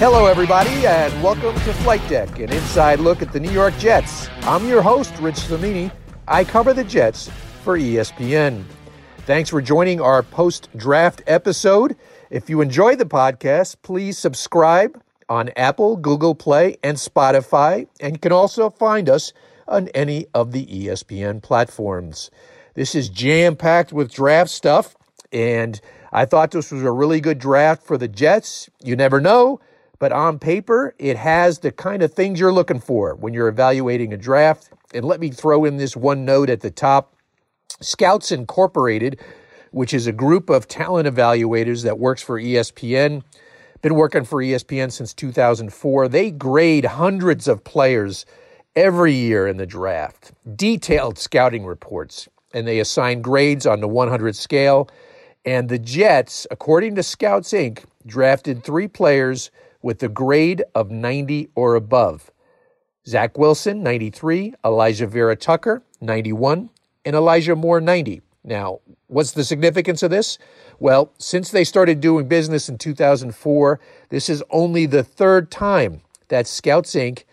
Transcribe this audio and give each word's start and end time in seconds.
Hello, 0.00 0.24
everybody, 0.24 0.86
and 0.86 1.22
welcome 1.22 1.54
to 1.56 1.74
Flight 1.74 2.00
Deck, 2.08 2.38
an 2.38 2.50
inside 2.50 3.00
look 3.00 3.20
at 3.20 3.34
the 3.34 3.38
New 3.38 3.50
York 3.50 3.76
Jets. 3.76 4.30
I'm 4.44 4.66
your 4.66 4.80
host, 4.80 5.12
Rich 5.18 5.40
Cimini. 5.40 5.92
I 6.26 6.42
cover 6.42 6.72
the 6.72 6.84
Jets 6.84 7.28
for 7.62 7.76
ESPN. 7.78 8.64
Thanks 9.26 9.50
for 9.50 9.60
joining 9.60 10.00
our 10.00 10.22
post 10.22 10.70
draft 10.74 11.20
episode. 11.26 11.98
If 12.30 12.48
you 12.48 12.62
enjoy 12.62 12.96
the 12.96 13.04
podcast, 13.04 13.76
please 13.82 14.16
subscribe 14.16 14.98
on 15.28 15.50
Apple, 15.54 15.98
Google 15.98 16.34
Play, 16.34 16.78
and 16.82 16.96
Spotify, 16.96 17.86
and 18.00 18.14
you 18.14 18.18
can 18.20 18.32
also 18.32 18.70
find 18.70 19.06
us 19.06 19.34
on 19.68 19.88
any 19.88 20.24
of 20.32 20.52
the 20.52 20.64
ESPN 20.64 21.42
platforms. 21.42 22.30
This 22.72 22.94
is 22.94 23.10
jam 23.10 23.54
packed 23.54 23.92
with 23.92 24.10
draft 24.10 24.48
stuff, 24.48 24.96
and 25.30 25.78
I 26.10 26.24
thought 26.24 26.52
this 26.52 26.72
was 26.72 26.84
a 26.84 26.90
really 26.90 27.20
good 27.20 27.38
draft 27.38 27.82
for 27.82 27.98
the 27.98 28.08
Jets. 28.08 28.70
You 28.82 28.96
never 28.96 29.20
know 29.20 29.60
but 30.00 30.12
on 30.12 30.38
paper, 30.38 30.94
it 30.98 31.18
has 31.18 31.58
the 31.58 31.70
kind 31.70 32.02
of 32.02 32.12
things 32.12 32.40
you're 32.40 32.52
looking 32.52 32.80
for 32.80 33.14
when 33.14 33.34
you're 33.34 33.48
evaluating 33.48 34.12
a 34.14 34.16
draft. 34.16 34.70
And 34.94 35.04
let 35.04 35.20
me 35.20 35.30
throw 35.30 35.66
in 35.66 35.76
this 35.76 35.94
one 35.94 36.24
note 36.24 36.48
at 36.48 36.62
the 36.62 36.70
top 36.70 37.14
Scouts 37.82 38.32
Incorporated, 38.32 39.20
which 39.72 39.92
is 39.92 40.06
a 40.06 40.12
group 40.12 40.48
of 40.48 40.66
talent 40.66 41.06
evaluators 41.06 41.84
that 41.84 41.98
works 41.98 42.22
for 42.22 42.40
ESPN, 42.40 43.22
been 43.82 43.94
working 43.94 44.24
for 44.24 44.42
ESPN 44.42 44.90
since 44.90 45.12
2004. 45.12 46.08
They 46.08 46.30
grade 46.30 46.86
hundreds 46.86 47.46
of 47.46 47.62
players 47.62 48.24
every 48.74 49.12
year 49.12 49.46
in 49.46 49.58
the 49.58 49.66
draft, 49.66 50.32
detailed 50.56 51.18
scouting 51.18 51.66
reports, 51.66 52.26
and 52.54 52.66
they 52.66 52.80
assign 52.80 53.20
grades 53.20 53.66
on 53.66 53.80
the 53.80 53.88
100 53.88 54.34
scale. 54.34 54.88
And 55.44 55.68
the 55.68 55.78
Jets, 55.78 56.46
according 56.50 56.94
to 56.94 57.02
Scouts 57.02 57.52
Inc., 57.52 57.84
drafted 58.06 58.64
three 58.64 58.88
players 58.88 59.50
with 59.82 60.02
a 60.02 60.08
grade 60.08 60.62
of 60.74 60.90
90 60.90 61.50
or 61.54 61.74
above. 61.74 62.30
Zach 63.06 63.38
Wilson, 63.38 63.82
93, 63.82 64.54
Alijah 64.64 65.08
Vera 65.08 65.36
Tucker, 65.36 65.82
91, 66.00 66.70
and 67.04 67.16
Elijah 67.16 67.56
Moore, 67.56 67.80
90. 67.80 68.20
Now, 68.44 68.80
what's 69.06 69.32
the 69.32 69.44
significance 69.44 70.02
of 70.02 70.10
this? 70.10 70.38
Well, 70.78 71.12
since 71.18 71.50
they 71.50 71.64
started 71.64 72.00
doing 72.00 72.28
business 72.28 72.68
in 72.68 72.78
2004, 72.78 73.80
this 74.08 74.28
is 74.28 74.42
only 74.50 74.86
the 74.86 75.04
third 75.04 75.50
time 75.50 76.02
that 76.28 76.46
Scouts 76.46 76.94
Inc. 76.94 77.24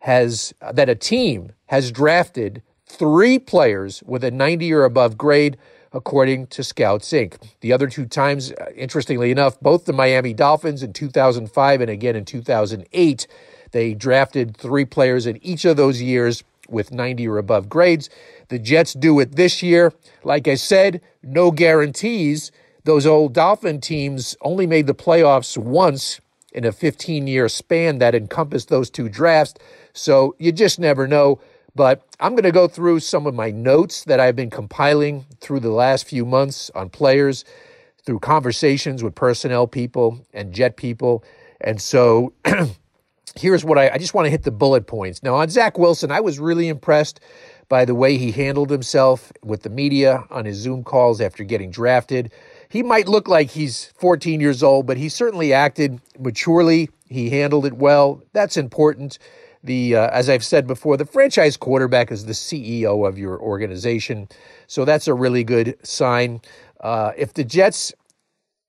has, 0.00 0.54
that 0.72 0.88
a 0.88 0.94
team 0.94 1.52
has 1.66 1.92
drafted 1.92 2.62
three 2.86 3.38
players 3.38 4.02
with 4.04 4.24
a 4.24 4.30
90 4.30 4.72
or 4.72 4.84
above 4.84 5.18
grade 5.18 5.56
according 5.96 6.46
to 6.48 6.62
Scouts 6.62 7.10
Inc. 7.10 7.42
The 7.60 7.72
other 7.72 7.88
two 7.88 8.04
times, 8.04 8.52
uh, 8.52 8.66
interestingly 8.76 9.30
enough, 9.30 9.58
both 9.60 9.86
the 9.86 9.94
Miami 9.94 10.34
Dolphins 10.34 10.82
in 10.82 10.92
2005 10.92 11.80
and 11.80 11.90
again 11.90 12.14
in 12.14 12.26
2008, 12.26 13.26
they 13.72 13.94
drafted 13.94 14.56
three 14.56 14.84
players 14.84 15.26
in 15.26 15.42
each 15.44 15.64
of 15.64 15.78
those 15.78 16.02
years 16.02 16.44
with 16.68 16.92
90 16.92 17.26
or 17.26 17.38
above 17.38 17.68
grades. 17.70 18.10
The 18.48 18.58
Jets 18.58 18.92
do 18.92 19.18
it 19.20 19.36
this 19.36 19.62
year. 19.62 19.92
Like 20.22 20.46
I 20.46 20.56
said, 20.56 21.00
no 21.22 21.50
guarantees. 21.50 22.52
Those 22.84 23.06
old 23.06 23.32
Dolphin 23.32 23.80
teams 23.80 24.36
only 24.42 24.66
made 24.66 24.86
the 24.86 24.94
playoffs 24.94 25.56
once 25.56 26.20
in 26.52 26.64
a 26.64 26.72
15 26.72 27.26
year 27.26 27.48
span 27.48 27.98
that 27.98 28.14
encompassed 28.14 28.68
those 28.68 28.90
two 28.90 29.08
drafts. 29.08 29.54
So 29.94 30.34
you 30.38 30.52
just 30.52 30.78
never 30.78 31.08
know. 31.08 31.40
But 31.76 32.02
I'm 32.20 32.32
going 32.32 32.44
to 32.44 32.52
go 32.52 32.68
through 32.68 33.00
some 33.00 33.26
of 33.26 33.34
my 33.34 33.50
notes 33.50 34.04
that 34.04 34.18
I've 34.18 34.34
been 34.34 34.48
compiling 34.48 35.26
through 35.42 35.60
the 35.60 35.70
last 35.70 36.06
few 36.06 36.24
months 36.24 36.70
on 36.74 36.88
players, 36.88 37.44
through 38.02 38.20
conversations 38.20 39.02
with 39.02 39.14
personnel 39.14 39.66
people 39.66 40.18
and 40.32 40.54
jet 40.54 40.78
people. 40.78 41.22
And 41.60 41.78
so 41.78 42.32
here's 43.36 43.62
what 43.62 43.76
I, 43.76 43.90
I 43.90 43.98
just 43.98 44.14
want 44.14 44.24
to 44.24 44.30
hit 44.30 44.44
the 44.44 44.50
bullet 44.50 44.86
points. 44.86 45.22
Now, 45.22 45.34
on 45.34 45.50
Zach 45.50 45.76
Wilson, 45.76 46.10
I 46.10 46.20
was 46.20 46.38
really 46.38 46.68
impressed 46.68 47.20
by 47.68 47.84
the 47.84 47.94
way 47.94 48.16
he 48.16 48.32
handled 48.32 48.70
himself 48.70 49.30
with 49.44 49.62
the 49.62 49.68
media 49.70 50.24
on 50.30 50.46
his 50.46 50.56
Zoom 50.56 50.82
calls 50.82 51.20
after 51.20 51.44
getting 51.44 51.70
drafted. 51.70 52.32
He 52.70 52.82
might 52.82 53.06
look 53.06 53.28
like 53.28 53.50
he's 53.50 53.92
14 53.98 54.40
years 54.40 54.62
old, 54.62 54.86
but 54.86 54.96
he 54.96 55.10
certainly 55.10 55.52
acted 55.52 56.00
maturely. 56.18 56.88
He 57.06 57.28
handled 57.28 57.66
it 57.66 57.76
well. 57.76 58.22
That's 58.32 58.56
important 58.56 59.18
the 59.66 59.96
uh, 59.96 60.08
as 60.08 60.28
I've 60.30 60.44
said 60.44 60.66
before, 60.66 60.96
the 60.96 61.04
franchise 61.04 61.56
quarterback 61.56 62.10
is 62.10 62.24
the 62.24 62.32
CEO 62.32 63.06
of 63.06 63.18
your 63.18 63.38
organization, 63.40 64.28
so 64.66 64.84
that's 64.84 65.06
a 65.08 65.14
really 65.14 65.44
good 65.44 65.76
sign. 65.86 66.40
Uh, 66.80 67.12
if 67.16 67.34
the 67.34 67.44
Jets, 67.44 67.92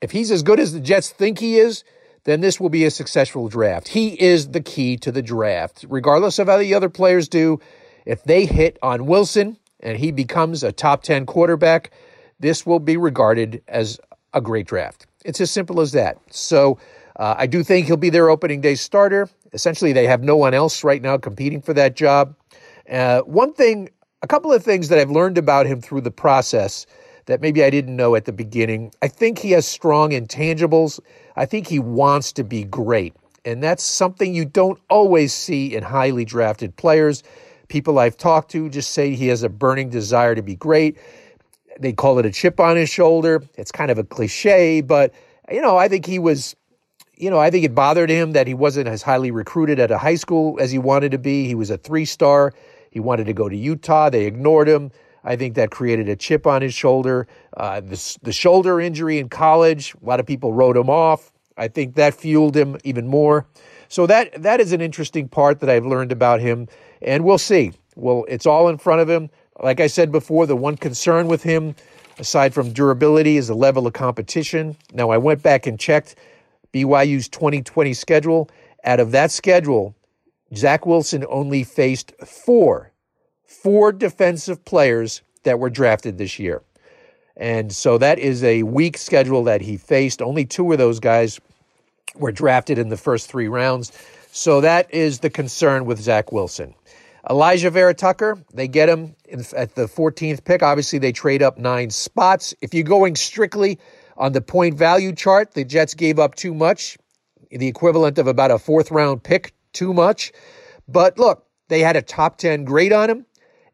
if 0.01 0.11
he's 0.11 0.31
as 0.31 0.43
good 0.43 0.59
as 0.59 0.73
the 0.73 0.79
Jets 0.79 1.09
think 1.09 1.39
he 1.39 1.57
is, 1.57 1.83
then 2.25 2.41
this 2.41 2.59
will 2.59 2.69
be 2.69 2.83
a 2.85 2.91
successful 2.91 3.47
draft. 3.47 3.87
He 3.87 4.21
is 4.21 4.49
the 4.49 4.61
key 4.61 4.97
to 4.97 5.11
the 5.11 5.21
draft, 5.21 5.85
regardless 5.87 6.39
of 6.39 6.47
how 6.47 6.57
the 6.57 6.73
other 6.73 6.89
players 6.89 7.29
do. 7.29 7.59
If 8.05 8.23
they 8.23 8.45
hit 8.45 8.77
on 8.81 9.05
Wilson 9.05 9.57
and 9.79 9.97
he 9.97 10.11
becomes 10.11 10.63
a 10.63 10.71
top 10.71 11.03
ten 11.03 11.25
quarterback, 11.25 11.91
this 12.39 12.65
will 12.65 12.79
be 12.79 12.97
regarded 12.97 13.61
as 13.67 13.99
a 14.33 14.41
great 14.41 14.67
draft. 14.67 15.07
It's 15.23 15.39
as 15.41 15.51
simple 15.51 15.79
as 15.79 15.93
that. 15.93 16.17
So. 16.29 16.77
Uh, 17.17 17.35
I 17.37 17.47
do 17.47 17.63
think 17.63 17.87
he'll 17.87 17.97
be 17.97 18.09
their 18.09 18.29
opening 18.29 18.61
day 18.61 18.75
starter. 18.75 19.27
Essentially, 19.53 19.91
they 19.91 20.05
have 20.05 20.23
no 20.23 20.37
one 20.37 20.53
else 20.53 20.83
right 20.83 21.01
now 21.01 21.17
competing 21.17 21.61
for 21.61 21.73
that 21.73 21.95
job. 21.95 22.35
Uh, 22.89 23.21
one 23.21 23.53
thing, 23.53 23.89
a 24.21 24.27
couple 24.27 24.53
of 24.53 24.63
things 24.63 24.89
that 24.89 24.99
I've 24.99 25.09
learned 25.09 25.37
about 25.37 25.65
him 25.65 25.81
through 25.81 26.01
the 26.01 26.11
process 26.11 26.85
that 27.25 27.41
maybe 27.41 27.63
I 27.63 27.69
didn't 27.69 27.95
know 27.95 28.15
at 28.15 28.25
the 28.25 28.31
beginning. 28.31 28.91
I 29.01 29.07
think 29.07 29.39
he 29.39 29.51
has 29.51 29.67
strong 29.67 30.11
intangibles. 30.11 30.99
I 31.35 31.45
think 31.45 31.67
he 31.67 31.79
wants 31.79 32.31
to 32.33 32.43
be 32.43 32.63
great. 32.63 33.13
And 33.45 33.63
that's 33.63 33.83
something 33.83 34.33
you 34.33 34.45
don't 34.45 34.79
always 34.89 35.33
see 35.33 35.75
in 35.75 35.83
highly 35.83 36.25
drafted 36.25 36.75
players. 36.75 37.23
People 37.67 37.99
I've 37.99 38.17
talked 38.17 38.51
to 38.51 38.69
just 38.69 38.91
say 38.91 39.13
he 39.13 39.27
has 39.27 39.43
a 39.43 39.49
burning 39.49 39.89
desire 39.89 40.35
to 40.35 40.41
be 40.41 40.55
great. 40.55 40.97
They 41.79 41.93
call 41.93 42.17
it 42.19 42.25
a 42.25 42.31
chip 42.31 42.59
on 42.59 42.75
his 42.77 42.89
shoulder. 42.89 43.43
It's 43.55 43.71
kind 43.71 43.91
of 43.91 43.97
a 43.97 44.03
cliche, 44.03 44.81
but 44.81 45.13
you 45.51 45.61
know, 45.61 45.77
I 45.77 45.87
think 45.87 46.05
he 46.05 46.19
was 46.19 46.55
you 47.17 47.29
know, 47.29 47.39
I 47.39 47.49
think 47.49 47.65
it 47.65 47.73
bothered 47.73 48.09
him 48.09 48.33
that 48.33 48.47
he 48.47 48.53
wasn't 48.53 48.87
as 48.87 49.01
highly 49.01 49.31
recruited 49.31 49.79
at 49.79 49.91
a 49.91 49.97
high 49.97 50.15
school 50.15 50.57
as 50.59 50.71
he 50.71 50.77
wanted 50.77 51.11
to 51.11 51.17
be. 51.17 51.47
He 51.47 51.55
was 51.55 51.69
a 51.69 51.77
three 51.77 52.05
star. 52.05 52.53
He 52.91 52.99
wanted 52.99 53.25
to 53.25 53.33
go 53.33 53.49
to 53.49 53.55
Utah. 53.55 54.09
They 54.09 54.25
ignored 54.25 54.67
him. 54.67 54.91
I 55.23 55.35
think 55.35 55.55
that 55.55 55.71
created 55.71 56.07
a 56.07 56.15
chip 56.15 56.47
on 56.47 56.61
his 56.61 56.73
shoulder. 56.73 57.27
Uh, 57.55 57.81
the, 57.81 58.17
the 58.21 58.31
shoulder 58.31 58.79
injury 58.79 59.17
in 59.17 59.29
college, 59.29 59.93
a 60.01 60.05
lot 60.05 60.19
of 60.19 60.25
people 60.25 60.53
wrote 60.53 60.77
him 60.77 60.89
off. 60.89 61.31
I 61.57 61.67
think 61.67 61.95
that 61.95 62.13
fueled 62.13 62.55
him 62.55 62.77
even 62.83 63.07
more. 63.07 63.45
So 63.89 64.05
that 64.07 64.41
that 64.41 64.59
is 64.59 64.71
an 64.73 64.81
interesting 64.81 65.27
part 65.27 65.59
that 65.61 65.69
I've 65.69 65.85
learned 65.85 66.11
about 66.11 66.39
him, 66.39 66.67
and 67.01 67.23
we'll 67.23 67.37
see. 67.37 67.73
Well, 67.95 68.25
it's 68.27 68.45
all 68.45 68.69
in 68.69 68.77
front 68.77 69.01
of 69.01 69.09
him. 69.09 69.29
Like 69.61 69.79
I 69.79 69.87
said 69.87 70.11
before, 70.11 70.45
the 70.45 70.55
one 70.55 70.77
concern 70.77 71.27
with 71.27 71.41
him, 71.41 71.73
aside 72.19 72.53
from 72.53 72.71
durability, 72.73 73.37
is 73.37 73.47
the 73.47 73.55
level 73.55 73.87
of 73.87 73.93
competition. 73.93 74.77
Now 74.93 75.09
I 75.09 75.17
went 75.17 75.41
back 75.41 75.65
and 75.65 75.79
checked 75.79 76.15
BYU's 76.85 77.27
2020 77.29 77.93
schedule. 77.93 78.49
Out 78.83 78.99
of 78.99 79.11
that 79.11 79.31
schedule, 79.31 79.95
Zach 80.55 80.85
Wilson 80.85 81.25
only 81.29 81.63
faced 81.63 82.13
four, 82.25 82.91
four 83.45 83.91
defensive 83.91 84.63
players 84.65 85.21
that 85.43 85.59
were 85.59 85.69
drafted 85.69 86.17
this 86.17 86.39
year. 86.39 86.61
And 87.35 87.71
so 87.71 87.97
that 87.97 88.19
is 88.19 88.43
a 88.43 88.63
weak 88.63 88.97
schedule 88.97 89.43
that 89.43 89.61
he 89.61 89.77
faced. 89.77 90.21
Only 90.21 90.45
two 90.45 90.71
of 90.71 90.77
those 90.77 90.99
guys 90.99 91.39
were 92.15 92.31
drafted 92.31 92.77
in 92.79 92.89
the 92.89 92.97
first 92.97 93.29
three 93.29 93.47
rounds. 93.47 93.91
So 94.31 94.61
that 94.61 94.93
is 94.93 95.19
the 95.19 95.29
concern 95.29 95.85
with 95.85 95.99
Zach 95.99 96.31
Wilson. 96.31 96.73
Alijah 97.29 97.71
Vera 97.71 97.93
Tucker, 97.93 98.37
they 98.53 98.67
get 98.67 98.87
him 98.87 99.15
at 99.55 99.75
the 99.75 99.85
14th 99.85 100.43
pick. 100.45 100.63
Obviously, 100.63 100.97
they 100.97 101.11
trade 101.11 101.43
up 101.43 101.57
nine 101.57 101.89
spots. 101.89 102.55
If 102.61 102.73
you're 102.73 102.83
going 102.83 103.15
strictly 103.15 103.79
on 104.17 104.31
the 104.31 104.41
point 104.41 104.77
value 104.77 105.13
chart, 105.13 105.53
the 105.53 105.63
Jets 105.63 105.93
gave 105.93 106.19
up 106.19 106.35
too 106.35 106.53
much, 106.53 106.97
the 107.51 107.67
equivalent 107.67 108.17
of 108.17 108.27
about 108.27 108.51
a 108.51 108.59
fourth 108.59 108.91
round 108.91 109.23
pick, 109.23 109.53
too 109.73 109.93
much. 109.93 110.31
But 110.87 111.17
look, 111.17 111.45
they 111.67 111.81
had 111.81 111.95
a 111.95 112.01
top 112.01 112.37
10 112.37 112.65
grade 112.65 112.93
on 112.93 113.09
him. 113.09 113.25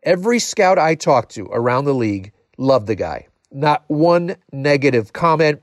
Every 0.03 0.39
scout 0.39 0.77
I 0.77 0.95
talked 0.95 1.31
to 1.35 1.45
around 1.45 1.85
the 1.85 1.93
league 1.93 2.33
loved 2.57 2.87
the 2.87 2.95
guy. 2.95 3.27
Not 3.51 3.83
one 3.87 4.35
negative 4.51 5.13
comment. 5.13 5.61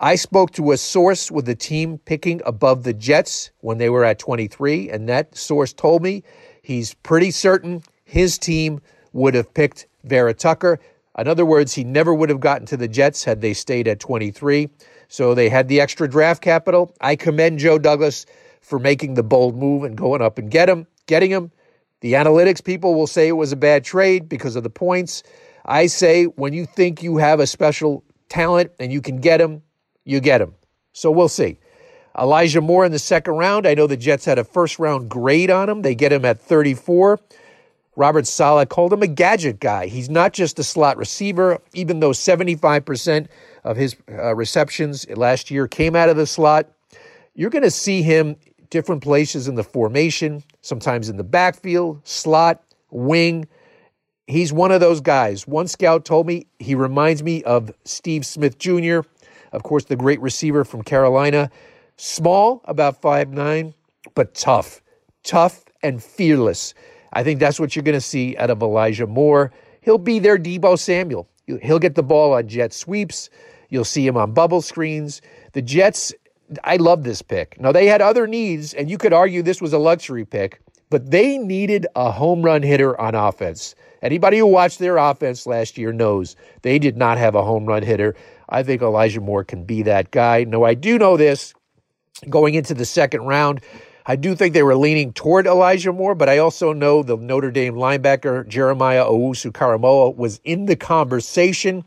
I 0.00 0.14
spoke 0.14 0.52
to 0.52 0.72
a 0.72 0.76
source 0.76 1.30
with 1.30 1.46
the 1.46 1.54
team 1.54 1.98
picking 1.98 2.40
above 2.46 2.84
the 2.84 2.92
Jets 2.92 3.50
when 3.60 3.78
they 3.78 3.90
were 3.90 4.04
at 4.04 4.18
23, 4.18 4.90
and 4.90 5.08
that 5.08 5.36
source 5.36 5.72
told 5.72 6.02
me 6.02 6.22
he's 6.62 6.94
pretty 6.94 7.30
certain 7.30 7.82
his 8.04 8.38
team 8.38 8.80
would 9.12 9.34
have 9.34 9.52
picked 9.52 9.86
Vera 10.04 10.34
Tucker. 10.34 10.78
In 11.18 11.26
other 11.26 11.44
words, 11.44 11.74
he 11.74 11.84
never 11.84 12.14
would 12.14 12.28
have 12.28 12.40
gotten 12.40 12.66
to 12.66 12.76
the 12.76 12.88
Jets 12.88 13.24
had 13.24 13.40
they 13.40 13.52
stayed 13.52 13.88
at 13.88 13.98
23. 13.98 14.70
So 15.08 15.34
they 15.34 15.48
had 15.48 15.68
the 15.68 15.80
extra 15.80 16.08
draft 16.08 16.42
capital. 16.42 16.94
I 17.00 17.16
commend 17.16 17.58
Joe 17.58 17.78
Douglas 17.78 18.24
for 18.60 18.78
making 18.78 19.14
the 19.14 19.22
bold 19.22 19.56
move 19.56 19.84
and 19.84 19.96
going 19.96 20.22
up 20.22 20.38
and 20.38 20.50
get 20.50 20.68
him, 20.68 20.86
getting 21.06 21.30
him. 21.30 21.50
The 22.00 22.12
analytics 22.12 22.62
people 22.62 22.94
will 22.94 23.06
say 23.08 23.26
it 23.26 23.32
was 23.32 23.50
a 23.50 23.56
bad 23.56 23.84
trade 23.84 24.28
because 24.28 24.54
of 24.54 24.62
the 24.62 24.70
points. 24.70 25.24
I 25.64 25.86
say 25.86 26.24
when 26.24 26.52
you 26.52 26.66
think 26.66 27.02
you 27.02 27.16
have 27.16 27.40
a 27.40 27.46
special 27.46 28.04
talent 28.28 28.70
and 28.78 28.92
you 28.92 29.00
can 29.00 29.20
get 29.20 29.40
him, 29.40 29.62
you 30.04 30.20
get 30.20 30.40
him. 30.40 30.54
So 30.92 31.10
we'll 31.10 31.28
see. 31.28 31.58
Elijah 32.16 32.60
Moore 32.60 32.84
in 32.84 32.92
the 32.92 32.98
second 32.98 33.34
round. 33.34 33.66
I 33.66 33.74
know 33.74 33.86
the 33.86 33.96
Jets 33.96 34.24
had 34.24 34.38
a 34.38 34.44
first 34.44 34.78
round 34.78 35.08
grade 35.08 35.50
on 35.50 35.68
him. 35.68 35.82
They 35.82 35.94
get 35.94 36.12
him 36.12 36.24
at 36.24 36.40
34. 36.40 37.20
Robert 37.98 38.28
Saleh 38.28 38.68
called 38.68 38.92
him 38.92 39.02
a 39.02 39.08
gadget 39.08 39.58
guy. 39.58 39.88
He's 39.88 40.08
not 40.08 40.32
just 40.32 40.56
a 40.60 40.62
slot 40.62 40.96
receiver, 40.96 41.58
even 41.74 41.98
though 41.98 42.12
75% 42.12 43.26
of 43.64 43.76
his 43.76 43.96
uh, 44.08 44.36
receptions 44.36 45.04
last 45.10 45.50
year 45.50 45.66
came 45.66 45.96
out 45.96 46.08
of 46.08 46.16
the 46.16 46.24
slot. 46.24 46.70
You're 47.34 47.50
going 47.50 47.64
to 47.64 47.72
see 47.72 48.02
him 48.02 48.36
different 48.70 49.02
places 49.02 49.48
in 49.48 49.56
the 49.56 49.64
formation, 49.64 50.44
sometimes 50.60 51.08
in 51.08 51.16
the 51.16 51.24
backfield, 51.24 52.00
slot, 52.06 52.62
wing. 52.92 53.48
He's 54.28 54.52
one 54.52 54.70
of 54.70 54.78
those 54.78 55.00
guys. 55.00 55.48
One 55.48 55.66
scout 55.66 56.04
told 56.04 56.28
me 56.28 56.46
he 56.60 56.76
reminds 56.76 57.24
me 57.24 57.42
of 57.42 57.72
Steve 57.84 58.24
Smith 58.24 58.58
Jr., 58.58 59.00
of 59.50 59.64
course, 59.64 59.86
the 59.86 59.96
great 59.96 60.20
receiver 60.20 60.64
from 60.64 60.82
Carolina. 60.82 61.50
Small, 61.96 62.60
about 62.66 63.02
five 63.02 63.32
nine, 63.32 63.74
but 64.14 64.34
tough, 64.34 64.82
tough 65.24 65.64
and 65.82 66.00
fearless. 66.00 66.74
I 67.18 67.24
think 67.24 67.40
that's 67.40 67.58
what 67.58 67.74
you're 67.74 67.82
going 67.82 67.96
to 67.96 68.00
see 68.00 68.36
out 68.36 68.48
of 68.48 68.62
Elijah 68.62 69.08
Moore. 69.08 69.50
He'll 69.80 69.98
be 69.98 70.20
their 70.20 70.38
Deebo 70.38 70.78
Samuel. 70.78 71.28
He'll 71.46 71.80
get 71.80 71.96
the 71.96 72.02
ball 72.04 72.32
on 72.34 72.46
jet 72.46 72.72
sweeps. 72.72 73.28
You'll 73.70 73.84
see 73.84 74.06
him 74.06 74.16
on 74.16 74.34
bubble 74.34 74.62
screens. 74.62 75.20
The 75.52 75.60
Jets, 75.60 76.14
I 76.62 76.76
love 76.76 77.02
this 77.02 77.20
pick. 77.20 77.60
Now, 77.60 77.72
they 77.72 77.86
had 77.86 78.00
other 78.00 78.28
needs, 78.28 78.72
and 78.72 78.88
you 78.88 78.98
could 78.98 79.12
argue 79.12 79.42
this 79.42 79.60
was 79.60 79.72
a 79.72 79.78
luxury 79.78 80.24
pick, 80.24 80.60
but 80.90 81.10
they 81.10 81.38
needed 81.38 81.88
a 81.96 82.12
home 82.12 82.42
run 82.42 82.62
hitter 82.62 82.98
on 83.00 83.16
offense. 83.16 83.74
Anybody 84.00 84.38
who 84.38 84.46
watched 84.46 84.78
their 84.78 84.96
offense 84.96 85.44
last 85.44 85.76
year 85.76 85.92
knows 85.92 86.36
they 86.62 86.78
did 86.78 86.96
not 86.96 87.18
have 87.18 87.34
a 87.34 87.42
home 87.42 87.66
run 87.66 87.82
hitter. 87.82 88.14
I 88.48 88.62
think 88.62 88.80
Elijah 88.80 89.20
Moore 89.20 89.42
can 89.42 89.64
be 89.64 89.82
that 89.82 90.12
guy. 90.12 90.44
No, 90.44 90.62
I 90.62 90.74
do 90.74 90.96
know 90.96 91.16
this 91.16 91.52
going 92.30 92.54
into 92.54 92.74
the 92.74 92.84
second 92.84 93.22
round. 93.22 93.60
I 94.10 94.16
do 94.16 94.34
think 94.34 94.54
they 94.54 94.62
were 94.62 94.74
leaning 94.74 95.12
toward 95.12 95.46
Elijah 95.46 95.92
Moore, 95.92 96.14
but 96.14 96.30
I 96.30 96.38
also 96.38 96.72
know 96.72 97.02
the 97.02 97.18
Notre 97.18 97.50
Dame 97.50 97.74
linebacker 97.74 98.48
Jeremiah 98.48 99.04
Owusu 99.04 99.52
Koramoah 99.52 100.16
was 100.16 100.40
in 100.44 100.64
the 100.64 100.76
conversation. 100.76 101.84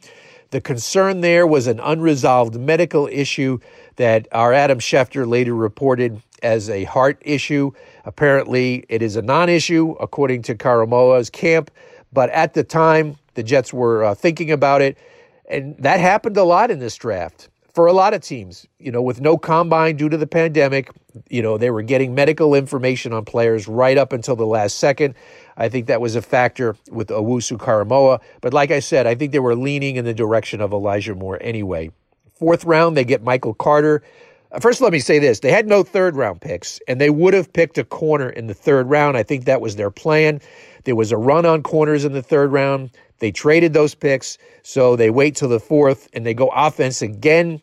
The 0.52 0.62
concern 0.62 1.22
there 1.22 1.48
was 1.48 1.66
an 1.66 1.80
unresolved 1.80 2.60
medical 2.60 3.08
issue 3.08 3.58
that 3.96 4.28
our 4.34 4.54
Adam 4.54 4.78
Schefter 4.78 5.28
later 5.28 5.56
reported 5.56 6.22
as 6.44 6.70
a 6.70 6.84
heart 6.84 7.20
issue. 7.22 7.72
Apparently, 8.06 8.86
it 8.88 9.02
is 9.02 9.16
a 9.16 9.24
non 9.24 9.50
issue, 9.50 9.96
according 10.00 10.44
to 10.44 10.54
Koramoah's 10.54 11.32
camp. 11.32 11.72
But 12.14 12.30
at 12.30 12.54
the 12.54 12.64
time, 12.64 13.18
the 13.34 13.42
Jets 13.42 13.74
were 13.74 14.04
uh, 14.04 14.14
thinking 14.14 14.52
about 14.52 14.84
it. 14.84 14.96
And 15.50 15.76
that 15.80 16.00
happened 16.00 16.38
a 16.38 16.44
lot 16.44 16.70
in 16.70 16.78
this 16.78 16.98
draft 16.98 17.50
for 17.74 17.88
a 17.88 17.94
lot 17.94 18.14
of 18.14 18.22
teams, 18.22 18.68
you 18.80 18.92
know, 18.92 19.02
with 19.02 19.22
no 19.22 19.38
combine 19.38 19.96
due 19.96 20.10
to 20.10 20.18
the 20.18 20.28
pandemic, 20.28 20.92
you 21.30 21.42
know, 21.42 21.58
they 21.58 21.70
were 21.70 21.82
getting 21.82 22.14
medical 22.14 22.54
information 22.54 23.14
on 23.14 23.26
players 23.26 23.68
right 23.68 23.98
up 23.98 24.14
until 24.14 24.36
the 24.36 24.46
last 24.46 24.78
second. 24.78 25.16
I 25.58 25.70
think 25.70 25.88
that 25.88 26.02
was 26.02 26.16
a 26.16 26.22
factor 26.22 26.76
with 26.90 27.08
Owusu 27.10 27.58
Koramoah. 27.58 28.20
But 28.42 28.54
like 28.54 28.72
I 28.72 28.80
said, 28.80 29.08
I 29.08 29.16
think 29.16 29.32
they 29.32 29.40
were 29.40 29.56
leaning 29.56 29.96
in 29.96 30.06
the 30.06 30.14
direction 30.14 30.62
of 30.62 30.74
Elijah 30.74 31.16
Moore 31.16 31.38
anyway. 31.42 31.92
Fourth 32.34 32.66
round, 32.66 32.98
they 32.98 33.06
get 33.06 33.24
Michael 33.24 33.54
Carter. 33.54 34.04
Uh, 34.52 34.60
first, 34.60 34.82
let 34.82 34.92
me 34.92 35.00
say 35.00 35.20
this. 35.20 35.40
They 35.40 35.52
had 35.52 35.68
no 35.68 35.84
third 35.84 36.16
round 36.16 36.42
picks, 36.42 36.80
and 36.88 37.00
they 37.00 37.10
would 37.10 37.34
have 37.34 37.54
picked 37.54 37.78
a 37.78 37.84
corner 37.84 38.30
in 38.30 38.48
the 38.48 38.54
third 38.54 38.90
round. 38.90 39.16
I 39.16 39.24
think 39.24 39.46
that 39.46 39.62
was 39.62 39.76
their 39.76 39.92
plan. 39.92 40.42
There 40.84 40.96
was 40.96 41.12
a 41.12 41.18
run 41.18 41.46
on 41.46 41.64
corners 41.64 42.04
in 42.04 42.14
the 42.14 42.24
third 42.24 42.52
round. 42.52 42.92
They 43.22 43.32
traded 43.32 43.74
those 43.74 43.94
picks, 43.94 44.40
so 44.64 44.96
they 44.96 45.12
wait 45.12 45.36
till 45.36 45.48
the 45.48 45.60
fourth 45.60 46.10
and 46.12 46.26
they 46.26 46.34
go 46.34 46.48
offense 46.48 47.04
again. 47.04 47.62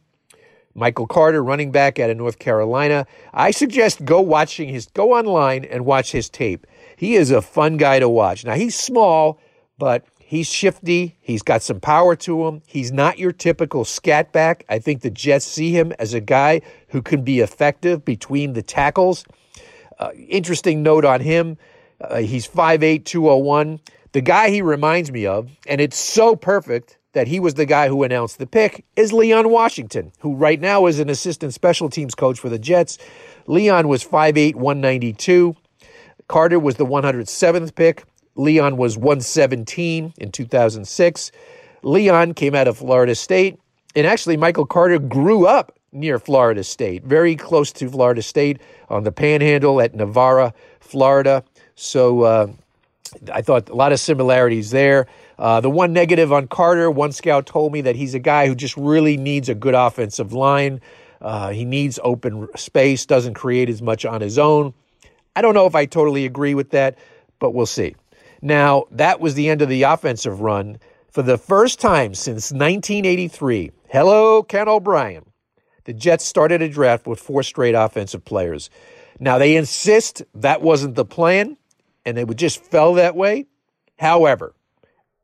Michael 0.73 1.09
Carter, 1.09 1.43
running 1.43 1.73
back 1.73 1.99
out 1.99 2.11
of 2.11 2.17
North 2.17 2.39
Carolina. 2.39 3.09
I 3.35 3.51
suggest 3.51 4.05
go 4.05 4.21
watching 4.21 4.69
his 4.69 4.87
go 4.87 5.15
online 5.15 5.65
and 5.65 5.85
watch 5.85 6.13
his 6.13 6.31
tape. 6.31 6.65
He 6.97 7.17
is 7.17 7.33
a 7.33 7.43
fun 7.43 7.77
guy 7.77 7.99
to 7.99 8.09
watch. 8.09 8.45
Now 8.45 8.55
he's 8.55 8.79
small, 8.79 9.41
but 9.79 10.05
he's 10.21 10.47
shifty. 10.47 11.17
He's 11.21 11.43
got 11.43 11.65
some 11.65 11.81
power 11.81 12.15
to 12.15 12.47
him. 12.47 12.63
He's 12.65 12.93
not 12.93 13.19
your 13.19 13.33
typical 13.33 13.85
scat 13.85 14.31
back. 14.31 14.65
I 14.69 14.79
think 14.79 15.01
the 15.01 15.11
Jets 15.11 15.45
see 15.45 15.73
him 15.73 15.93
as 15.99 16.15
a 16.15 16.21
guy 16.21 16.61
who 16.91 17.03
can 17.03 17.25
be 17.25 17.41
effective 17.41 18.05
between 18.05 18.53
the 18.53 18.63
tackles. 18.63 19.25
Uh, 19.99 20.11
interesting 20.13 20.85
note 20.85 21.05
on 21.05 21.21
him. 21.21 21.59
Uh, 22.01 22.19
he's 22.19 22.47
5'8, 22.47 23.05
201. 23.05 23.81
The 24.13 24.21
guy 24.21 24.51
he 24.51 24.63
reminds 24.63 25.13
me 25.13 25.27
of, 25.27 25.51
and 25.67 25.81
it's 25.81 25.99
so 25.99 26.35
perfect 26.35 26.99
that 27.13 27.29
he 27.29 27.41
was 27.41 27.55
the 27.55 27.67
guy 27.67 27.89
who 27.89 28.03
announced 28.03 28.39
the 28.39 28.47
pick, 28.47 28.85
is 28.97 29.13
Leon 29.13 29.51
Washington, 29.51 30.13
who 30.21 30.35
right 30.35 30.61
now 30.61 30.87
is 30.87 30.99
an 30.99 31.11
assistant 31.11 31.53
special 31.53 31.91
teams 31.91 32.15
coach 32.15 32.39
for 32.39 32.49
the 32.49 32.59
Jets. 32.59 32.99
Leon 33.47 33.89
was 33.89 34.05
5'8, 34.05 34.55
192. 34.55 35.55
Carter 36.27 36.59
was 36.59 36.77
the 36.77 36.87
107th 36.87 37.75
pick. 37.75 38.05
Leon 38.35 38.77
was 38.77 38.97
117 38.97 40.15
in 40.19 40.33
2006. 40.33 41.33
Leon 41.83 42.35
came 42.35 42.55
out 42.55 42.69
of 42.69 42.79
Florida 42.79 43.15
State, 43.15 43.59
and 43.95 44.07
actually, 44.07 44.37
Michael 44.37 44.67
Carter 44.67 44.99
grew 44.99 45.47
up 45.47 45.73
near 45.93 46.19
Florida 46.19 46.63
State, 46.63 47.05
very 47.05 47.35
close 47.35 47.73
to 47.73 47.89
Florida 47.89 48.23
State 48.23 48.61
on 48.89 49.05
the 49.05 49.13
panhandle 49.13 49.81
at 49.81 49.95
Navarre, 49.95 50.53
Florida. 50.81 51.43
So, 51.75 52.23
uh, 52.23 52.47
I 53.33 53.43
thought 53.43 53.69
a 53.69 53.75
lot 53.75 53.93
of 53.93 54.01
similarities 54.01 54.71
there. 54.71 55.07
Uh, 55.39 55.61
the 55.61 55.71
one 55.71 55.93
negative 55.93 56.33
on 56.33 56.49
Carter, 56.49 56.91
one 56.91 57.13
scout 57.13 57.47
told 57.47 57.73
me 57.73 57.81
that 57.83 57.97
he's 57.97 58.15
a 58.15 58.19
guy 58.19 58.47
who 58.47 58.55
just 58.55 58.77
really 58.77 59.17
needs 59.17 59.49
a 59.49 59.55
good 59.55 59.75
offensive 59.75 60.33
line. 60.33 60.81
Uh, 61.21 61.51
he 61.51 61.65
needs 61.65 61.99
open 62.03 62.49
space, 62.57 63.07
doesn't 63.07 63.35
create 63.35 63.69
as 63.69 63.83
much 63.83 64.05
on 64.05 64.21
his 64.21 64.39
own. 64.39 64.73
I 65.35 65.43
don't 65.43 65.55
know 65.55 65.67
if 65.67 65.75
I 65.75 65.87
totally 65.87 66.25
agree 66.25 66.55
with 66.55 66.71
that, 66.71 66.99
but 67.39 67.53
we'll 67.53 67.67
see. 67.67 67.95
Now, 68.41 68.85
that 68.93 69.21
was 69.21 69.35
the 69.35 69.49
end 69.49 69.63
of 69.63 69.69
the 69.69 69.83
offensive 69.83 70.41
run. 70.41 70.79
For 71.11 71.23
the 71.23 71.39
first 71.39 71.81
time 71.81 72.15
since 72.15 72.53
1983, 72.53 73.73
hello, 73.89 74.43
Ken 74.43 74.69
O'Brien, 74.69 75.25
the 75.85 75.93
Jets 75.93 76.25
started 76.25 76.63
a 76.63 76.69
draft 76.69 77.07
with 77.07 77.19
four 77.19 77.43
straight 77.43 77.75
offensive 77.75 78.25
players. 78.25 78.71
Now, 79.19 79.39
they 79.39 79.57
insist 79.57 80.23
that 80.35 80.63
wasn't 80.63 80.95
the 80.95 81.05
plan 81.05 81.57
and 82.09 82.19
it 82.19 82.27
would 82.27 82.39
just 82.39 82.65
fell 82.65 82.95
that 82.95 83.15
way. 83.15 83.47
However, 83.99 84.55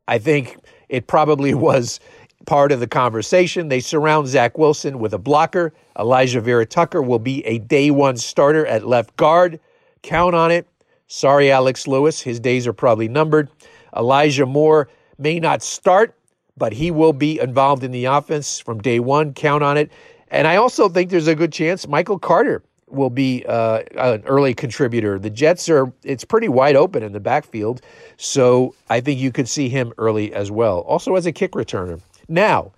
I 0.07 0.19
think 0.19 0.57
it 0.87 1.07
probably 1.07 1.53
was 1.69 1.99
part 2.45 2.71
of 2.71 2.79
the 2.79 2.87
conversation. 2.87 3.69
They 3.69 3.79
surround 3.79 4.27
Zach 4.27 4.57
Wilson 4.57 4.99
with 4.99 5.13
a 5.13 5.17
blocker. 5.17 5.73
Alijah 5.97 6.43
Vera-Tucker 6.43 7.01
will 7.01 7.19
be 7.19 7.43
a 7.45 7.57
day 7.57 7.89
one 7.89 8.17
starter 8.17 8.67
at 8.67 8.85
left 8.85 9.17
guard. 9.17 9.59
Count 10.03 10.35
on 10.35 10.51
it. 10.51 10.67
Sorry, 11.07 11.51
Alex 11.51 11.87
Lewis. 11.87 12.21
His 12.21 12.39
days 12.39 12.67
are 12.67 12.73
probably 12.73 13.07
numbered. 13.07 13.49
Elijah 13.95 14.45
Moore 14.45 14.87
may 15.17 15.39
not 15.39 15.63
start, 15.63 16.15
but 16.55 16.71
he 16.71 16.91
will 16.91 17.13
be 17.13 17.39
involved 17.39 17.83
in 17.83 17.91
the 17.91 18.05
offense 18.05 18.59
from 18.59 18.79
day 18.79 18.99
one. 18.99 19.33
Count 19.33 19.63
on 19.63 19.77
it. 19.77 19.91
And 20.27 20.47
I 20.47 20.57
also 20.57 20.87
think 20.87 21.09
there's 21.09 21.27
a 21.27 21.35
good 21.35 21.51
chance 21.51 21.87
Michael 21.87 22.19
Carter 22.19 22.63
will 22.87 23.09
be 23.09 23.43
uh, 23.47 23.81
an 23.97 24.23
early 24.25 24.53
contributor. 24.53 25.17
The 25.17 25.29
Jets 25.29 25.69
are 25.69 25.91
it's 26.03 26.23
pretty 26.23 26.47
wide 26.47 26.75
open 26.75 27.03
in 27.03 27.13
the 27.13 27.19
backfield, 27.19 27.81
so 28.17 28.75
I 28.89 29.01
think 29.01 29.19
you 29.19 29.31
could 29.31 29.49
see 29.49 29.69
him 29.69 29.93
early 29.97 30.33
as 30.33 30.51
well. 30.51 30.79
Also 30.81 31.15
as 31.15 31.25
a 31.25 31.31
kick 31.31 31.51
returner. 31.51 32.01
Now 32.27 32.71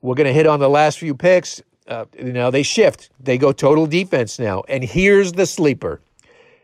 we're 0.00 0.14
going 0.14 0.26
to 0.26 0.32
hit 0.32 0.46
on 0.46 0.60
the 0.60 0.68
last 0.68 0.98
few 0.98 1.14
picks. 1.14 1.62
Uh, 1.86 2.06
they 2.14 2.62
shift. 2.62 3.10
They 3.20 3.36
go 3.36 3.52
total 3.52 3.86
defense 3.86 4.38
now, 4.38 4.62
and 4.68 4.82
here's 4.82 5.32
the 5.32 5.46
sleeper. 5.46 6.00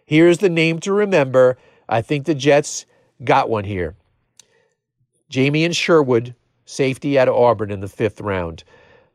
Here's 0.07 0.39
the 0.39 0.49
name 0.49 0.79
to 0.81 0.93
remember. 0.93 1.59
I 1.89 2.03
think 2.03 2.25
the 2.25 2.35
Jets 2.35 2.87
got 3.23 3.51
one 3.51 3.65
here. 3.65 3.95
Jamien 5.31 5.77
Sherwood, 5.77 6.35
safety 6.65 7.19
out 7.19 7.29
of 7.29 7.35
Auburn 7.35 7.71
in 7.71 7.81
the 7.81 7.89
fifth 7.89 8.21
round. 8.21 8.65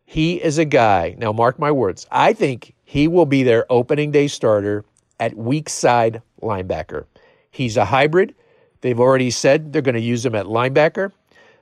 He 0.05 0.41
is 0.41 0.57
a 0.59 0.65
guy. 0.65 1.15
Now, 1.17 1.31
mark 1.33 1.57
my 1.57 1.71
words. 1.71 2.05
I 2.11 2.33
think 2.33 2.74
he 2.85 3.07
will 3.07 3.25
be 3.25 3.43
their 3.43 3.65
opening 3.69 4.11
day 4.11 4.27
starter 4.27 4.85
at 5.19 5.35
weak 5.35 5.67
side 5.67 6.21
linebacker. 6.41 7.05
He's 7.51 7.75
a 7.75 7.85
hybrid. 7.85 8.35
They've 8.81 8.99
already 8.99 9.31
said 9.31 9.73
they're 9.73 9.81
going 9.81 9.95
to 9.95 10.01
use 10.01 10.25
him 10.25 10.35
at 10.35 10.45
linebacker. 10.45 11.11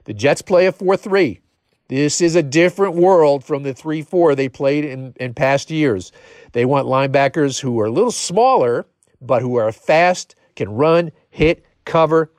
The 0.03 0.13
Jets 0.13 0.42
play 0.42 0.65
a 0.65 0.72
4 0.72 0.98
3. 0.98 1.39
This 1.88 2.22
is 2.22 2.36
a 2.36 2.44
different 2.44 2.96
world 2.96 3.44
from 3.44 3.63
the 3.63 3.74
3 3.74 4.01
4 4.01 4.36
they 4.36 4.50
played 4.50 4.84
in, 4.84 5.13
in 5.20 5.34
past 5.34 5.72
years. 5.72 6.12
They 6.51 6.65
want 6.65 6.88
linebackers 6.88 7.62
who 7.62 7.80
are 7.80 7.86
a 7.86 7.92
little 7.92 8.12
smaller, 8.12 8.86
but 9.22 9.42
who 9.42 9.56
are 9.56 9.72
fast, 9.72 10.36
can 10.56 10.70
run, 10.70 11.12
hit, 11.30 11.65
cover. 11.86 12.32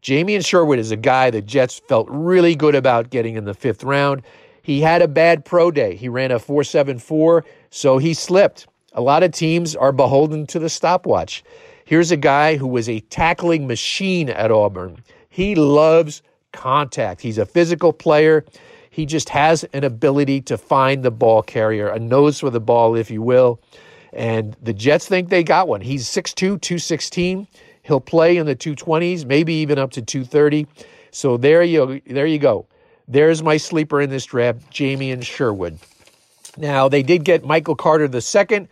Jamien 0.00 0.46
Sherwood 0.46 0.78
is 0.78 0.90
a 0.90 0.96
guy 0.96 1.30
the 1.30 1.42
Jets 1.42 1.80
felt 1.88 2.06
really 2.08 2.54
good 2.54 2.74
about 2.74 3.10
getting 3.10 3.36
in 3.36 3.44
the 3.44 3.54
fifth 3.54 3.84
round. 3.84 4.22
He 4.62 4.80
had 4.80 5.02
a 5.02 5.08
bad 5.08 5.44
pro 5.44 5.70
day. 5.70 5.96
He 5.96 6.08
ran 6.08 6.30
a 6.30 6.38
4.74, 6.38 7.42
so 7.70 7.98
he 7.98 8.14
slipped. 8.14 8.66
A 8.92 9.00
lot 9.00 9.22
of 9.22 9.32
teams 9.32 9.76
are 9.76 9.92
beholden 9.92 10.46
to 10.48 10.58
the 10.58 10.68
stopwatch. 10.68 11.44
Here's 11.84 12.10
a 12.10 12.16
guy 12.16 12.56
who 12.56 12.66
was 12.66 12.88
a 12.88 13.00
tackling 13.00 13.66
machine 13.66 14.28
at 14.28 14.50
Auburn. 14.50 15.02
He 15.28 15.54
loves 15.54 16.22
contact. 16.52 17.20
He's 17.20 17.38
a 17.38 17.46
physical 17.46 17.92
player. 17.92 18.44
He 18.90 19.06
just 19.06 19.28
has 19.28 19.64
an 19.72 19.84
ability 19.84 20.40
to 20.42 20.58
find 20.58 21.02
the 21.02 21.10
ball 21.10 21.42
carrier, 21.42 21.88
a 21.88 21.98
nose 21.98 22.40
for 22.40 22.50
the 22.50 22.60
ball, 22.60 22.96
if 22.96 23.10
you 23.10 23.22
will. 23.22 23.60
And 24.12 24.56
the 24.62 24.72
Jets 24.72 25.06
think 25.06 25.28
they 25.28 25.44
got 25.44 25.68
one. 25.68 25.80
He's 25.80 26.08
6'2, 26.08 26.34
216. 26.34 27.46
He'll 27.82 28.00
play 28.00 28.36
in 28.36 28.46
the 28.46 28.56
220s, 28.56 29.24
maybe 29.24 29.54
even 29.54 29.78
up 29.78 29.92
to 29.92 30.02
230. 30.02 30.66
So 31.10 31.36
there 31.36 31.62
you 31.62 32.02
there 32.06 32.26
you 32.26 32.38
go. 32.38 32.66
There's 33.06 33.42
my 33.42 33.56
sleeper 33.56 34.00
in 34.00 34.10
this 34.10 34.26
draft, 34.26 34.70
Jamien 34.70 35.22
Sherwood. 35.22 35.78
Now 36.58 36.88
they 36.88 37.02
did 37.02 37.24
get 37.24 37.44
Michael 37.44 37.76
Carter 37.76 38.10
II, 38.12 38.68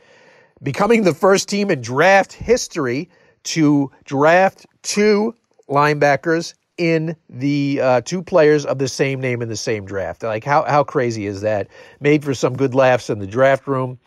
becoming 0.62 1.04
the 1.04 1.14
first 1.14 1.48
team 1.48 1.70
in 1.70 1.80
draft 1.80 2.32
history 2.32 3.08
to 3.44 3.90
draft 4.04 4.66
two 4.82 5.34
linebackers 5.68 6.54
in 6.78 7.16
the 7.30 7.80
uh, 7.80 8.00
two 8.02 8.22
players 8.22 8.66
of 8.66 8.78
the 8.78 8.88
same 8.88 9.20
name 9.20 9.40
in 9.40 9.48
the 9.48 9.56
same 9.56 9.84
draft. 9.86 10.22
Like 10.22 10.44
how 10.44 10.64
how 10.64 10.84
crazy 10.84 11.26
is 11.26 11.40
that? 11.42 11.68
Made 12.00 12.24
for 12.24 12.34
some 12.34 12.56
good 12.56 12.74
laughs 12.74 13.08
in 13.08 13.20
the 13.20 13.26
draft 13.26 13.66
room. 13.66 13.98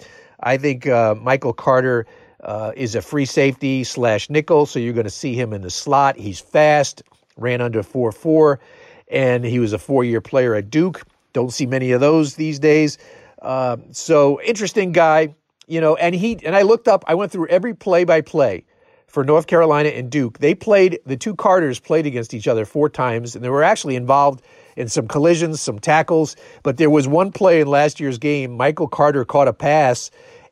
I 0.41 0.57
think 0.57 0.85
uh, 0.87 1.15
Michael 1.15 1.53
Carter 1.53 2.05
uh, 2.43 2.71
is 2.75 2.95
a 2.95 3.01
free 3.01 3.25
safety 3.25 3.83
slash 3.83 4.29
nickel, 4.29 4.65
so 4.65 4.79
you're 4.79 4.93
going 4.93 5.05
to 5.05 5.09
see 5.09 5.33
him 5.35 5.53
in 5.53 5.61
the 5.61 5.69
slot. 5.69 6.17
He's 6.17 6.39
fast, 6.39 7.01
ran 7.37 7.61
under 7.61 7.81
four 7.81 8.11
four, 8.11 8.59
and 9.07 9.43
he 9.45 9.59
was 9.59 9.73
a 9.73 9.79
four 9.79 10.03
year 10.03 10.21
player 10.21 10.53
at 10.55 10.69
Duke. 10.69 11.03
Don't 11.31 11.53
see 11.53 11.65
many 11.65 11.91
of 11.91 12.01
those 12.01 12.35
these 12.35 12.59
days. 12.59 12.97
Uh, 13.41 13.77
so 13.91 14.41
interesting 14.41 14.91
guy, 14.91 15.35
you 15.67 15.81
know. 15.81 15.95
And 15.95 16.13
he 16.15 16.39
and 16.45 16.55
I 16.55 16.63
looked 16.63 16.87
up. 16.87 17.03
I 17.07 17.15
went 17.15 17.31
through 17.31 17.47
every 17.47 17.73
play 17.73 18.03
by 18.03 18.21
play 18.21 18.65
for 19.09 19.23
North 19.23 19.47
Carolina 19.47 19.89
and 19.89 20.09
Duke. 20.09 20.39
They 20.39 20.53
played, 20.55 20.99
the 21.05 21.17
two 21.17 21.35
Carters 21.35 21.79
played 21.79 22.05
against 22.05 22.33
each 22.33 22.47
other 22.47 22.63
four 22.63 22.89
times, 22.89 23.35
and 23.35 23.43
they 23.43 23.49
were 23.49 23.63
actually 23.63 23.95
involved 23.95 24.43
in 24.77 24.87
some 24.87 25.07
collisions, 25.07 25.61
some 25.61 25.79
tackles. 25.79 26.35
But 26.63 26.77
there 26.77 26.89
was 26.89 27.07
one 27.07 27.31
play 27.31 27.59
in 27.59 27.67
last 27.67 27.99
year's 27.99 28.17
game. 28.17 28.55
Michael 28.55 28.87
Carter 28.87 29.25
caught 29.25 29.47
a 29.47 29.53
pass 29.53 30.11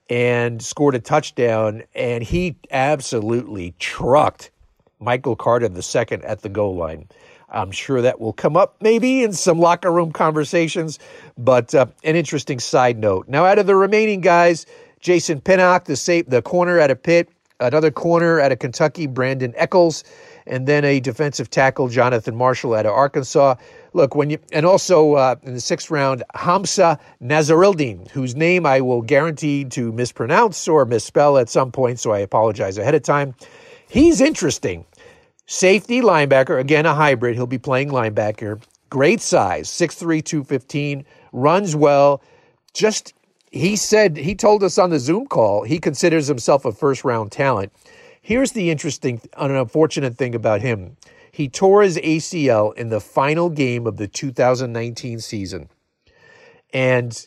and 0.09 0.61
scored 0.61 0.95
a 0.95 0.99
touchdown, 0.99 1.83
and 1.93 2.23
he 2.23 2.57
absolutely 2.71 3.75
trucked 3.79 4.51
Michael 4.99 5.35
Carter 5.35 5.69
the 5.69 5.83
second 5.83 6.23
at 6.23 6.41
the 6.41 6.49
goal 6.49 6.75
line. 6.75 7.07
I'm 7.49 7.71
sure 7.71 8.01
that 8.01 8.19
will 8.19 8.33
come 8.33 8.57
up 8.57 8.75
maybe 8.81 9.23
in 9.23 9.33
some 9.33 9.59
locker 9.59 9.91
room 9.91 10.11
conversations, 10.11 10.99
but 11.37 11.73
uh, 11.73 11.85
an 12.03 12.15
interesting 12.15 12.59
side 12.59 12.97
note. 12.97 13.27
Now, 13.27 13.45
out 13.45 13.57
of 13.57 13.67
the 13.67 13.75
remaining 13.75 14.21
guys, 14.21 14.65
Jason 14.99 15.39
Pinnock, 15.39 15.85
the 15.85 15.95
safe, 15.95 16.25
the 16.27 16.41
corner 16.41 16.79
at 16.79 16.91
a 16.91 16.95
Pitt, 16.95 17.29
another 17.59 17.91
corner 17.91 18.39
out 18.39 18.51
of 18.51 18.59
Kentucky, 18.59 19.07
Brandon 19.07 19.53
Echols, 19.55 20.03
and 20.45 20.67
then 20.67 20.85
a 20.85 20.99
defensive 20.99 21.49
tackle, 21.49 21.87
Jonathan 21.87 22.35
Marshall 22.35 22.73
out 22.73 22.85
of 22.85 22.93
Arkansas. 22.93 23.55
Look, 23.93 24.15
when 24.15 24.29
you 24.29 24.37
and 24.51 24.65
also 24.65 25.13
uh, 25.13 25.35
in 25.43 25.53
the 25.53 25.61
sixth 25.61 25.89
round, 25.89 26.23
Hamsah 26.35 26.99
Nasirildeen, 27.21 28.09
whose 28.11 28.35
name 28.35 28.65
I 28.65 28.81
will 28.81 29.01
guarantee 29.01 29.65
to 29.65 29.91
mispronounce 29.91 30.67
or 30.67 30.85
misspell 30.85 31.37
at 31.37 31.49
some 31.49 31.71
point, 31.71 31.99
so 31.99 32.11
I 32.11 32.19
apologize 32.19 32.77
ahead 32.77 32.95
of 32.95 33.03
time. 33.03 33.35
He's 33.89 34.19
interesting. 34.21 34.85
Safety 35.49 36.01
linebacker, 36.01 36.59
again 36.59 36.85
a 36.85 36.93
hybrid. 36.93 37.35
He'll 37.35 37.47
be 37.47 37.57
playing 37.57 37.89
linebacker. 37.89 38.61
Great 38.89 39.21
size, 39.21 39.69
6'3, 39.69 40.23
215, 40.23 41.05
runs 41.31 41.73
well. 41.73 42.21
Just 42.73 43.13
he 43.49 43.77
said 43.77 44.17
he 44.17 44.35
told 44.35 44.61
us 44.61 44.77
on 44.77 44.89
the 44.89 44.99
Zoom 44.99 45.25
call 45.25 45.63
he 45.63 45.79
considers 45.79 46.27
himself 46.27 46.65
a 46.65 46.73
first 46.73 47.05
round 47.05 47.31
talent. 47.31 47.71
Here's 48.21 48.51
the 48.51 48.69
interesting, 48.69 49.21
and 49.37 49.53
unfortunate 49.53 50.17
thing 50.17 50.35
about 50.35 50.59
him. 50.59 50.97
He 51.31 51.47
tore 51.47 51.81
his 51.81 51.97
ACL 51.97 52.75
in 52.75 52.89
the 52.89 52.99
final 52.99 53.49
game 53.49 53.87
of 53.87 53.95
the 53.95 54.07
2019 54.07 55.21
season. 55.21 55.69
And 56.73 57.25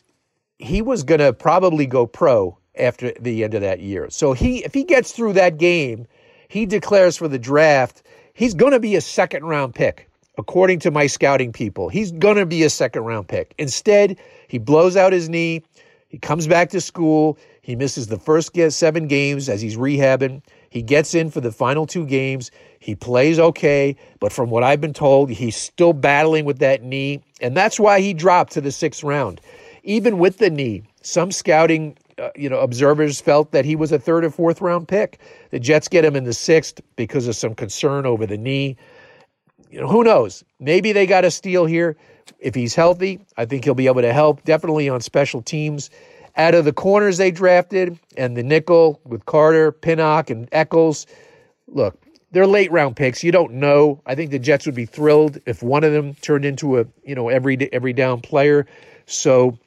he 0.59 0.83
was 0.83 1.01
going 1.01 1.21
to 1.21 1.33
probably 1.33 1.87
go 1.87 2.05
pro 2.05 2.59
after 2.77 3.13
the 3.19 3.43
end 3.43 3.55
of 3.55 3.61
that 3.61 3.79
year. 3.79 4.11
So 4.11 4.33
he 4.33 4.63
if 4.63 4.75
he 4.75 4.83
gets 4.83 5.11
through 5.11 5.33
that 5.33 5.57
game, 5.57 6.05
he 6.49 6.67
declares 6.67 7.17
for 7.17 7.27
the 7.27 7.39
draft, 7.39 8.03
he's 8.33 8.53
going 8.53 8.71
to 8.71 8.79
be 8.79 8.95
a 8.95 9.01
second 9.01 9.45
round 9.45 9.75
pick. 9.75 10.07
According 10.37 10.79
to 10.79 10.91
my 10.91 11.07
scouting 11.07 11.51
people, 11.51 11.89
he's 11.89 12.11
going 12.13 12.37
to 12.37 12.45
be 12.45 12.63
a 12.63 12.69
second 12.69 13.03
round 13.03 13.27
pick. 13.27 13.53
Instead, 13.57 14.17
he 14.47 14.57
blows 14.57 14.95
out 14.95 15.11
his 15.11 15.29
knee, 15.29 15.61
he 16.11 16.17
comes 16.17 16.45
back 16.45 16.69
to 16.71 16.81
school. 16.81 17.37
He 17.61 17.73
misses 17.73 18.07
the 18.07 18.19
first 18.19 18.51
seven 18.73 19.07
games 19.07 19.47
as 19.47 19.61
he's 19.61 19.77
rehabbing. 19.77 20.41
He 20.69 20.81
gets 20.81 21.15
in 21.15 21.31
for 21.31 21.39
the 21.39 21.53
final 21.53 21.87
two 21.87 22.05
games. 22.05 22.51
He 22.79 22.95
plays 22.95 23.39
okay, 23.39 23.95
but 24.19 24.33
from 24.33 24.49
what 24.49 24.61
I've 24.61 24.81
been 24.81 24.93
told, 24.93 25.29
he's 25.29 25.55
still 25.55 25.93
battling 25.93 26.43
with 26.43 26.59
that 26.59 26.83
knee, 26.83 27.23
and 27.39 27.55
that's 27.55 27.79
why 27.79 28.01
he 28.01 28.13
dropped 28.13 28.51
to 28.53 28.61
the 28.61 28.73
sixth 28.73 29.05
round. 29.05 29.39
Even 29.83 30.17
with 30.17 30.37
the 30.37 30.49
knee, 30.49 30.83
some 31.01 31.31
scouting 31.31 31.97
uh, 32.21 32.29
you 32.35 32.49
know 32.49 32.59
observers 32.59 33.19
felt 33.19 33.51
that 33.51 33.65
he 33.65 33.75
was 33.75 33.91
a 33.91 33.99
third 33.99 34.23
or 34.23 34.29
fourth 34.29 34.61
round 34.61 34.87
pick. 34.87 35.19
The 35.49 35.59
Jets 35.59 35.87
get 35.87 36.05
him 36.05 36.15
in 36.15 36.23
the 36.23 36.33
sixth 36.33 36.79
because 36.95 37.27
of 37.27 37.35
some 37.35 37.55
concern 37.55 38.05
over 38.05 38.25
the 38.25 38.37
knee. 38.37 38.77
You 39.69 39.81
know, 39.81 39.87
who 39.87 40.03
knows? 40.03 40.43
Maybe 40.59 40.91
they 40.91 41.07
got 41.07 41.25
a 41.25 41.31
steal 41.31 41.65
here. 41.65 41.97
If 42.39 42.55
he's 42.55 42.75
healthy, 42.75 43.21
I 43.37 43.45
think 43.45 43.63
he'll 43.63 43.73
be 43.73 43.87
able 43.87 44.01
to 44.01 44.13
help, 44.13 44.43
definitely 44.43 44.89
on 44.89 45.01
special 45.01 45.41
teams. 45.41 45.89
Out 46.37 46.55
of 46.55 46.65
the 46.65 46.73
corners 46.73 47.17
they 47.17 47.31
drafted 47.31 47.99
and 48.15 48.37
the 48.37 48.43
nickel 48.43 49.01
with 49.03 49.25
Carter, 49.25 49.71
Pinnock, 49.71 50.29
and 50.29 50.47
Echols, 50.51 51.05
look, 51.67 51.97
they're 52.31 52.47
late 52.47 52.71
round 52.71 52.95
picks. 52.95 53.23
You 53.23 53.31
don't 53.31 53.53
know. 53.53 54.01
I 54.05 54.15
think 54.15 54.31
the 54.31 54.39
Jets 54.39 54.65
would 54.65 54.75
be 54.75 54.85
thrilled 54.85 55.39
if 55.45 55.61
one 55.61 55.83
of 55.83 55.91
them 55.91 56.15
turned 56.15 56.45
into 56.45 56.79
a 56.79 56.85
you 57.03 57.15
know 57.15 57.29
every 57.29 57.71
every 57.73 57.93
down 57.93 58.21
player, 58.21 58.65
so 59.05 59.57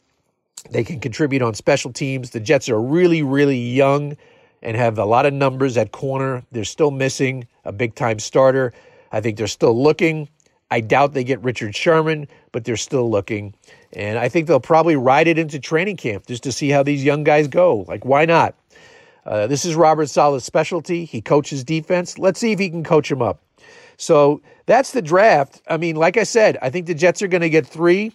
they 0.70 0.84
can 0.84 1.00
contribute 1.00 1.42
on 1.42 1.54
special 1.54 1.92
teams. 1.92 2.30
The 2.30 2.40
Jets 2.40 2.68
are 2.68 2.80
really 2.80 3.22
really 3.22 3.58
young 3.58 4.16
and 4.62 4.76
have 4.76 4.98
a 4.98 5.04
lot 5.04 5.26
of 5.26 5.32
numbers 5.32 5.76
at 5.76 5.92
corner. 5.92 6.42
They're 6.50 6.64
still 6.64 6.90
missing 6.90 7.46
a 7.64 7.72
big 7.72 7.94
time 7.94 8.18
starter. 8.18 8.72
I 9.12 9.20
think 9.20 9.36
they're 9.36 9.46
still 9.46 9.80
looking. 9.80 10.28
I 10.70 10.80
doubt 10.80 11.12
they 11.12 11.22
get 11.22 11.40
Richard 11.42 11.76
Sherman, 11.76 12.26
but 12.50 12.64
they're 12.64 12.76
still 12.76 13.08
looking. 13.08 13.54
And 13.92 14.18
I 14.18 14.28
think 14.28 14.48
they'll 14.48 14.58
probably 14.58 14.96
ride 14.96 15.28
it 15.28 15.38
into 15.38 15.60
training 15.60 15.98
camp 15.98 16.26
just 16.26 16.42
to 16.44 16.52
see 16.52 16.70
how 16.70 16.82
these 16.82 17.04
young 17.04 17.22
guys 17.22 17.46
go. 17.46 17.84
Like, 17.86 18.04
why 18.04 18.24
not? 18.24 18.56
Uh, 19.24 19.46
this 19.46 19.64
is 19.64 19.76
Robert 19.76 20.08
Saleh's 20.08 20.44
specialty. 20.44 21.04
He 21.04 21.20
coaches 21.20 21.62
defense. 21.62 22.18
Let's 22.18 22.40
see 22.40 22.52
if 22.52 22.58
he 22.58 22.68
can 22.68 22.82
coach 22.82 23.08
them 23.08 23.22
up. 23.22 23.40
So 23.96 24.42
that's 24.66 24.92
the 24.92 25.02
draft. 25.02 25.62
I 25.68 25.76
mean, 25.76 25.96
like 25.96 26.16
I 26.16 26.24
said, 26.24 26.58
I 26.60 26.70
think 26.70 26.86
the 26.86 26.94
Jets 26.94 27.22
are 27.22 27.28
going 27.28 27.42
to 27.42 27.50
get 27.50 27.66
three 27.66 28.12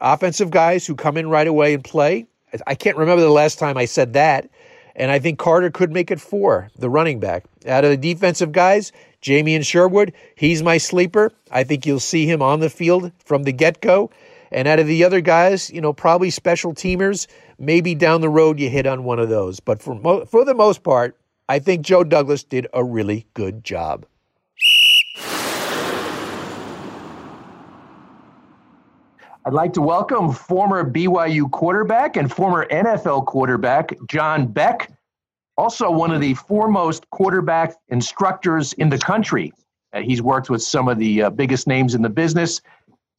offensive 0.00 0.50
guys 0.50 0.86
who 0.86 0.94
come 0.94 1.16
in 1.16 1.28
right 1.28 1.46
away 1.46 1.74
and 1.74 1.84
play. 1.84 2.26
I 2.66 2.74
can't 2.74 2.96
remember 2.96 3.22
the 3.22 3.30
last 3.30 3.58
time 3.58 3.76
I 3.76 3.84
said 3.84 4.14
that. 4.14 4.50
And 4.96 5.10
I 5.10 5.18
think 5.18 5.38
Carter 5.38 5.70
could 5.70 5.92
make 5.92 6.10
it 6.10 6.20
four, 6.20 6.68
the 6.76 6.90
running 6.90 7.20
back. 7.20 7.44
Out 7.66 7.84
of 7.84 7.90
the 7.90 7.96
defensive 7.96 8.52
guys, 8.52 8.92
Jamien 9.22 9.64
Sherwood, 9.64 10.12
he's 10.34 10.62
my 10.62 10.78
sleeper. 10.78 11.32
I 11.50 11.64
think 11.64 11.86
you'll 11.86 12.00
see 12.00 12.26
him 12.26 12.42
on 12.42 12.60
the 12.60 12.70
field 12.70 13.12
from 13.24 13.44
the 13.44 13.52
get 13.52 13.80
go. 13.80 14.10
And 14.50 14.66
out 14.66 14.80
of 14.80 14.88
the 14.88 15.04
other 15.04 15.20
guys, 15.20 15.70
you 15.70 15.80
know, 15.80 15.92
probably 15.92 16.30
special 16.30 16.74
teamers, 16.74 17.28
maybe 17.58 17.94
down 17.94 18.20
the 18.20 18.28
road 18.28 18.58
you 18.58 18.68
hit 18.68 18.86
on 18.86 19.04
one 19.04 19.20
of 19.20 19.28
those. 19.28 19.60
But 19.60 19.80
for, 19.80 19.94
mo- 19.94 20.24
for 20.24 20.44
the 20.44 20.54
most 20.54 20.82
part, 20.82 21.16
I 21.48 21.60
think 21.60 21.82
Joe 21.82 22.02
Douglas 22.02 22.42
did 22.42 22.66
a 22.74 22.82
really 22.82 23.26
good 23.34 23.62
job. 23.62 24.06
I'd 29.46 29.54
like 29.54 29.72
to 29.72 29.80
welcome 29.80 30.32
former 30.32 30.84
BYU 30.84 31.50
quarterback 31.50 32.16
and 32.16 32.30
former 32.30 32.66
NFL 32.66 33.24
quarterback 33.26 33.94
John 34.06 34.46
Beck 34.46 34.90
also 35.56 35.90
one 35.90 36.10
of 36.10 36.20
the 36.20 36.34
foremost 36.34 37.08
quarterback 37.10 37.74
instructors 37.88 38.72
in 38.74 38.88
the 38.88 38.98
country. 38.98 39.52
Uh, 39.92 40.00
he's 40.00 40.20
worked 40.20 40.50
with 40.50 40.62
some 40.62 40.88
of 40.88 40.98
the 40.98 41.22
uh, 41.22 41.30
biggest 41.30 41.66
names 41.66 41.94
in 41.94 42.02
the 42.02 42.08
business, 42.08 42.60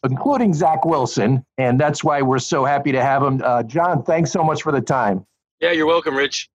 including 0.04 0.54
Zach 0.54 0.86
Wilson, 0.86 1.44
and 1.58 1.80
that's 1.80 2.04
why 2.04 2.22
we're 2.22 2.40
so 2.40 2.66
happy 2.66 2.92
to 2.92 3.02
have 3.02 3.24
him. 3.24 3.42
Uh, 3.44 3.64
John, 3.64 4.04
thanks 4.04 4.32
so 4.32 4.44
much 4.44 4.62
for 4.62 4.72
the 4.72 4.82
time. 4.82 5.26
Yeah, 5.60 5.72
you're 5.72 5.88
welcome, 5.88 6.16
Rich. 6.16 6.50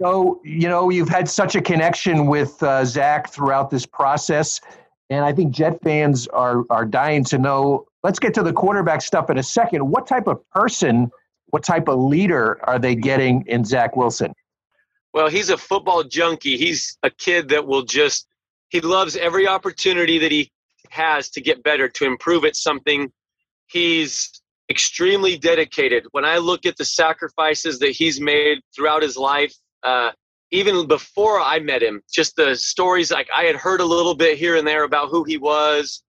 So, 0.00 0.40
you 0.44 0.68
know, 0.68 0.90
you've 0.90 1.08
had 1.08 1.28
such 1.28 1.54
a 1.54 1.60
connection 1.60 2.26
with 2.26 2.62
uh, 2.62 2.84
Zach 2.84 3.30
throughout 3.30 3.70
this 3.70 3.84
process, 3.84 4.60
and 5.10 5.24
I 5.24 5.32
think 5.32 5.54
Jet 5.54 5.80
fans 5.82 6.26
are 6.28 6.64
are 6.70 6.84
dying 6.84 7.24
to 7.24 7.38
know. 7.38 7.86
Let's 8.02 8.18
get 8.18 8.34
to 8.34 8.42
the 8.42 8.52
quarterback 8.52 9.02
stuff 9.02 9.30
in 9.30 9.38
a 9.38 9.42
second. 9.42 9.88
What 9.88 10.06
type 10.06 10.26
of 10.26 10.38
person, 10.50 11.10
what 11.46 11.64
type 11.64 11.88
of 11.88 11.98
leader 11.98 12.58
are 12.64 12.78
they 12.78 12.94
getting 12.94 13.44
in 13.46 13.64
Zach 13.64 13.96
Wilson? 13.96 14.32
Well, 15.12 15.28
he's 15.28 15.50
a 15.50 15.56
football 15.56 16.04
junkie. 16.04 16.56
He's 16.56 16.98
a 17.02 17.10
kid 17.10 17.48
that 17.48 17.66
will 17.66 17.82
just, 17.82 18.26
he 18.68 18.80
loves 18.80 19.16
every 19.16 19.48
opportunity 19.48 20.18
that 20.18 20.30
he 20.30 20.52
has 20.90 21.30
to 21.30 21.40
get 21.40 21.62
better, 21.62 21.88
to 21.88 22.04
improve 22.04 22.44
at 22.44 22.54
something. 22.54 23.10
He's 23.66 24.30
extremely 24.68 25.38
dedicated. 25.38 26.06
When 26.10 26.24
I 26.24 26.38
look 26.38 26.66
at 26.66 26.76
the 26.76 26.84
sacrifices 26.84 27.78
that 27.78 27.90
he's 27.90 28.20
made 28.20 28.60
throughout 28.74 29.02
his 29.02 29.16
life, 29.16 29.54
uh, 29.82 30.10
even 30.50 30.86
before 30.86 31.40
I 31.40 31.58
met 31.58 31.82
him, 31.82 32.02
just 32.12 32.36
the 32.36 32.54
stories 32.54 33.10
like 33.10 33.28
I 33.34 33.44
had 33.44 33.56
heard 33.56 33.80
a 33.80 33.84
little 33.84 34.14
bit 34.14 34.38
here 34.38 34.56
and 34.56 34.66
there 34.66 34.84
about 34.84 35.08
who 35.08 35.24
he 35.24 35.38
was, 35.38 36.02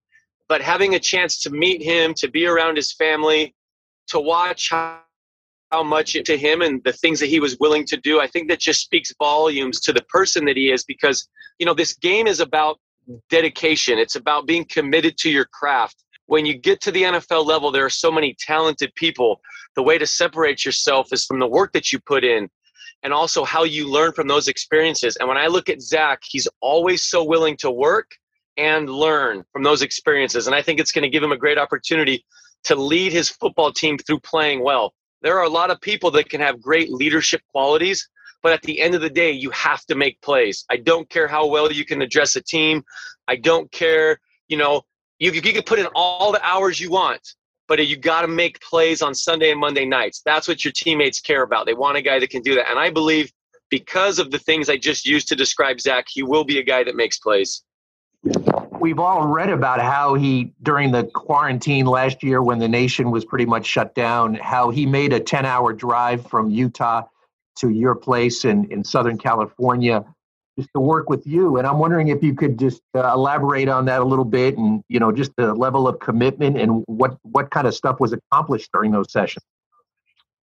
but 0.48 0.62
having 0.62 0.96
a 0.96 1.00
chance 1.00 1.42
to 1.42 1.50
meet 1.50 1.82
him, 1.82 2.14
to 2.16 2.30
be 2.30 2.46
around 2.46 2.76
his 2.76 2.94
family, 2.94 3.56
to 4.08 4.20
watch 4.20 4.70
how, 4.70 5.00
how 5.72 5.84
much 5.84 6.14
to 6.14 6.38
him 6.38 6.62
and 6.62 6.82
the 6.84 6.94
things 6.94 7.20
that 7.20 7.28
he 7.28 7.40
was 7.40 7.58
willing 7.60 7.86
to 7.86 7.98
do, 7.98 8.22
I 8.22 8.28
think 8.28 8.48
that 8.50 8.60
just 8.60 8.82
speaks 8.82 9.12
volumes 9.18 9.80
to 9.82 9.94
the 9.94 10.04
person 10.04 10.46
that 10.46 10.56
he 10.56 10.72
is 10.72 10.84
because, 10.84 11.28
you 11.60 11.66
know, 11.66 11.74
this 11.74 11.94
game 11.94 12.28
is 12.28 12.40
about 12.40 12.80
dedication. 13.30 13.98
It's 13.98 14.16
about 14.16 14.48
being 14.48 14.66
committed 14.66 15.18
to 15.20 15.30
your 15.30 15.46
craft. 15.46 16.04
When 16.28 16.46
you 16.46 16.58
get 16.58 16.82
to 16.82 16.92
the 16.92 17.04
NFL 17.04 17.46
level, 17.46 17.72
there 17.72 17.86
are 17.86 17.90
so 17.90 18.12
many 18.12 18.36
talented 18.40 18.94
people. 18.96 19.42
The 19.76 19.84
way 19.84 19.98
to 19.98 20.06
separate 20.06 20.66
yourself 20.66 21.10
is 21.12 21.26
from 21.26 21.40
the 21.40 21.48
work 21.48 21.74
that 21.74 21.92
you 21.92 22.00
put 22.00 22.24
in 22.24 22.50
and 23.04 23.14
also 23.14 23.44
how 23.44 23.64
you 23.64 23.90
learn 23.90 24.12
from 24.12 24.28
those 24.28 24.48
experiences. 24.48 25.16
And 25.18 25.28
when 25.28 25.38
I 25.38 25.48
look 25.48 25.70
at 25.70 25.82
Zach, 25.82 26.22
he's 26.24 26.48
always 26.62 27.04
so 27.04 27.24
willing 27.24 27.58
to 27.58 27.72
work 27.72 28.12
and 28.58 28.90
learn 28.90 29.44
from 29.54 29.64
those 29.64 29.82
experiences. 29.82 30.48
And 30.48 30.56
I 30.56 30.62
think 30.62 30.80
it's 30.80 30.92
going 30.92 31.04
to 31.04 31.10
give 31.10 31.24
him 31.24 31.32
a 31.32 31.38
great 31.38 31.58
opportunity 31.58 32.26
to 32.64 32.76
lead 32.76 33.14
his 33.14 33.30
football 33.30 33.72
team 33.72 33.98
through 33.98 34.20
playing 34.20 34.64
well. 34.64 34.94
There 35.22 35.38
are 35.38 35.46
a 35.46 35.50
lot 35.50 35.72
of 35.72 35.80
people 35.82 36.12
that 36.12 36.30
can 36.30 36.42
have 36.42 36.62
great 36.62 36.92
leadership 36.92 37.42
qualities, 37.52 38.10
but 38.44 38.52
at 38.52 38.62
the 38.64 38.82
end 38.82 38.96
of 38.96 39.02
the 39.02 39.10
day, 39.10 39.32
you 39.32 39.50
have 39.52 39.86
to 39.86 39.96
make 39.96 40.22
plays. 40.22 40.66
I 40.70 40.78
don't 40.78 41.10
care 41.10 41.28
how 41.28 41.48
well 41.48 41.72
you 41.72 41.86
can 41.86 42.02
address 42.02 42.36
a 42.36 42.42
team. 42.42 42.84
I 43.28 43.36
don't 43.36 43.72
care, 43.72 44.20
you 44.48 44.58
know, 44.58 44.84
you, 45.20 45.32
you 45.32 45.42
can 45.42 45.64
put 45.64 45.80
in 45.80 45.88
all 45.96 46.32
the 46.32 46.44
hours 46.46 46.80
you 46.80 46.92
want, 46.92 47.22
but 47.68 47.86
you 47.86 47.98
got 47.98 48.22
to 48.22 48.28
make 48.28 48.62
plays 48.62 49.02
on 49.02 49.14
Sunday 49.14 49.52
and 49.52 49.60
Monday 49.60 49.86
nights. 49.86 50.22
That's 50.26 50.48
what 50.48 50.64
your 50.64 50.72
teammates 50.72 51.20
care 51.20 51.44
about. 51.44 51.66
They 51.66 51.74
want 51.74 51.98
a 51.98 52.02
guy 52.02 52.20
that 52.20 52.30
can 52.30 52.42
do 52.42 52.56
that. 52.56 52.70
And 52.70 52.80
I 52.80 52.90
believe 52.90 53.32
because 53.70 54.20
of 54.20 54.32
the 54.32 54.40
things 54.40 54.70
I 54.70 54.78
just 54.78 55.06
used 55.06 55.28
to 55.30 55.36
describe 55.36 55.82
Zach, 55.82 56.06
he 56.10 56.24
will 56.24 56.44
be 56.44 56.60
a 56.60 56.64
guy 56.64 56.84
that 56.84 56.96
makes 56.96 57.20
plays. 57.20 57.64
We've 58.80 59.00
all 59.00 59.28
read 59.28 59.50
about 59.50 59.82
how 59.82 60.16
he, 60.16 60.54
during 60.64 60.92
the 60.92 61.04
quarantine 61.04 61.86
last 61.86 62.24
year 62.24 62.42
when 62.42 62.60
the 62.60 62.68
nation 62.68 63.12
was 63.12 63.26
pretty 63.26 63.46
much 63.46 63.66
shut 63.66 63.94
down, 63.96 64.36
how 64.36 64.70
he 64.70 64.86
made 64.86 65.14
a 65.14 65.20
10 65.20 65.46
hour 65.46 65.74
drive 65.74 66.26
from 66.28 66.50
Utah 66.50 67.04
to 67.58 67.70
your 67.70 67.96
place 67.96 68.46
in, 68.46 68.72
in 68.72 68.84
Southern 68.84 69.18
California 69.18 70.06
just 70.58 70.70
to 70.74 70.82
work 70.82 71.10
with 71.10 71.26
you. 71.28 71.58
And 71.58 71.68
I'm 71.68 71.78
wondering 71.78 72.08
if 72.08 72.24
you 72.24 72.34
could 72.34 72.58
just 72.58 72.82
uh, 72.96 73.14
elaborate 73.14 73.70
on 73.70 73.86
that 73.86 74.02
a 74.02 74.06
little 74.06 74.26
bit 74.26 74.58
and, 74.58 74.84
you 74.90 75.00
know, 75.00 75.12
just 75.12 75.32
the 75.38 75.54
level 75.54 75.88
of 75.88 76.00
commitment 76.00 76.58
and 76.58 76.84
what, 76.88 77.18
what 77.22 77.52
kind 77.52 77.68
of 77.68 77.76
stuff 77.76 78.00
was 78.00 78.14
accomplished 78.14 78.70
during 78.74 78.92
those 78.92 79.12
sessions. 79.12 79.44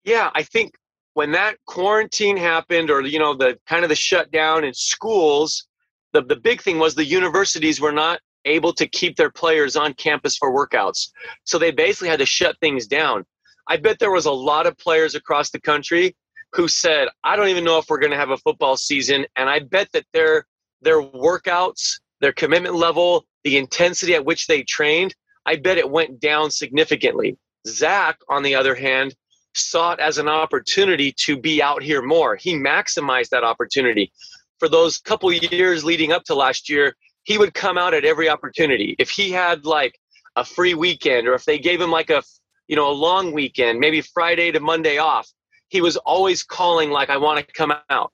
Yeah, 0.05 0.31
I 0.35 0.43
think 0.43 0.75
when 1.15 1.33
that 1.33 1.57
quarantine 1.67 2.37
happened 2.37 2.91
or, 2.91 3.03
you 3.03 3.19
know, 3.19 3.35
the 3.35 3.59
kind 3.67 3.85
of 3.85 3.89
the 3.89 3.95
shutdown 3.95 4.65
in 4.65 4.75
schools, 4.75 5.67
the, 6.13 6.23
the 6.23 6.37
big 6.37 6.61
thing 6.61 6.79
was 6.79 6.95
the 6.95 7.05
universities 7.05 7.81
were 7.81 7.93
not 7.93 8.21
able 8.47 8.73
to 8.73 8.87
keep 8.89 9.17
their 9.17 9.31
players 9.31 9.77
on 9.77 9.93
campus 9.95 10.37
for 10.37 10.51
workouts. 10.51 11.11
So 11.45 11.59
they 11.59 11.71
basically 11.71 12.09
had 12.09 12.21
to 12.21 12.27
shut 12.27 12.57
things 12.61 12.87
down. 12.87 13.25
I 13.69 13.77
bet 13.77 13.99
there 13.99 14.11
was 14.11 14.27
a 14.27 14.33
lot 14.33 14.67
of 14.67 14.77
players 14.79 15.15
across 15.15 15.51
the 15.51 15.61
country 15.61 16.17
who 16.53 16.69
said, 16.69 17.09
I 17.25 17.37
don't 17.37 17.49
even 17.49 17.65
know 17.65 17.79
if 17.79 17.87
we're 17.89 17.99
going 17.99 18.11
to 18.11 18.17
have 18.17 18.31
a 18.31 18.37
football 18.39 18.77
season. 18.77 19.27
And 19.37 19.49
I 19.49 19.61
bet 19.61 19.89
that 19.93 20.05
their, 20.13 20.47
their 20.83 21.01
workouts, 21.01 22.01
their 22.21 22.33
commitment 22.33 22.75
level, 22.75 23.25
the 23.45 23.57
intensity 23.57 24.15
at 24.15 24.25
which 24.25 24.47
they 24.47 24.63
trained, 24.63 25.15
I 25.47 25.57
bet 25.57 25.79
it 25.79 25.89
went 25.89 26.21
down 26.21 26.51
significantly. 26.51 27.39
Zach, 27.67 28.19
on 28.29 28.43
the 28.43 28.55
other 28.55 28.75
hand, 28.75 29.15
saw 29.55 29.93
it 29.93 30.01
as 30.01 30.19
an 30.19 30.29
opportunity 30.29 31.13
to 31.19 31.37
be 31.37 31.63
out 31.63 31.83
here 31.83 32.03
more. 32.03 32.37
He 32.37 32.55
maximized 32.55 33.31
that 33.31 33.45
opportunity 33.45 34.13
for 34.61 34.69
those 34.69 34.99
couple 34.99 35.33
years 35.33 35.83
leading 35.83 36.13
up 36.13 36.23
to 36.25 36.35
last 36.35 36.69
year, 36.69 36.95
he 37.25 37.39
would 37.39 37.55
come 37.55 37.79
out 37.79 37.95
at 37.95 38.05
every 38.05 38.29
opportunity. 38.29 38.95
If 38.99 39.11
he 39.11 39.33
had 39.33 39.65
like 39.65 39.99
a 40.37 40.45
free 40.45 40.75
weekend 40.75 41.27
or 41.27 41.35
if 41.35 41.45
they 41.45 41.59
gave 41.59 41.81
him 41.81 41.91
like 41.91 42.11
a 42.11 42.23
you 42.69 42.77
know 42.77 42.89
a 42.89 42.93
long 42.93 43.33
weekend, 43.33 43.81
maybe 43.81 44.01
Friday 44.01 44.53
to 44.53 44.61
Monday 44.61 44.99
off, 44.99 45.29
he 45.71 45.81
was 45.81 45.97
always 45.97 46.43
calling 46.43 46.91
like 46.91 47.09
I 47.11 47.17
want 47.17 47.47
to 47.47 47.53
come 47.55 47.73
out. 47.89 48.13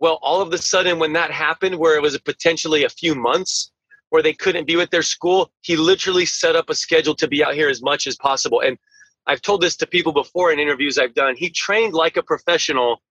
Well, 0.00 0.18
all 0.20 0.42
of 0.42 0.52
a 0.52 0.58
sudden 0.58 0.98
when 0.98 1.14
that 1.14 1.30
happened 1.30 1.76
where 1.76 1.96
it 1.96 2.02
was 2.02 2.18
potentially 2.18 2.84
a 2.84 2.90
few 2.90 3.14
months 3.14 3.72
where 4.10 4.22
they 4.22 4.34
couldn't 4.34 4.66
be 4.66 4.76
with 4.76 4.90
their 4.90 5.02
school, 5.02 5.50
he 5.62 5.76
literally 5.76 6.26
set 6.26 6.54
up 6.54 6.68
a 6.68 6.74
schedule 6.74 7.14
to 7.14 7.28
be 7.28 7.42
out 7.42 7.54
here 7.54 7.68
as 7.68 7.80
much 7.80 8.06
as 8.06 8.16
possible. 8.16 8.60
And 8.60 8.76
I've 9.26 9.40
told 9.40 9.62
this 9.62 9.76
to 9.76 9.86
people 9.86 10.12
before 10.12 10.52
in 10.52 10.58
interviews 10.58 10.98
I've 10.98 11.14
done. 11.14 11.34
He 11.36 11.48
trained 11.48 11.94
like 11.94 12.16
a 12.16 12.22
professional 12.22 13.02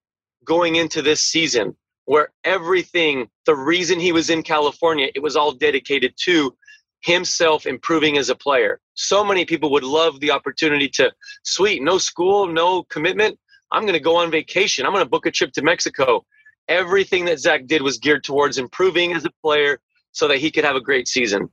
going 0.44 0.76
into 0.76 1.02
this 1.02 1.22
season 1.22 1.76
where 2.06 2.30
everything, 2.44 3.30
the 3.46 3.56
reason 3.56 4.00
he 4.00 4.12
was 4.12 4.30
in 4.30 4.44
California, 4.44 5.10
it 5.16 5.24
was 5.24 5.36
all 5.36 5.52
dedicated 5.52 6.14
to 6.24 6.56
himself 7.02 7.66
improving 7.66 8.18
as 8.18 8.30
a 8.30 8.36
player. 8.36 8.80
So 8.94 9.24
many 9.24 9.46
people 9.46 9.72
would 9.72 9.84
love 9.84 10.20
the 10.20 10.32
opportunity 10.32 10.90
to, 10.90 11.12
sweet, 11.44 11.82
no 11.82 11.98
school, 11.98 12.48
no 12.48 12.84
commitment. 12.84 13.40
I'm 13.76 13.84
going 13.84 13.94
to 13.94 14.00
go 14.00 14.16
on 14.16 14.32
vacation. 14.32 14.86
I'm 14.86 14.94
going 14.94 15.04
to 15.04 15.10
book 15.10 15.26
a 15.26 15.32
trip 15.32 15.52
to 15.54 15.62
Mexico. 15.62 16.26
Everything 16.68 17.26
that 17.26 17.40
Zach 17.40 17.68
did 17.68 17.82
was 17.82 17.98
geared 17.98 18.24
towards 18.24 18.58
improving 18.58 19.14
as 19.14 19.26
a 19.26 19.32
player 19.44 19.80
so 20.14 20.28
that 20.30 20.38
he 20.38 20.50
could 20.50 20.64
have 20.64 20.76
a 20.76 20.82
great 20.82 21.08
season. 21.08 21.50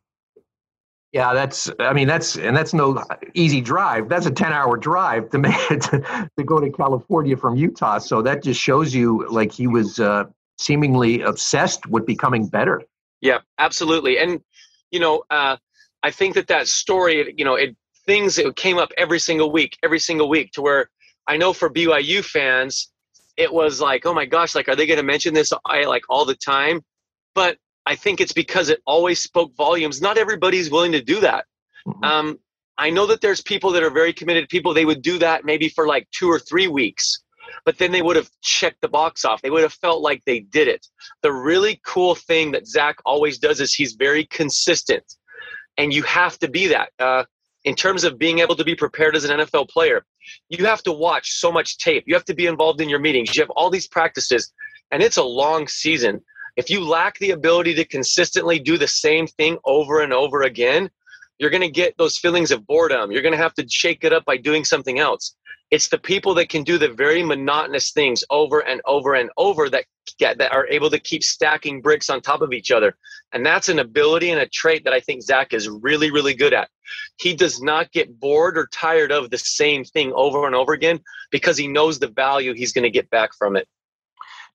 Yeah, 1.13 1.35
that's. 1.35 1.71
I 1.79 1.93
mean, 1.93 2.09
that's 2.09 2.37
and 2.37 2.57
that's 2.57 2.73
no 2.73 3.05
easy 3.35 3.61
drive. 3.61 4.09
That's 4.09 4.25
a 4.25 4.31
ten-hour 4.31 4.79
drive 4.79 5.29
to 5.31 5.39
make 5.47 5.55
to, 5.69 6.31
to 6.39 6.45
go 6.45 6.59
to 6.59 6.71
California 6.71 7.37
from 7.37 7.57
Utah. 7.57 7.99
So 7.99 8.23
that 8.23 8.43
just 8.43 8.59
shows 8.59 8.95
you, 8.95 9.29
like 9.29 9.53
he 9.53 9.67
was 9.67 10.01
uh, 10.01 10.25
seemingly 10.59 11.21
obsessed 11.21 11.87
with 11.87 12.07
becoming 12.07 12.47
better. 12.47 12.83
Yeah, 13.21 13.41
absolutely. 13.59 14.19
And 14.19 14.41
you 14.91 15.01
know, 15.01 15.25
uh, 15.29 15.59
I 16.03 16.11
think 16.11 16.35
that 16.35 16.47
that 16.47 16.67
story, 16.67 17.35
you 17.37 17.45
know, 17.45 17.57
it 17.57 17.77
things 18.07 18.39
it 18.39 18.57
came 18.57 18.79
up 18.79 18.91
every 18.97 19.19
single 19.19 19.53
week, 19.53 19.77
every 19.83 19.99
single 19.99 20.31
week, 20.31 20.53
to 20.53 20.63
where 20.63 20.89
I 21.27 21.37
know 21.37 21.53
for 21.53 21.71
BYU 21.71 22.25
fans, 22.25 22.91
it 23.37 23.53
was 23.53 23.81
like, 23.81 24.07
oh 24.07 24.15
my 24.15 24.27
gosh, 24.27 24.55
like 24.55 24.69
are 24.69 24.77
they 24.77 24.87
going 24.87 24.99
to 24.99 25.05
mention 25.05 25.35
this 25.35 25.53
I 25.65 25.85
like 25.85 26.03
all 26.09 26.25
the 26.25 26.35
time? 26.35 26.83
But 27.35 27.59
I 27.87 27.97
think 27.97 28.21
it's 28.21 28.33
because 28.33 28.69
it 28.69 28.81
always 28.87 29.23
spoke 29.23 29.55
volumes. 29.57 30.01
Not 30.01 30.19
everybody's 30.19 30.71
willing 30.71 30.93
to 30.93 31.03
do 31.03 31.21
that. 31.21 31.47
Mm-hmm. 31.87 32.05
Um, 32.05 32.39
I 32.79 32.91
know 32.91 33.07
that 33.07 33.21
there's 33.21 33.43
people 33.43 33.71
that 33.73 33.83
are 33.83 33.91
very 33.91 34.13
committed 34.13 34.49
people. 34.49 34.75
They 34.75 34.85
would 34.85 35.03
do 35.03 35.19
that 35.19 35.45
maybe 35.45 35.69
for 35.69 35.87
like 35.87 36.09
two 36.11 36.29
or 36.29 36.39
three 36.39 36.69
weeks 36.69 37.23
but 37.65 37.79
then 37.79 37.93
they 37.93 38.03
would 38.03 38.17
have 38.17 38.31
checked 38.41 38.81
the 38.81 38.89
box 38.89 39.25
off. 39.25 39.43
They 39.43 39.51
would 39.51 39.63
have 39.63 39.73
felt 39.73 40.03
like 40.03 40.25
they 40.25 40.41
did 40.41 40.69
it. 40.69 40.87
The 41.23 41.33
really 41.33 41.81
cool 41.85 42.15
thing 42.15 42.53
that 42.53 42.67
Zach 42.67 42.97
always 43.05 43.39
does 43.39 43.61
is 43.61 43.75
he's 43.75 43.95
very 43.95 44.25
consistent, 44.27 45.05
and 45.79 45.93
you 45.93 46.03
have 46.03 46.39
to 46.41 46.49
be 46.49 46.69
that. 46.69 46.91
Uh, 46.99 47.25
in 47.65 47.75
terms 47.75 48.05
of 48.05 48.19
being 48.19 48.41
able 48.41 48.57
to 48.57 48.65
be 48.65 48.75
prepared 48.75 49.17
as 49.17 49.25
an 49.25 49.39
NFL 49.41 49.69
player, 49.69 50.05
you 50.49 50.65
have 50.65 50.83
to 50.85 50.93
watch 50.93 51.33
so 51.33 51.53
much 51.53 51.79
tape. 51.79 52.05
You 52.07 52.15
have 52.15 52.25
to 52.27 52.35
be 52.35 52.47
involved 52.47 52.81
in 52.81 52.89
your 52.89 52.99
meetings. 52.99 53.35
You 53.35 53.43
have 53.43 53.51
all 53.51 53.71
these 53.71 53.87
practices, 53.89 54.53
and 54.91 55.03
it's 55.03 55.17
a 55.17 55.23
long 55.23 55.69
season. 55.69 56.21
If 56.57 56.71
you 56.71 56.85
lack 56.85 57.19
the 57.19 57.31
ability 57.31 57.75
to 57.75 57.85
consistently 57.85 58.59
do 58.59 58.77
the 58.77 58.89
same 58.89 59.27
thing 59.27 59.59
over 59.65 60.03
and 60.03 60.13
over 60.13 60.43
again, 60.43 60.91
you're 61.39 61.51
going 61.51 61.63
to 61.63 61.71
get 61.71 61.97
those 61.99 62.19
feelings 62.19 62.51
of 62.51 62.67
boredom. 62.67 63.11
You're 63.11 63.23
going 63.23 63.33
to 63.33 63.39
have 63.39 63.55
to 63.55 63.67
shake 63.69 64.05
it 64.05 64.13
up 64.13 64.25
by 64.25 64.37
doing 64.37 64.65
something 64.65 64.99
else. 64.99 65.35
It's 65.73 65.89
the 65.89 65.97
people 65.97 66.35
that 66.35 66.51
can 66.51 66.65
do 66.65 66.77
the 66.77 66.91
very 66.91 67.23
monotonous 67.23 67.93
things 67.93 68.23
over 68.29 68.61
and 68.61 68.83
over 68.85 69.15
and 69.15 69.31
over 69.39 69.71
that 69.71 69.87
get 70.19 70.37
that 70.37 70.53
are 70.53 70.67
able 70.69 70.91
to 70.91 70.99
keep 70.99 71.25
stacking 71.25 71.81
bricks 71.81 72.11
on 72.11 72.21
top 72.21 72.43
of 72.43 72.53
each 72.53 72.71
other. 72.71 72.95
And 73.33 73.45
that's 73.45 73.71
an 73.71 73.79
ability 73.79 74.31
and 74.31 74.39
a 74.39 74.47
trait 74.47 74.85
that 74.85 74.93
I 74.93 75.01
think 75.01 75.23
Zach 75.23 75.55
is 75.55 75.71
really, 75.71 76.11
really 76.11 76.35
good 76.35 76.53
at. 76.53 76.69
He 77.17 77.35
does 77.35 77.63
not 77.63 77.91
get 77.91 78.21
bored 78.21 78.59
or 78.59 78.69
tired 78.71 79.13
of 79.13 79.31
the 79.31 79.39
same 79.39 79.83
thing 79.83 80.13
over 80.15 80.47
and 80.47 80.55
over 80.55 80.75
again 80.75 81.01
because 81.31 81.57
he 81.57 81.69
knows 81.69 81.99
the 81.99 82.09
value 82.09 82.53
he's 82.53 82.75
going 82.75 82.85
to 82.85 82.91
get 82.91 83.09
back 83.09 83.31
from 83.33 83.57
it. 83.57 83.67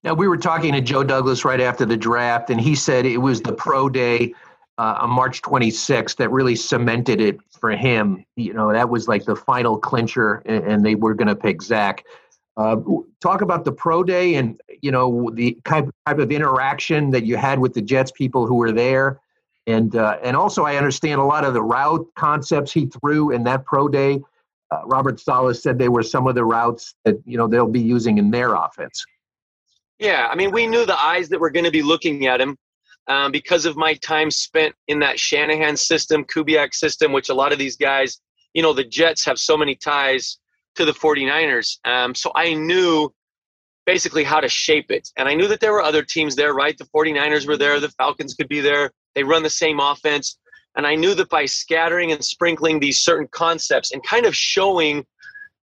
Now, 0.04 0.14
we 0.14 0.28
were 0.28 0.36
talking 0.36 0.72
to 0.74 0.80
Joe 0.80 1.02
Douglas 1.02 1.44
right 1.44 1.60
after 1.60 1.84
the 1.84 1.96
draft, 1.96 2.50
and 2.50 2.60
he 2.60 2.76
said 2.76 3.04
it 3.04 3.18
was 3.18 3.42
the 3.42 3.52
pro 3.52 3.88
day 3.88 4.34
uh, 4.78 4.98
on 5.00 5.10
March 5.10 5.42
26th 5.42 6.16
that 6.16 6.30
really 6.30 6.54
cemented 6.54 7.20
it 7.20 7.38
for 7.50 7.70
him. 7.70 8.24
You 8.36 8.54
know, 8.54 8.72
that 8.72 8.88
was 8.88 9.08
like 9.08 9.24
the 9.24 9.34
final 9.36 9.76
clincher, 9.76 10.42
and, 10.46 10.64
and 10.64 10.86
they 10.86 10.94
were 10.94 11.14
going 11.14 11.28
to 11.28 11.36
pick 11.36 11.60
Zach. 11.60 12.04
Uh, 12.56 12.76
talk 13.20 13.40
about 13.40 13.64
the 13.64 13.70
pro 13.70 14.02
day 14.02 14.34
and 14.34 14.60
you 14.82 14.90
know 14.90 15.30
the 15.34 15.56
type 15.64 15.88
type 16.06 16.18
of 16.18 16.32
interaction 16.32 17.10
that 17.10 17.24
you 17.24 17.36
had 17.36 17.58
with 17.58 17.72
the 17.72 17.82
Jets 17.82 18.10
people 18.10 18.46
who 18.46 18.54
were 18.54 18.72
there, 18.72 19.20
and 19.66 19.94
uh, 19.96 20.18
and 20.22 20.36
also 20.36 20.64
I 20.64 20.76
understand 20.76 21.20
a 21.20 21.24
lot 21.24 21.44
of 21.44 21.54
the 21.54 21.62
route 21.62 22.06
concepts 22.16 22.72
he 22.72 22.86
threw 22.86 23.30
in 23.30 23.44
that 23.44 23.64
pro 23.64 23.88
day. 23.88 24.20
Uh, 24.70 24.80
Robert 24.84 25.18
Saleh 25.18 25.56
said 25.56 25.78
they 25.78 25.88
were 25.88 26.02
some 26.02 26.26
of 26.26 26.34
the 26.34 26.44
routes 26.44 26.94
that 27.04 27.16
you 27.24 27.36
know 27.36 27.46
they'll 27.46 27.68
be 27.68 27.80
using 27.80 28.18
in 28.18 28.30
their 28.30 28.54
offense. 28.54 29.04
Yeah, 29.98 30.28
I 30.30 30.36
mean, 30.36 30.52
we 30.52 30.66
knew 30.66 30.86
the 30.86 31.00
eyes 31.00 31.28
that 31.30 31.40
were 31.40 31.50
going 31.50 31.64
to 31.64 31.72
be 31.72 31.82
looking 31.82 32.26
at 32.26 32.40
him 32.40 32.56
um, 33.08 33.32
because 33.32 33.64
of 33.64 33.76
my 33.76 33.94
time 33.94 34.30
spent 34.30 34.74
in 34.86 34.98
that 35.00 35.18
Shanahan 35.18 35.76
system, 35.76 36.24
Kubiak 36.24 36.74
system, 36.74 37.12
which 37.12 37.28
a 37.28 37.34
lot 37.34 37.52
of 37.52 37.58
these 37.58 37.76
guys, 37.76 38.20
you 38.54 38.62
know, 38.62 38.72
the 38.72 38.84
Jets 38.84 39.24
have 39.24 39.38
so 39.38 39.56
many 39.56 39.74
ties 39.74 40.38
to 40.76 40.84
the 40.84 40.92
49ers. 40.92 41.78
Um, 41.84 42.14
so 42.14 42.30
I 42.34 42.54
knew 42.54 43.12
basically 43.86 44.24
how 44.24 44.40
to 44.40 44.48
shape 44.48 44.90
it. 44.90 45.08
And 45.16 45.28
I 45.28 45.34
knew 45.34 45.48
that 45.48 45.60
there 45.60 45.72
were 45.72 45.82
other 45.82 46.02
teams 46.02 46.36
there, 46.36 46.52
right? 46.52 46.76
The 46.76 46.84
49ers 46.94 47.46
were 47.46 47.56
there, 47.56 47.80
the 47.80 47.88
Falcons 47.90 48.34
could 48.34 48.48
be 48.48 48.60
there. 48.60 48.90
They 49.14 49.24
run 49.24 49.42
the 49.42 49.50
same 49.50 49.80
offense. 49.80 50.38
And 50.76 50.86
I 50.86 50.94
knew 50.94 51.14
that 51.14 51.30
by 51.30 51.46
scattering 51.46 52.12
and 52.12 52.22
sprinkling 52.22 52.78
these 52.78 53.00
certain 53.00 53.28
concepts 53.32 53.92
and 53.92 54.02
kind 54.04 54.26
of 54.26 54.36
showing 54.36 55.06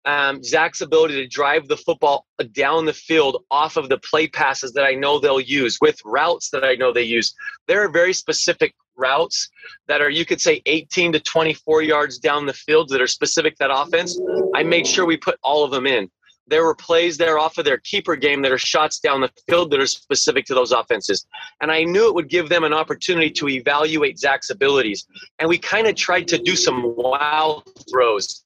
um, 0.06 0.44
Zach's 0.44 0.82
ability 0.82 1.16
to 1.16 1.28
drive 1.28 1.68
the 1.68 1.78
football 1.78 2.26
down 2.52 2.86
the 2.86 2.94
field 2.94 3.44
off 3.50 3.78
of 3.78 3.90
the 3.90 3.98
play 4.00 4.28
passes 4.28 4.74
that 4.74 4.84
I 4.84 4.94
know 4.94 5.20
they'll 5.20 5.40
use 5.40 5.78
with 5.82 6.00
routes 6.04 6.50
that 6.50 6.64
I 6.64 6.76
know 6.76 6.92
they 6.92 7.04
use. 7.04 7.34
There 7.68 7.84
are 7.84 7.90
very 7.90 8.14
specific 8.14 8.74
routes 8.96 9.50
that 9.88 10.02
are, 10.02 10.10
you 10.10 10.26
could 10.26 10.42
say, 10.42 10.62
18 10.66 11.14
to 11.14 11.20
24 11.20 11.82
yards 11.84 12.20
down 12.20 12.46
the 12.46 12.54
field 12.54 12.90
that 12.90 13.02
are 13.02 13.08
specific 13.08 13.56
to 13.56 13.68
that 13.68 13.74
offense. 13.74 14.20
I 14.56 14.64
made 14.64 14.86
sure 14.86 15.06
we 15.06 15.18
put 15.18 15.40
all 15.42 15.64
of 15.64 15.72
them 15.72 15.88
in. 15.88 16.10
There 16.48 16.66
were 16.66 16.76
plays 16.76 17.18
there 17.18 17.40
off 17.40 17.58
of 17.58 17.64
their 17.64 17.78
keeper 17.78 18.18
game 18.18 18.42
that 18.42 18.52
are 18.52 18.58
shots 18.58 19.00
down 19.00 19.22
the 19.22 19.32
field 19.48 19.72
that 19.72 19.80
are 19.80 19.88
specific 19.88 20.46
to 20.48 20.54
those 20.54 20.74
offenses. 20.74 21.26
And 21.62 21.72
I 21.72 21.84
knew 21.84 22.08
it 22.08 22.16
would 22.16 22.30
give 22.30 22.50
them 22.50 22.66
an 22.66 22.74
opportunity 22.74 23.32
to 23.32 23.48
evaluate 23.48 24.20
Zach's 24.20 24.50
abilities. 24.50 25.08
And 25.40 25.48
we 25.48 25.58
kind 25.58 25.88
of 25.88 25.96
tried 25.96 26.28
to 26.28 26.38
do 26.38 26.58
some 26.58 26.96
wild 26.98 27.64
throws 27.90 28.44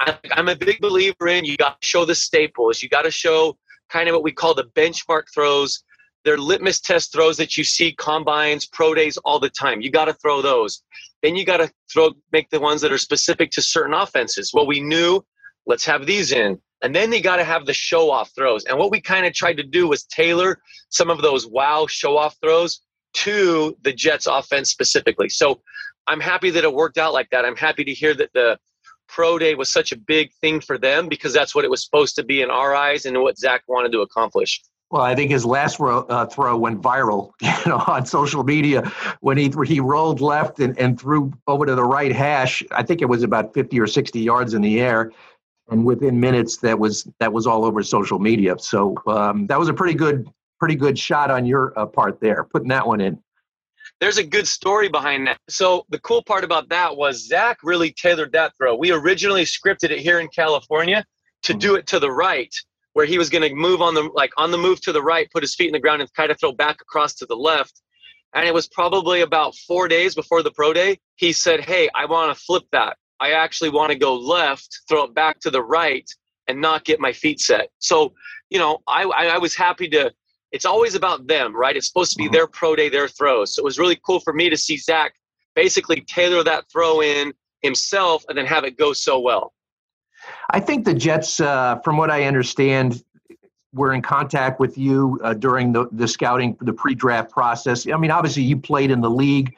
I'm 0.00 0.48
a 0.48 0.56
big 0.56 0.80
believer 0.80 1.28
in 1.28 1.44
you 1.44 1.56
got 1.56 1.80
to 1.80 1.86
show 1.86 2.04
the 2.04 2.14
staples. 2.14 2.82
You 2.82 2.88
got 2.88 3.02
to 3.02 3.10
show 3.10 3.58
kind 3.88 4.08
of 4.08 4.14
what 4.14 4.22
we 4.22 4.32
call 4.32 4.54
the 4.54 4.64
benchmark 4.76 5.24
throws. 5.32 5.82
They're 6.24 6.38
litmus 6.38 6.80
test 6.80 7.12
throws 7.12 7.36
that 7.38 7.56
you 7.56 7.64
see 7.64 7.94
combines, 7.98 8.66
pro 8.66 8.94
days 8.94 9.16
all 9.18 9.38
the 9.38 9.50
time. 9.50 9.80
You 9.80 9.90
got 9.90 10.06
to 10.06 10.14
throw 10.14 10.42
those. 10.42 10.82
Then 11.22 11.36
you 11.36 11.44
got 11.44 11.58
to 11.58 11.70
throw 11.92 12.12
make 12.32 12.50
the 12.50 12.60
ones 12.60 12.80
that 12.82 12.92
are 12.92 12.98
specific 12.98 13.50
to 13.52 13.62
certain 13.62 13.94
offenses. 13.94 14.52
Well, 14.54 14.66
we 14.66 14.80
knew 14.80 15.24
let's 15.66 15.84
have 15.84 16.06
these 16.06 16.32
in. 16.32 16.60
And 16.82 16.94
then 16.94 17.10
they 17.10 17.20
got 17.20 17.36
to 17.36 17.44
have 17.44 17.66
the 17.66 17.74
show 17.74 18.10
off 18.10 18.30
throws. 18.36 18.64
And 18.64 18.78
what 18.78 18.92
we 18.92 19.00
kind 19.00 19.26
of 19.26 19.34
tried 19.34 19.56
to 19.56 19.64
do 19.64 19.88
was 19.88 20.04
tailor 20.04 20.60
some 20.90 21.10
of 21.10 21.22
those 21.22 21.46
wow 21.46 21.86
show 21.88 22.16
off 22.16 22.36
throws 22.40 22.82
to 23.14 23.76
the 23.82 23.92
Jets 23.92 24.26
offense 24.26 24.70
specifically. 24.70 25.28
So 25.28 25.60
I'm 26.06 26.20
happy 26.20 26.50
that 26.50 26.62
it 26.62 26.72
worked 26.72 26.98
out 26.98 27.12
like 27.12 27.30
that. 27.30 27.44
I'm 27.44 27.56
happy 27.56 27.84
to 27.84 27.92
hear 27.92 28.14
that 28.14 28.30
the 28.32 28.58
pro 29.08 29.38
day 29.38 29.54
was 29.54 29.70
such 29.70 29.92
a 29.92 29.96
big 29.96 30.32
thing 30.40 30.60
for 30.60 30.78
them 30.78 31.08
because 31.08 31.32
that's 31.32 31.54
what 31.54 31.64
it 31.64 31.70
was 31.70 31.84
supposed 31.84 32.16
to 32.16 32.24
be 32.24 32.42
in 32.42 32.50
our 32.50 32.74
eyes 32.74 33.06
and 33.06 33.20
what 33.20 33.38
Zach 33.38 33.62
wanted 33.66 33.92
to 33.92 34.00
accomplish. 34.00 34.62
Well, 34.90 35.02
I 35.02 35.14
think 35.14 35.30
his 35.30 35.44
last 35.44 35.78
ro- 35.78 36.06
uh, 36.08 36.26
throw 36.26 36.56
went 36.56 36.80
viral, 36.80 37.32
you 37.42 37.50
know, 37.66 37.82
on 37.86 38.06
social 38.06 38.42
media 38.42 38.90
when 39.20 39.36
he 39.36 39.52
he 39.66 39.80
rolled 39.80 40.20
left 40.20 40.60
and, 40.60 40.78
and 40.78 40.98
threw 40.98 41.32
over 41.46 41.66
to 41.66 41.74
the 41.74 41.84
right 41.84 42.12
hash. 42.12 42.62
I 42.70 42.82
think 42.82 43.02
it 43.02 43.06
was 43.06 43.22
about 43.22 43.52
fifty 43.52 43.78
or 43.78 43.86
sixty 43.86 44.20
yards 44.20 44.54
in 44.54 44.62
the 44.62 44.80
air, 44.80 45.12
and 45.68 45.84
within 45.84 46.18
minutes 46.18 46.56
that 46.58 46.78
was 46.78 47.06
that 47.20 47.32
was 47.32 47.46
all 47.46 47.64
over 47.64 47.82
social 47.82 48.18
media. 48.18 48.56
So 48.58 48.96
um, 49.06 49.46
that 49.48 49.58
was 49.58 49.68
a 49.68 49.74
pretty 49.74 49.94
good 49.94 50.26
pretty 50.58 50.74
good 50.74 50.98
shot 50.98 51.30
on 51.30 51.44
your 51.44 51.78
uh, 51.78 51.86
part 51.86 52.20
there, 52.20 52.44
putting 52.44 52.68
that 52.68 52.86
one 52.86 53.00
in 53.00 53.22
there's 54.00 54.18
a 54.18 54.24
good 54.24 54.46
story 54.46 54.88
behind 54.88 55.26
that. 55.26 55.38
So 55.48 55.84
the 55.88 55.98
cool 56.00 56.22
part 56.22 56.44
about 56.44 56.68
that 56.68 56.96
was 56.96 57.26
Zach 57.26 57.58
really 57.62 57.90
tailored 57.90 58.32
that 58.32 58.52
throw. 58.56 58.76
We 58.76 58.92
originally 58.92 59.42
scripted 59.42 59.90
it 59.90 59.98
here 59.98 60.20
in 60.20 60.28
California 60.28 61.04
to 61.42 61.52
hmm. 61.52 61.58
do 61.58 61.74
it 61.74 61.86
to 61.88 61.98
the 61.98 62.10
right, 62.10 62.54
where 62.92 63.06
he 63.06 63.18
was 63.18 63.30
going 63.30 63.48
to 63.48 63.54
move 63.54 63.82
on 63.82 63.94
the 63.94 64.02
like 64.14 64.30
on 64.36 64.50
the 64.50 64.58
move 64.58 64.80
to 64.82 64.92
the 64.92 65.02
right, 65.02 65.30
put 65.32 65.42
his 65.42 65.54
feet 65.54 65.66
in 65.66 65.72
the 65.72 65.80
ground, 65.80 66.00
and 66.00 66.12
kind 66.14 66.30
of 66.30 66.38
throw 66.38 66.52
back 66.52 66.80
across 66.80 67.14
to 67.14 67.26
the 67.26 67.36
left. 67.36 67.80
And 68.34 68.46
it 68.46 68.54
was 68.54 68.68
probably 68.68 69.22
about 69.22 69.54
four 69.66 69.88
days 69.88 70.14
before 70.14 70.42
the 70.42 70.50
pro 70.52 70.72
day. 70.72 70.98
He 71.16 71.32
said, 71.32 71.60
"Hey, 71.60 71.88
I 71.94 72.04
want 72.04 72.36
to 72.36 72.44
flip 72.44 72.64
that. 72.72 72.96
I 73.20 73.32
actually 73.32 73.70
want 73.70 73.90
to 73.90 73.98
go 73.98 74.14
left, 74.14 74.80
throw 74.88 75.04
it 75.04 75.14
back 75.14 75.40
to 75.40 75.50
the 75.50 75.62
right, 75.62 76.08
and 76.46 76.60
not 76.60 76.84
get 76.84 77.00
my 77.00 77.12
feet 77.12 77.40
set." 77.40 77.70
So, 77.78 78.12
you 78.50 78.58
know, 78.58 78.78
I 78.86 79.04
I 79.04 79.38
was 79.38 79.56
happy 79.56 79.88
to 79.88 80.12
it's 80.52 80.64
always 80.64 80.94
about 80.94 81.26
them, 81.26 81.54
right? 81.54 81.76
It's 81.76 81.86
supposed 81.86 82.12
to 82.12 82.18
be 82.18 82.24
mm-hmm. 82.24 82.34
their 82.34 82.46
pro 82.46 82.74
day, 82.76 82.88
their 82.88 83.08
throws. 83.08 83.54
So 83.54 83.60
it 83.60 83.64
was 83.64 83.78
really 83.78 84.00
cool 84.04 84.20
for 84.20 84.32
me 84.32 84.48
to 84.50 84.56
see 84.56 84.76
Zach 84.76 85.14
basically 85.54 86.00
tailor 86.02 86.44
that 86.44 86.70
throw 86.70 87.02
in 87.02 87.32
himself 87.62 88.24
and 88.28 88.38
then 88.38 88.46
have 88.46 88.64
it 88.64 88.78
go 88.78 88.92
so 88.92 89.18
well. 89.18 89.52
I 90.50 90.60
think 90.60 90.84
the 90.84 90.94
Jets, 90.94 91.40
uh, 91.40 91.78
from 91.80 91.96
what 91.96 92.10
I 92.10 92.24
understand, 92.24 93.02
were 93.72 93.92
in 93.92 94.02
contact 94.02 94.60
with 94.60 94.78
you 94.78 95.20
uh, 95.22 95.34
during 95.34 95.72
the, 95.72 95.88
the 95.92 96.08
scouting, 96.08 96.56
the 96.60 96.72
pre 96.72 96.94
draft 96.94 97.30
process. 97.30 97.86
I 97.86 97.96
mean, 97.96 98.10
obviously, 98.10 98.42
you 98.42 98.56
played 98.56 98.90
in 98.90 99.00
the 99.00 99.10
league. 99.10 99.54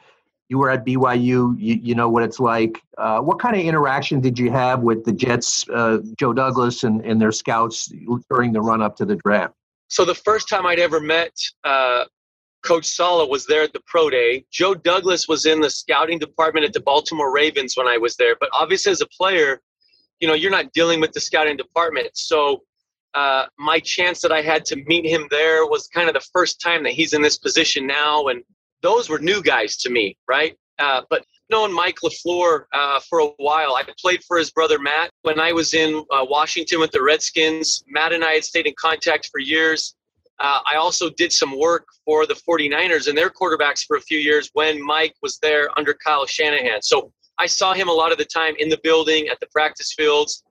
You 0.49 0.57
were 0.57 0.69
at 0.69 0.85
BYU. 0.85 1.55
You, 1.57 1.79
you 1.81 1.95
know 1.95 2.09
what 2.09 2.23
it's 2.23 2.39
like. 2.39 2.81
Uh, 2.97 3.21
what 3.21 3.39
kind 3.39 3.55
of 3.55 3.61
interaction 3.61 4.19
did 4.19 4.37
you 4.37 4.51
have 4.51 4.81
with 4.81 5.05
the 5.05 5.13
Jets, 5.13 5.65
uh, 5.73 5.99
Joe 6.17 6.33
Douglas, 6.33 6.83
and, 6.83 7.01
and 7.05 7.21
their 7.21 7.31
scouts 7.31 7.91
during 8.29 8.51
the 8.51 8.61
run 8.61 8.81
up 8.81 8.97
to 8.97 9.05
the 9.05 9.15
draft? 9.15 9.53
So 9.91 10.05
the 10.05 10.15
first 10.15 10.47
time 10.47 10.65
I'd 10.65 10.79
ever 10.79 11.01
met 11.01 11.33
uh, 11.65 12.05
Coach 12.63 12.85
Saleh 12.85 13.29
was 13.29 13.45
there 13.45 13.63
at 13.63 13.73
the 13.73 13.81
pro 13.85 14.09
day. 14.09 14.45
Joe 14.49 14.73
Douglas 14.73 15.27
was 15.27 15.45
in 15.45 15.59
the 15.59 15.69
scouting 15.69 16.17
department 16.17 16.65
at 16.65 16.71
the 16.71 16.79
Baltimore 16.79 17.29
Ravens 17.29 17.75
when 17.75 17.89
I 17.89 17.97
was 17.97 18.15
there. 18.15 18.37
But 18.39 18.47
obviously, 18.53 18.93
as 18.93 19.01
a 19.01 19.07
player, 19.07 19.59
you 20.21 20.29
know, 20.29 20.33
you're 20.33 20.49
not 20.49 20.71
dealing 20.71 21.01
with 21.01 21.11
the 21.11 21.19
scouting 21.19 21.57
department. 21.57 22.07
So 22.13 22.61
uh, 23.15 23.47
my 23.59 23.81
chance 23.81 24.21
that 24.21 24.31
I 24.31 24.41
had 24.41 24.63
to 24.67 24.77
meet 24.85 25.05
him 25.05 25.27
there 25.29 25.65
was 25.65 25.89
kind 25.89 26.07
of 26.07 26.13
the 26.13 26.25
first 26.31 26.61
time 26.61 26.83
that 26.83 26.93
he's 26.93 27.11
in 27.11 27.21
this 27.21 27.37
position 27.37 27.85
now. 27.85 28.27
And 28.27 28.43
those 28.81 29.09
were 29.09 29.19
new 29.19 29.43
guys 29.43 29.75
to 29.79 29.89
me, 29.89 30.15
right? 30.25 30.55
Uh, 30.79 31.01
but 31.09 31.25
known 31.51 31.71
Mike 31.73 31.97
LaFleur 32.03 32.63
uh, 32.73 32.99
for 33.01 33.19
a 33.19 33.27
while. 33.37 33.75
I 33.75 33.83
played 33.99 34.23
for 34.23 34.37
his 34.37 34.49
brother 34.51 34.79
Matt 34.79 35.11
when 35.21 35.39
I 35.39 35.51
was 35.51 35.73
in 35.73 36.03
uh, 36.09 36.25
Washington 36.27 36.79
with 36.79 36.91
the 36.91 37.03
Redskins. 37.03 37.83
Matt 37.87 38.13
and 38.13 38.23
I 38.23 38.31
had 38.31 38.45
stayed 38.45 38.65
in 38.65 38.73
contact 38.79 39.29
for 39.31 39.39
years. 39.39 39.95
Uh, 40.39 40.59
I 40.65 40.77
also 40.77 41.09
did 41.09 41.31
some 41.31 41.59
work 41.59 41.85
for 42.05 42.25
the 42.25 42.33
49ers 42.33 43.07
and 43.07 43.15
their 43.15 43.29
quarterbacks 43.29 43.83
for 43.85 43.97
a 43.97 44.01
few 44.01 44.17
years 44.17 44.49
when 44.53 44.83
Mike 44.83 45.13
was 45.21 45.37
there 45.39 45.69
under 45.77 45.93
Kyle 45.93 46.25
Shanahan. 46.25 46.81
So 46.81 47.11
I 47.37 47.45
saw 47.45 47.73
him 47.73 47.89
a 47.89 47.93
lot 47.93 48.11
of 48.11 48.17
the 48.17 48.25
time 48.25 48.55
in 48.57 48.69
the 48.69 48.79
building, 48.83 49.27
at 49.27 49.39
the 49.39 49.47
practice 49.47 49.93
fields. 49.93 50.43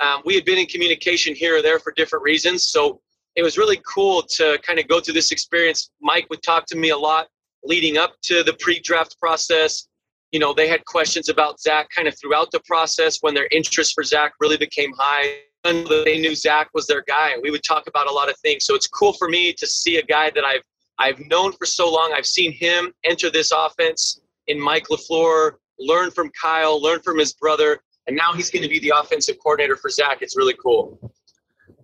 Um, 0.00 0.22
we 0.24 0.34
had 0.34 0.44
been 0.44 0.58
in 0.58 0.66
communication 0.66 1.34
here 1.34 1.58
or 1.58 1.62
there 1.62 1.78
for 1.78 1.92
different 1.92 2.22
reasons. 2.22 2.66
So 2.66 3.00
it 3.36 3.42
was 3.42 3.58
really 3.58 3.80
cool 3.86 4.22
to 4.22 4.58
kind 4.62 4.78
of 4.78 4.88
go 4.88 5.00
through 5.00 5.14
this 5.14 5.32
experience. 5.32 5.90
Mike 6.00 6.26
would 6.30 6.42
talk 6.42 6.64
to 6.66 6.76
me 6.76 6.90
a 6.90 6.96
lot 6.96 7.26
leading 7.64 7.98
up 7.98 8.14
to 8.22 8.42
the 8.44 8.52
pre 8.54 8.78
draft 8.80 9.18
process 9.18 9.88
you 10.34 10.40
know, 10.40 10.52
they 10.52 10.66
had 10.66 10.84
questions 10.84 11.28
about 11.28 11.60
Zach 11.60 11.86
kind 11.94 12.08
of 12.08 12.18
throughout 12.18 12.50
the 12.50 12.58
process 12.66 13.18
when 13.20 13.34
their 13.34 13.46
interest 13.52 13.94
for 13.94 14.02
Zach 14.02 14.32
really 14.40 14.56
became 14.56 14.92
high. 14.98 15.36
And 15.62 15.86
they 15.86 16.18
knew 16.18 16.34
Zach 16.34 16.70
was 16.74 16.88
their 16.88 17.04
guy, 17.06 17.36
we 17.40 17.52
would 17.52 17.62
talk 17.62 17.86
about 17.86 18.10
a 18.10 18.12
lot 18.12 18.28
of 18.28 18.36
things. 18.38 18.66
So 18.66 18.74
it's 18.74 18.88
cool 18.88 19.12
for 19.12 19.28
me 19.28 19.52
to 19.52 19.64
see 19.64 19.96
a 19.98 20.02
guy 20.02 20.30
that 20.34 20.44
I've 20.44 20.62
I've 20.98 21.20
known 21.20 21.52
for 21.52 21.66
so 21.66 21.88
long. 21.90 22.12
I've 22.12 22.26
seen 22.26 22.50
him 22.50 22.92
enter 23.04 23.30
this 23.30 23.52
offense 23.52 24.20
in 24.48 24.60
Mike 24.60 24.86
LaFleur, 24.88 25.52
learn 25.78 26.10
from 26.10 26.30
Kyle, 26.40 26.82
learn 26.82 27.00
from 27.00 27.18
his 27.18 27.32
brother, 27.32 27.80
and 28.08 28.16
now 28.16 28.32
he's 28.32 28.50
going 28.50 28.62
to 28.64 28.68
be 28.68 28.80
the 28.80 28.92
offensive 28.96 29.36
coordinator 29.40 29.76
for 29.76 29.88
Zach. 29.88 30.18
It's 30.20 30.36
really 30.36 30.56
cool. 30.60 31.12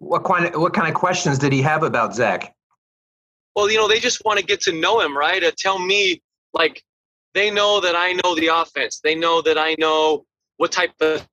What 0.00 0.24
kind 0.24 0.46
of 0.46 0.60
what 0.60 0.74
kind 0.74 0.88
of 0.88 0.94
questions 0.94 1.38
did 1.38 1.52
he 1.52 1.62
have 1.62 1.84
about 1.84 2.16
Zach? 2.16 2.52
Well, 3.54 3.70
you 3.70 3.78
know, 3.78 3.86
they 3.86 4.00
just 4.00 4.24
want 4.24 4.40
to 4.40 4.44
get 4.44 4.60
to 4.62 4.72
know 4.72 5.00
him, 5.00 5.16
right? 5.16 5.42
Uh, 5.42 5.52
tell 5.56 5.78
me, 5.78 6.20
like, 6.52 6.82
they 7.34 7.50
know 7.50 7.80
that 7.80 7.96
I 7.96 8.12
know 8.12 8.34
the 8.34 8.48
offense. 8.48 9.00
They 9.02 9.14
know 9.14 9.40
that 9.42 9.58
I 9.58 9.76
know 9.78 10.24
what 10.56 10.72
type 10.72 10.92
of 11.00 11.26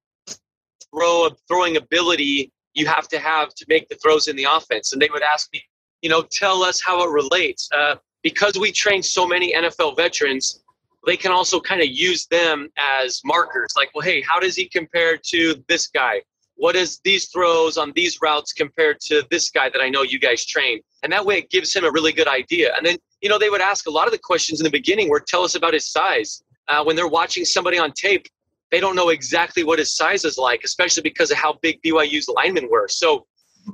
throw 0.92 1.30
throwing 1.48 1.78
ability 1.78 2.52
you 2.74 2.86
have 2.86 3.08
to 3.10 3.20
have 3.20 3.54
to 3.56 3.66
make 3.68 3.90
the 3.90 3.96
throws 3.96 4.28
in 4.28 4.36
the 4.36 4.46
offense. 4.50 4.94
And 4.94 5.02
they 5.02 5.10
would 5.12 5.24
ask 5.24 5.52
me, 5.52 5.62
you 6.02 6.10
know, 6.10 6.22
tell 6.22 6.64
us 6.64 6.80
how 6.80 7.04
it 7.04 7.10
relates. 7.10 7.68
Uh, 7.76 7.96
because 8.22 8.58
we 8.60 8.72
train 8.72 9.02
so 9.02 9.28
many 9.28 9.54
NFL 9.54 9.96
veterans, 9.96 10.64
they 11.06 11.18
can 11.18 11.32
also 11.32 11.60
kind 11.60 11.82
of 11.82 11.88
use 11.88 12.28
them 12.28 12.70
as 12.78 13.22
markers. 13.26 13.74
Like, 13.76 13.90
well, 13.96 14.04
hey, 14.04 14.22
how 14.22 14.40
does 14.40 14.56
he 14.56 14.68
compare 14.68 15.18
to 15.18 15.64
this 15.68 15.88
guy? 15.88 16.22
What 16.56 16.76
is 16.76 17.00
these 17.04 17.30
throws 17.30 17.78
on 17.78 17.94
these 17.96 18.20
routes 18.22 18.54
compared 18.54 19.00
to 19.02 19.24
this 19.32 19.50
guy 19.50 19.70
that 19.70 19.82
I 19.82 19.90
know 19.90 20.04
you 20.04 20.20
guys 20.20 20.46
train? 20.46 20.82
And 21.04 21.12
that 21.14 21.26
way 21.26 21.38
it 21.38 21.50
gives 21.50 21.76
him 21.76 21.84
a 21.86 21.92
really 21.92 22.12
good 22.12 22.28
idea. 22.28 22.74
And 22.76 22.86
then 22.86 22.98
you 23.22 23.30
know, 23.30 23.40
they 23.40 23.50
would 23.50 23.62
ask 23.62 23.88
a 23.88 23.92
lot 23.92 24.08
of 24.08 24.12
the 24.12 24.20
questions 24.20 24.60
in 24.60 24.64
the 24.64 24.70
beginning 24.70 25.10
were 25.10 25.20
tell 25.20 25.44
us 25.44 25.56
about 25.56 25.74
his 25.74 25.88
size. 25.88 26.44
Uh, 26.68 26.84
when 26.84 26.96
they're 26.96 27.08
watching 27.08 27.46
somebody 27.46 27.80
on 27.80 27.92
tape, 27.94 28.28
they 28.72 28.80
don't 28.80 28.96
know 28.96 29.10
exactly 29.10 29.64
what 29.64 29.80
his 29.80 29.96
size 29.96 30.26
is 30.26 30.38
like, 30.38 30.62
especially 30.64 31.02
because 31.02 31.32
of 31.32 31.38
how 31.38 31.58
big 31.62 31.82
BYU's 31.82 32.28
linemen 32.28 32.70
were. 32.70 32.88
So, 32.90 33.26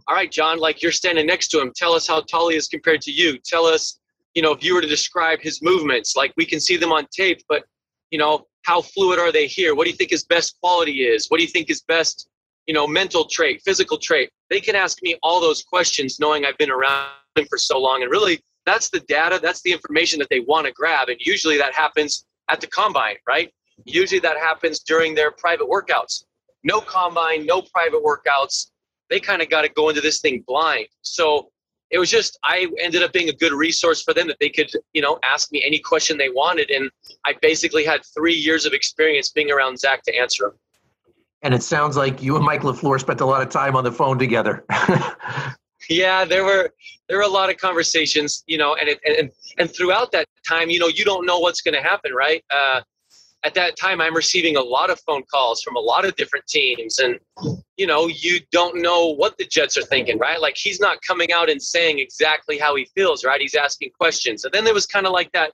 all 0.07 0.15
right, 0.15 0.31
John, 0.31 0.59
like 0.59 0.81
you're 0.81 0.91
standing 0.91 1.25
next 1.25 1.47
to 1.49 1.59
him. 1.59 1.71
Tell 1.75 1.93
us 1.93 2.07
how 2.07 2.21
tall 2.21 2.49
he 2.49 2.55
is 2.55 2.67
compared 2.67 3.01
to 3.01 3.11
you. 3.11 3.37
Tell 3.39 3.65
us, 3.65 3.99
you 4.35 4.41
know, 4.41 4.51
if 4.51 4.63
you 4.63 4.75
were 4.75 4.81
to 4.81 4.87
describe 4.87 5.39
his 5.41 5.61
movements, 5.61 6.15
like 6.15 6.33
we 6.37 6.45
can 6.45 6.59
see 6.59 6.77
them 6.77 6.91
on 6.91 7.07
tape, 7.11 7.41
but, 7.49 7.63
you 8.11 8.19
know, 8.19 8.45
how 8.61 8.81
fluid 8.81 9.19
are 9.19 9.31
they 9.31 9.47
here? 9.47 9.75
What 9.75 9.85
do 9.85 9.89
you 9.89 9.97
think 9.97 10.11
his 10.11 10.23
best 10.23 10.55
quality 10.61 11.03
is? 11.03 11.27
What 11.27 11.37
do 11.37 11.43
you 11.43 11.49
think 11.49 11.67
his 11.67 11.81
best, 11.81 12.29
you 12.67 12.73
know, 12.73 12.87
mental 12.87 13.25
trait, 13.25 13.61
physical 13.63 13.97
trait? 13.97 14.29
They 14.49 14.59
can 14.59 14.75
ask 14.75 15.01
me 15.01 15.17
all 15.23 15.39
those 15.41 15.63
questions 15.63 16.19
knowing 16.19 16.45
I've 16.45 16.57
been 16.57 16.71
around 16.71 17.09
him 17.35 17.45
for 17.49 17.57
so 17.57 17.79
long. 17.79 18.03
And 18.03 18.11
really, 18.11 18.41
that's 18.65 18.89
the 18.89 19.01
data, 19.01 19.39
that's 19.41 19.61
the 19.61 19.71
information 19.71 20.19
that 20.19 20.29
they 20.29 20.39
want 20.39 20.67
to 20.67 20.73
grab. 20.73 21.09
And 21.09 21.17
usually 21.19 21.57
that 21.57 21.73
happens 21.73 22.25
at 22.49 22.61
the 22.61 22.67
combine, 22.67 23.15
right? 23.27 23.51
Usually 23.85 24.19
that 24.19 24.37
happens 24.37 24.79
during 24.79 25.15
their 25.15 25.31
private 25.31 25.67
workouts. 25.67 26.23
No 26.63 26.79
combine, 26.79 27.45
no 27.45 27.61
private 27.61 28.01
workouts. 28.03 28.67
They 29.09 29.19
kind 29.19 29.41
of 29.41 29.49
got 29.49 29.63
to 29.63 29.69
go 29.69 29.89
into 29.89 30.01
this 30.01 30.21
thing 30.21 30.43
blind. 30.47 30.87
So 31.01 31.49
it 31.93 31.99
was 31.99 32.09
just 32.09 32.39
I 32.43 32.67
ended 32.79 33.03
up 33.03 33.13
being 33.13 33.29
a 33.29 33.33
good 33.33 33.53
resource 33.53 34.01
for 34.01 34.13
them 34.13 34.27
that 34.27 34.37
they 34.39 34.49
could, 34.49 34.71
you 34.93 35.01
know, 35.01 35.19
ask 35.23 35.51
me 35.51 35.63
any 35.63 35.77
question 35.77 36.17
they 36.17 36.29
wanted, 36.29 36.71
and 36.71 36.89
I 37.25 37.35
basically 37.39 37.85
had 37.85 38.01
three 38.15 38.33
years 38.33 38.65
of 38.65 38.73
experience 38.73 39.29
being 39.29 39.51
around 39.51 39.77
Zach 39.79 40.01
to 40.03 40.15
answer 40.17 40.45
them. 40.45 40.59
And 41.43 41.53
it 41.53 41.61
sounds 41.61 41.97
like 41.97 42.23
you 42.23 42.35
and 42.35 42.45
Mike 42.45 42.61
LaFleur 42.61 42.99
spent 42.99 43.21
a 43.21 43.25
lot 43.25 43.41
of 43.41 43.49
time 43.49 43.75
on 43.75 43.83
the 43.83 43.91
phone 43.91 44.17
together. 44.17 44.65
yeah, 45.89 46.25
there 46.25 46.43
were 46.43 46.71
there 47.09 47.17
were 47.17 47.23
a 47.23 47.27
lot 47.27 47.49
of 47.49 47.57
conversations, 47.57 48.43
you 48.47 48.57
know, 48.57 48.75
and 48.75 48.89
it, 48.89 48.99
and 49.05 49.29
and 49.57 49.73
throughout 49.73 50.11
that 50.13 50.27
time, 50.47 50.69
you 50.69 50.79
know, 50.79 50.87
you 50.87 51.03
don't 51.03 51.25
know 51.25 51.39
what's 51.39 51.61
going 51.61 51.75
to 51.75 51.81
happen, 51.81 52.13
right? 52.13 52.43
Uh, 52.49 52.81
at 53.43 53.53
that 53.53 53.75
time 53.75 54.01
i'm 54.01 54.15
receiving 54.15 54.55
a 54.55 54.61
lot 54.61 54.89
of 54.89 54.99
phone 55.01 55.23
calls 55.29 55.61
from 55.61 55.75
a 55.75 55.79
lot 55.79 56.05
of 56.05 56.15
different 56.15 56.45
teams 56.47 56.99
and 56.99 57.19
you 57.77 57.85
know 57.85 58.07
you 58.07 58.39
don't 58.51 58.81
know 58.81 59.07
what 59.07 59.37
the 59.37 59.45
jets 59.45 59.77
are 59.77 59.83
thinking 59.83 60.17
right 60.17 60.41
like 60.41 60.55
he's 60.57 60.79
not 60.79 60.97
coming 61.05 61.31
out 61.31 61.49
and 61.49 61.61
saying 61.61 61.99
exactly 61.99 62.57
how 62.57 62.75
he 62.75 62.87
feels 62.95 63.23
right 63.23 63.41
he's 63.41 63.55
asking 63.55 63.89
questions 63.99 64.45
and 64.45 64.53
then 64.53 64.63
there 64.63 64.73
was 64.73 64.85
kind 64.85 65.05
of 65.05 65.11
like 65.11 65.31
that 65.33 65.51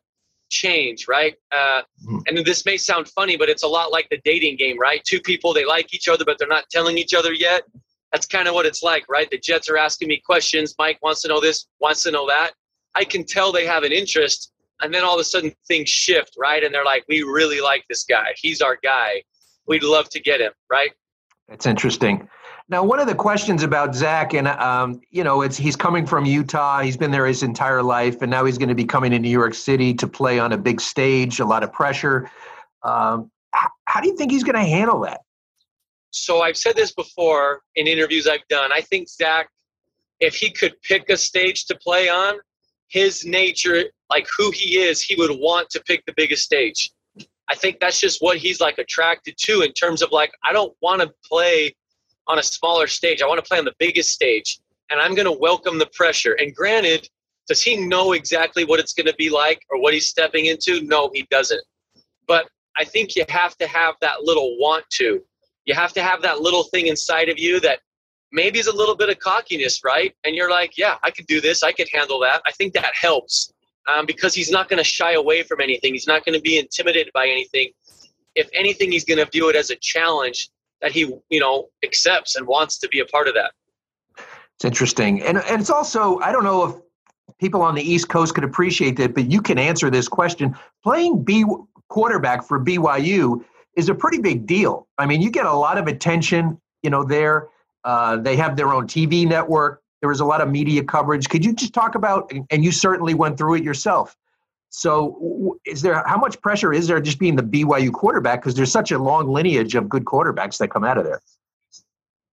change 0.49 1.07
right 1.07 1.35
uh, 1.51 1.81
hmm. 2.05 2.19
and 2.27 2.37
this 2.39 2.65
may 2.65 2.77
sound 2.77 3.07
funny 3.09 3.37
but 3.37 3.49
it's 3.49 3.63
a 3.63 3.67
lot 3.67 3.91
like 3.91 4.07
the 4.09 4.19
dating 4.23 4.55
game 4.57 4.77
right 4.79 5.03
two 5.03 5.19
people 5.21 5.53
they 5.53 5.65
like 5.65 5.93
each 5.93 6.07
other 6.07 6.25
but 6.25 6.37
they're 6.37 6.47
not 6.47 6.65
telling 6.69 6.97
each 6.97 7.13
other 7.13 7.33
yet 7.33 7.63
that's 8.11 8.25
kind 8.25 8.47
of 8.47 8.53
what 8.53 8.65
it's 8.65 8.83
like 8.83 9.05
right 9.09 9.29
the 9.29 9.37
jets 9.37 9.69
are 9.69 9.77
asking 9.77 10.07
me 10.07 10.21
questions 10.25 10.75
mike 10.79 10.97
wants 11.01 11.21
to 11.21 11.27
know 11.27 11.39
this 11.39 11.67
wants 11.79 12.03
to 12.03 12.11
know 12.11 12.27
that 12.27 12.51
i 12.95 13.03
can 13.03 13.23
tell 13.23 13.51
they 13.51 13.65
have 13.65 13.83
an 13.83 13.91
interest 13.91 14.51
and 14.81 14.93
then 14.93 15.03
all 15.03 15.15
of 15.15 15.19
a 15.19 15.23
sudden 15.23 15.51
things 15.67 15.89
shift, 15.89 16.35
right? 16.37 16.63
And 16.63 16.73
they're 16.73 16.85
like, 16.85 17.03
we 17.09 17.23
really 17.23 17.61
like 17.61 17.85
this 17.89 18.03
guy. 18.03 18.33
He's 18.35 18.61
our 18.61 18.77
guy. 18.81 19.23
We'd 19.67 19.83
love 19.83 20.09
to 20.09 20.19
get 20.19 20.41
him, 20.41 20.51
right? 20.69 20.91
That's 21.47 21.65
interesting. 21.65 22.27
Now, 22.71 22.83
one 22.83 22.99
of 22.99 23.07
the 23.07 23.15
questions 23.15 23.63
about 23.63 23.95
Zach, 23.95 24.35
and 24.35 24.47
um, 24.47 25.01
you 25.09 25.23
know, 25.23 25.41
it's 25.41 25.57
he's 25.57 25.75
coming 25.75 26.05
from 26.05 26.25
Utah. 26.25 26.81
He's 26.81 26.97
been 26.97 27.09
there 27.09 27.25
his 27.25 27.41
entire 27.41 27.81
life, 27.81 28.21
and 28.21 28.29
now 28.29 28.45
he's 28.45 28.59
going 28.59 28.69
to 28.69 28.75
be 28.75 28.85
coming 28.85 29.09
to 29.11 29.17
New 29.19 29.29
York 29.29 29.55
City 29.55 29.91
to 29.95 30.07
play 30.07 30.37
on 30.39 30.53
a 30.53 30.57
big 30.57 30.79
stage, 30.79 31.39
a 31.39 31.45
lot 31.45 31.63
of 31.63 31.73
pressure. 31.73 32.29
Um, 32.83 33.31
how, 33.51 33.69
how 33.85 34.01
do 34.01 34.07
you 34.07 34.15
think 34.15 34.31
he's 34.31 34.43
going 34.43 34.55
to 34.55 34.63
handle 34.63 34.99
that? 35.01 35.21
So 36.11 36.41
I've 36.41 36.57
said 36.57 36.75
this 36.75 36.91
before 36.91 37.61
in 37.75 37.87
interviews 37.87 38.27
I've 38.27 38.47
done. 38.49 38.71
I 38.71 38.81
think 38.81 39.09
Zach, 39.09 39.49
if 40.19 40.35
he 40.35 40.51
could 40.51 40.79
pick 40.83 41.09
a 41.09 41.17
stage 41.17 41.65
to 41.65 41.75
play 41.75 42.07
on, 42.07 42.35
his 42.87 43.25
nature, 43.25 43.85
like 44.11 44.27
who 44.37 44.51
he 44.51 44.77
is, 44.77 45.01
he 45.01 45.15
would 45.15 45.31
want 45.31 45.69
to 45.71 45.81
pick 45.81 46.05
the 46.05 46.13
biggest 46.15 46.43
stage. 46.43 46.91
I 47.47 47.55
think 47.55 47.79
that's 47.79 47.99
just 47.99 48.21
what 48.21 48.37
he's 48.37 48.61
like 48.61 48.77
attracted 48.77 49.35
to 49.37 49.61
in 49.61 49.73
terms 49.73 50.03
of 50.03 50.11
like, 50.11 50.31
I 50.43 50.53
don't 50.53 50.75
want 50.81 51.01
to 51.01 51.11
play 51.27 51.75
on 52.29 52.39
a 52.39 52.43
smaller 52.43 52.87
stage. 52.87 53.21
I 53.21 53.27
want 53.27 53.43
to 53.43 53.47
play 53.47 53.57
on 53.57 53.65
the 53.65 53.75
biggest 53.79 54.11
stage 54.11 54.59
and 54.89 54.99
I'm 54.99 55.15
going 55.15 55.25
to 55.25 55.37
welcome 55.39 55.77
the 55.77 55.89
pressure. 55.93 56.33
And 56.33 56.55
granted, 56.55 57.09
does 57.47 57.61
he 57.61 57.75
know 57.75 58.13
exactly 58.13 58.63
what 58.63 58.79
it's 58.79 58.93
going 58.93 59.07
to 59.07 59.15
be 59.15 59.29
like 59.29 59.65
or 59.69 59.81
what 59.81 59.93
he's 59.93 60.07
stepping 60.07 60.45
into? 60.45 60.81
No, 60.83 61.09
he 61.13 61.27
doesn't. 61.29 61.61
But 62.27 62.47
I 62.77 62.85
think 62.85 63.15
you 63.15 63.25
have 63.29 63.57
to 63.57 63.67
have 63.67 63.95
that 64.01 64.21
little 64.21 64.57
want 64.59 64.85
to. 64.91 65.21
You 65.65 65.73
have 65.73 65.91
to 65.93 66.01
have 66.01 66.21
that 66.21 66.39
little 66.41 66.63
thing 66.63 66.87
inside 66.87 67.29
of 67.29 67.37
you 67.37 67.59
that 67.61 67.79
maybe 68.31 68.59
is 68.59 68.67
a 68.67 68.75
little 68.75 68.95
bit 68.95 69.09
of 69.09 69.19
cockiness, 69.19 69.83
right? 69.83 70.13
And 70.23 70.35
you're 70.35 70.49
like, 70.49 70.77
yeah, 70.77 70.97
I 71.03 71.11
could 71.11 71.27
do 71.27 71.41
this. 71.41 71.63
I 71.63 71.71
could 71.71 71.89
handle 71.91 72.19
that. 72.21 72.41
I 72.45 72.51
think 72.51 72.73
that 72.73 72.93
helps 72.93 73.51
um, 73.87 74.05
because 74.05 74.33
he's 74.33 74.51
not 74.51 74.69
going 74.69 74.77
to 74.77 74.83
shy 74.83 75.13
away 75.13 75.43
from 75.43 75.61
anything. 75.61 75.93
He's 75.93 76.07
not 76.07 76.23
going 76.25 76.35
to 76.35 76.41
be 76.41 76.59
intimidated 76.59 77.11
by 77.13 77.27
anything. 77.27 77.71
If 78.35 78.47
anything, 78.53 78.91
he's 78.91 79.05
going 79.05 79.17
to 79.17 79.25
view 79.25 79.49
it 79.49 79.55
as 79.55 79.71
a 79.71 79.75
challenge 79.75 80.49
that 80.81 80.91
he, 80.91 81.13
you 81.29 81.39
know, 81.39 81.67
accepts 81.83 82.35
and 82.35 82.47
wants 82.47 82.77
to 82.79 82.87
be 82.87 82.99
a 82.99 83.05
part 83.05 83.27
of 83.27 83.33
that. 83.35 83.51
It's 84.55 84.65
interesting, 84.65 85.21
and 85.23 85.37
and 85.37 85.61
it's 85.61 85.69
also 85.69 86.19
I 86.19 86.31
don't 86.31 86.43
know 86.43 86.65
if 86.65 87.37
people 87.39 87.61
on 87.61 87.75
the 87.75 87.81
East 87.81 88.09
Coast 88.09 88.35
could 88.35 88.43
appreciate 88.43 88.97
that, 88.97 89.13
but 89.13 89.31
you 89.31 89.41
can 89.41 89.57
answer 89.57 89.89
this 89.89 90.07
question. 90.07 90.55
Playing 90.83 91.23
B 91.23 91.45
quarterback 91.87 92.43
for 92.43 92.63
BYU 92.63 93.43
is 93.75 93.89
a 93.89 93.95
pretty 93.95 94.19
big 94.19 94.45
deal. 94.45 94.87
I 94.97 95.05
mean, 95.05 95.21
you 95.21 95.31
get 95.31 95.45
a 95.45 95.53
lot 95.53 95.77
of 95.77 95.87
attention, 95.87 96.59
you 96.83 96.89
know, 96.89 97.03
there 97.03 97.47
uh, 97.83 98.17
they 98.17 98.35
have 98.35 98.55
their 98.55 98.73
own 98.73 98.87
TV 98.87 99.27
network. 99.27 99.81
There 100.01 100.09
was 100.09 100.19
a 100.19 100.25
lot 100.25 100.41
of 100.41 100.49
media 100.49 100.83
coverage. 100.83 101.29
Could 101.29 101.43
you 101.43 101.53
just 101.53 101.73
talk 101.73 101.95
about, 101.95 102.31
and 102.49 102.63
you 102.63 102.71
certainly 102.71 103.13
went 103.13 103.37
through 103.37 103.55
it 103.55 103.63
yourself. 103.63 104.15
So, 104.69 105.57
is 105.65 105.81
there 105.81 106.03
how 106.05 106.17
much 106.17 106.39
pressure 106.41 106.71
is 106.71 106.87
there 106.87 106.99
just 106.99 107.19
being 107.19 107.35
the 107.35 107.43
BYU 107.43 107.91
quarterback? 107.91 108.41
Because 108.41 108.53
there's 108.55 108.71
such 108.71 108.91
a 108.91 108.99
long 108.99 109.27
lineage 109.27 109.75
of 109.75 109.89
good 109.89 110.05
quarterbacks 110.05 110.57
that 110.59 110.69
come 110.69 110.83
out 110.83 110.97
of 110.97 111.05
there. 111.05 111.21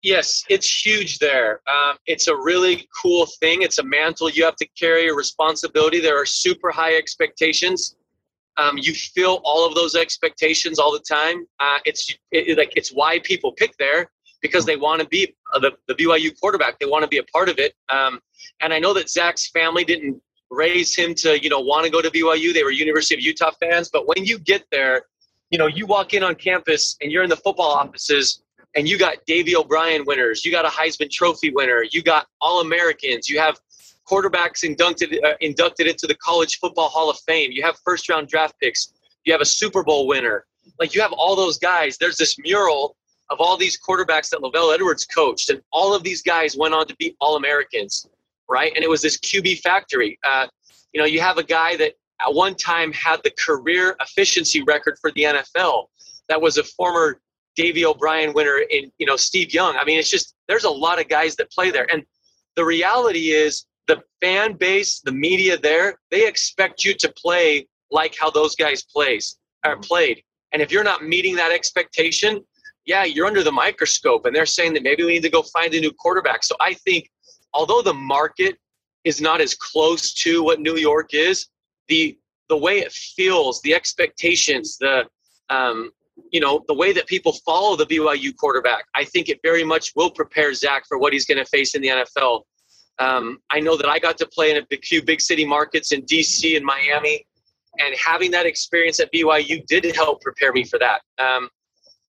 Yes, 0.01 0.45
it's 0.47 0.85
huge 0.85 1.19
there. 1.19 1.61
Um, 1.67 1.97
it's 2.05 2.27
a 2.27 2.35
really 2.35 2.87
cool 3.01 3.25
thing. 3.25 3.63
It's 3.63 3.79
a 3.79 3.83
mantle 3.83 4.29
you 4.29 4.45
have 4.45 4.55
to 4.57 4.67
carry, 4.79 5.09
a 5.09 5.13
responsibility. 5.13 5.99
There 5.99 6.19
are 6.19 6.25
super 6.25 6.71
high 6.71 6.95
expectations. 6.95 7.95
Um, 8.55 8.77
you 8.77 8.93
feel 8.93 9.41
all 9.43 9.65
of 9.67 9.75
those 9.75 9.95
expectations 9.95 10.79
all 10.79 10.91
the 10.91 10.99
time. 10.99 11.45
Uh, 11.59 11.79
it's 11.85 12.13
it, 12.31 12.57
like 12.57 12.73
it's 12.77 12.91
why 12.91 13.19
people 13.19 13.51
pick 13.51 13.75
there 13.77 14.09
because 14.41 14.65
they 14.65 14.77
want 14.77 15.01
to 15.01 15.07
be 15.07 15.33
uh, 15.53 15.59
the, 15.59 15.71
the 15.87 15.95
BYU 15.95 16.31
quarterback. 16.39 16.79
They 16.79 16.85
want 16.85 17.03
to 17.03 17.09
be 17.09 17.17
a 17.17 17.23
part 17.23 17.49
of 17.49 17.59
it. 17.59 17.73
Um, 17.89 18.21
and 18.61 18.73
I 18.73 18.79
know 18.79 18.93
that 18.93 19.09
Zach's 19.09 19.49
family 19.49 19.83
didn't 19.83 20.21
raise 20.51 20.95
him 20.95 21.13
to, 21.15 21.41
you 21.41 21.49
know, 21.49 21.59
want 21.59 21.85
to 21.85 21.91
go 21.91 22.01
to 22.01 22.09
BYU. 22.09 22.53
They 22.53 22.63
were 22.63 22.71
University 22.71 23.15
of 23.15 23.21
Utah 23.21 23.51
fans. 23.59 23.89
But 23.89 24.07
when 24.07 24.25
you 24.25 24.39
get 24.39 24.65
there, 24.71 25.03
you 25.49 25.57
know, 25.57 25.67
you 25.67 25.85
walk 25.85 26.13
in 26.13 26.23
on 26.23 26.35
campus 26.35 26.95
and 27.01 27.11
you're 27.11 27.23
in 27.23 27.29
the 27.29 27.37
football 27.37 27.71
offices 27.71 28.41
and 28.75 28.87
you 28.87 28.97
got 28.97 29.17
Davy 29.25 29.55
O'Brien 29.55 30.03
winners, 30.05 30.45
you 30.45 30.51
got 30.51 30.65
a 30.65 30.69
Heisman 30.69 31.09
Trophy 31.09 31.51
winner, 31.51 31.83
you 31.91 32.03
got 32.03 32.27
All 32.41 32.61
Americans, 32.61 33.29
you 33.29 33.39
have 33.39 33.59
quarterbacks 34.07 34.63
inducted 34.63 35.19
uh, 35.23 35.33
inducted 35.39 35.87
into 35.87 36.07
the 36.07 36.15
College 36.15 36.59
Football 36.59 36.89
Hall 36.89 37.09
of 37.09 37.17
Fame, 37.19 37.51
you 37.51 37.63
have 37.63 37.77
first 37.83 38.09
round 38.09 38.27
draft 38.27 38.55
picks, 38.59 38.93
you 39.25 39.33
have 39.33 39.41
a 39.41 39.45
Super 39.45 39.83
Bowl 39.83 40.07
winner. 40.07 40.45
Like 40.79 40.93
you 40.93 41.01
have 41.01 41.11
all 41.13 41.35
those 41.35 41.57
guys. 41.57 41.97
There's 41.97 42.17
this 42.17 42.37
mural 42.39 42.95
of 43.29 43.39
all 43.39 43.57
these 43.57 43.77
quarterbacks 43.79 44.29
that 44.29 44.39
LaVell 44.41 44.73
Edwards 44.73 45.05
coached, 45.05 45.49
and 45.49 45.61
all 45.71 45.93
of 45.93 46.03
these 46.03 46.21
guys 46.21 46.55
went 46.57 46.73
on 46.73 46.87
to 46.87 46.95
be 46.95 47.15
All 47.19 47.35
Americans, 47.35 48.07
right? 48.49 48.71
And 48.75 48.83
it 48.83 48.89
was 48.89 49.01
this 49.01 49.17
QB 49.17 49.59
factory. 49.59 50.17
Uh, 50.23 50.47
you 50.93 50.99
know, 50.99 51.05
you 51.05 51.21
have 51.21 51.37
a 51.37 51.43
guy 51.43 51.77
that 51.77 51.93
at 52.21 52.33
one 52.33 52.55
time 52.55 52.91
had 52.91 53.21
the 53.23 53.31
career 53.31 53.95
efficiency 54.01 54.63
record 54.63 54.97
for 54.99 55.11
the 55.11 55.23
NFL. 55.23 55.85
That 56.27 56.41
was 56.41 56.57
a 56.57 56.63
former 56.63 57.21
Davy 57.55 57.85
O'Brien 57.85 58.33
winner 58.33 58.63
in, 58.69 58.91
you 58.97 59.05
know, 59.05 59.15
Steve 59.15 59.53
Young. 59.53 59.75
I 59.75 59.85
mean, 59.85 59.99
it's 59.99 60.09
just 60.09 60.35
there's 60.47 60.63
a 60.63 60.69
lot 60.69 60.99
of 60.99 61.07
guys 61.07 61.35
that 61.37 61.51
play 61.51 61.71
there, 61.71 61.87
and 61.91 62.03
the 62.55 62.65
reality 62.65 63.31
is 63.31 63.65
the 63.87 64.01
fan 64.21 64.53
base, 64.53 65.01
the 65.01 65.11
media 65.11 65.57
there, 65.57 65.95
they 66.11 66.27
expect 66.27 66.85
you 66.85 66.93
to 66.93 67.11
play 67.17 67.67
like 67.91 68.15
how 68.19 68.29
those 68.29 68.55
guys 68.55 68.83
plays 68.83 69.37
are 69.63 69.77
played. 69.77 70.23
And 70.51 70.61
if 70.61 70.71
you're 70.71 70.83
not 70.83 71.03
meeting 71.03 71.35
that 71.35 71.51
expectation, 71.51 72.43
yeah, 72.85 73.03
you're 73.03 73.27
under 73.27 73.43
the 73.43 73.51
microscope, 73.51 74.25
and 74.25 74.35
they're 74.35 74.45
saying 74.45 74.73
that 74.73 74.83
maybe 74.83 75.03
we 75.03 75.13
need 75.13 75.23
to 75.23 75.29
go 75.29 75.41
find 75.41 75.73
a 75.73 75.79
new 75.79 75.91
quarterback. 75.91 76.43
So 76.43 76.55
I 76.59 76.73
think, 76.73 77.09
although 77.53 77.81
the 77.81 77.93
market 77.93 78.57
is 79.03 79.21
not 79.21 79.41
as 79.41 79.55
close 79.55 80.13
to 80.13 80.43
what 80.43 80.59
New 80.59 80.77
York 80.77 81.13
is, 81.13 81.47
the 81.87 82.17
the 82.49 82.57
way 82.57 82.79
it 82.79 82.91
feels, 82.91 83.61
the 83.61 83.75
expectations, 83.75 84.77
the 84.77 85.05
um, 85.49 85.91
you 86.31 86.39
know, 86.39 86.63
the 86.67 86.73
way 86.73 86.91
that 86.91 87.07
people 87.07 87.33
follow 87.45 87.75
the 87.75 87.85
BYU 87.85 88.35
quarterback, 88.35 88.85
I 88.95 89.05
think 89.05 89.29
it 89.29 89.39
very 89.43 89.63
much 89.63 89.93
will 89.95 90.11
prepare 90.11 90.53
Zach 90.53 90.83
for 90.87 90.97
what 90.97 91.13
he's 91.13 91.25
going 91.25 91.37
to 91.37 91.45
face 91.45 91.75
in 91.75 91.81
the 91.81 91.87
NFL. 91.87 92.43
Um, 92.99 93.39
I 93.49 93.59
know 93.59 93.77
that 93.77 93.87
I 93.87 93.99
got 93.99 94.17
to 94.17 94.27
play 94.27 94.51
in 94.51 94.57
a 94.57 94.77
few 94.83 95.01
big 95.01 95.21
city 95.21 95.45
markets 95.45 95.91
in 95.91 96.01
DC 96.03 96.57
and 96.57 96.65
Miami, 96.65 97.25
and 97.79 97.95
having 97.95 98.31
that 98.31 98.45
experience 98.45 98.99
at 98.99 99.11
BYU 99.13 99.65
did 99.67 99.85
help 99.95 100.21
prepare 100.21 100.51
me 100.51 100.65
for 100.65 100.77
that. 100.79 101.01
Um, 101.17 101.49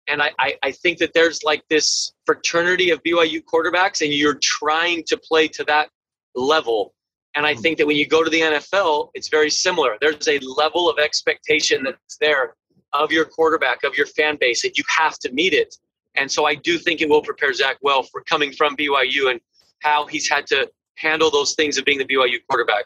and 0.08 0.22
I, 0.22 0.30
I, 0.38 0.54
I 0.62 0.72
think 0.72 0.98
that 0.98 1.12
there's 1.12 1.42
like 1.44 1.62
this 1.68 2.12
fraternity 2.26 2.90
of 2.90 3.02
BYU 3.02 3.42
quarterbacks, 3.44 4.00
and 4.00 4.12
you're 4.12 4.38
trying 4.42 5.04
to 5.06 5.16
play 5.16 5.48
to 5.48 5.64
that 5.64 5.90
level. 6.34 6.94
And 7.34 7.46
I 7.46 7.54
hmm. 7.54 7.60
think 7.60 7.78
that 7.78 7.86
when 7.86 7.96
you 7.96 8.06
go 8.06 8.24
to 8.24 8.30
the 8.30 8.40
NFL, 8.40 9.10
it's 9.14 9.28
very 9.28 9.50
similar. 9.50 9.96
There's 10.00 10.26
a 10.26 10.38
level 10.40 10.88
of 10.88 10.98
expectation 10.98 11.84
that's 11.84 12.16
there 12.20 12.54
of 12.94 13.12
your 13.12 13.26
quarterback, 13.26 13.84
of 13.84 13.96
your 13.96 14.06
fan 14.06 14.38
base, 14.40 14.64
and 14.64 14.76
you 14.76 14.84
have 14.88 15.18
to 15.18 15.30
meet 15.32 15.52
it. 15.52 15.74
And 16.16 16.30
so 16.30 16.46
I 16.46 16.54
do 16.54 16.78
think 16.78 17.00
it 17.00 17.08
will 17.08 17.22
prepare 17.22 17.52
Zach 17.52 17.76
well 17.82 18.02
for 18.02 18.22
coming 18.22 18.52
from 18.52 18.76
BYU 18.76 19.30
and 19.30 19.40
how 19.80 20.06
he's 20.06 20.28
had 20.28 20.46
to 20.48 20.68
handle 20.96 21.30
those 21.30 21.54
things 21.54 21.78
of 21.78 21.84
being 21.84 21.98
the 21.98 22.04
BYU 22.04 22.38
quarterback. 22.48 22.84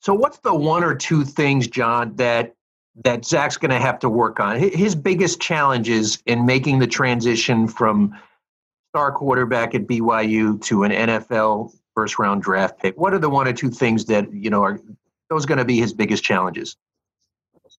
So, 0.00 0.14
what's 0.14 0.38
the 0.38 0.54
one 0.54 0.82
or 0.84 0.94
two 0.94 1.24
things, 1.24 1.68
John, 1.68 2.14
that 2.16 2.54
that 3.04 3.24
Zach's 3.24 3.56
going 3.56 3.70
to 3.70 3.78
have 3.78 3.98
to 4.00 4.08
work 4.08 4.40
on. 4.40 4.58
His 4.58 4.94
biggest 4.94 5.40
challenges 5.40 6.22
in 6.26 6.46
making 6.46 6.78
the 6.78 6.86
transition 6.86 7.68
from 7.68 8.18
star 8.90 9.12
quarterback 9.12 9.74
at 9.74 9.86
BYU 9.86 10.60
to 10.62 10.84
an 10.84 10.92
NFL 10.92 11.72
first 11.94 12.18
round 12.18 12.42
draft 12.42 12.78
pick. 12.80 12.98
What 12.98 13.12
are 13.12 13.18
the 13.18 13.28
one 13.28 13.46
or 13.46 13.52
two 13.52 13.70
things 13.70 14.06
that 14.06 14.32
you 14.32 14.48
know 14.48 14.62
are 14.62 14.80
those 15.28 15.44
going 15.44 15.58
to 15.58 15.64
be 15.64 15.78
his 15.78 15.92
biggest 15.92 16.24
challenges? 16.24 16.76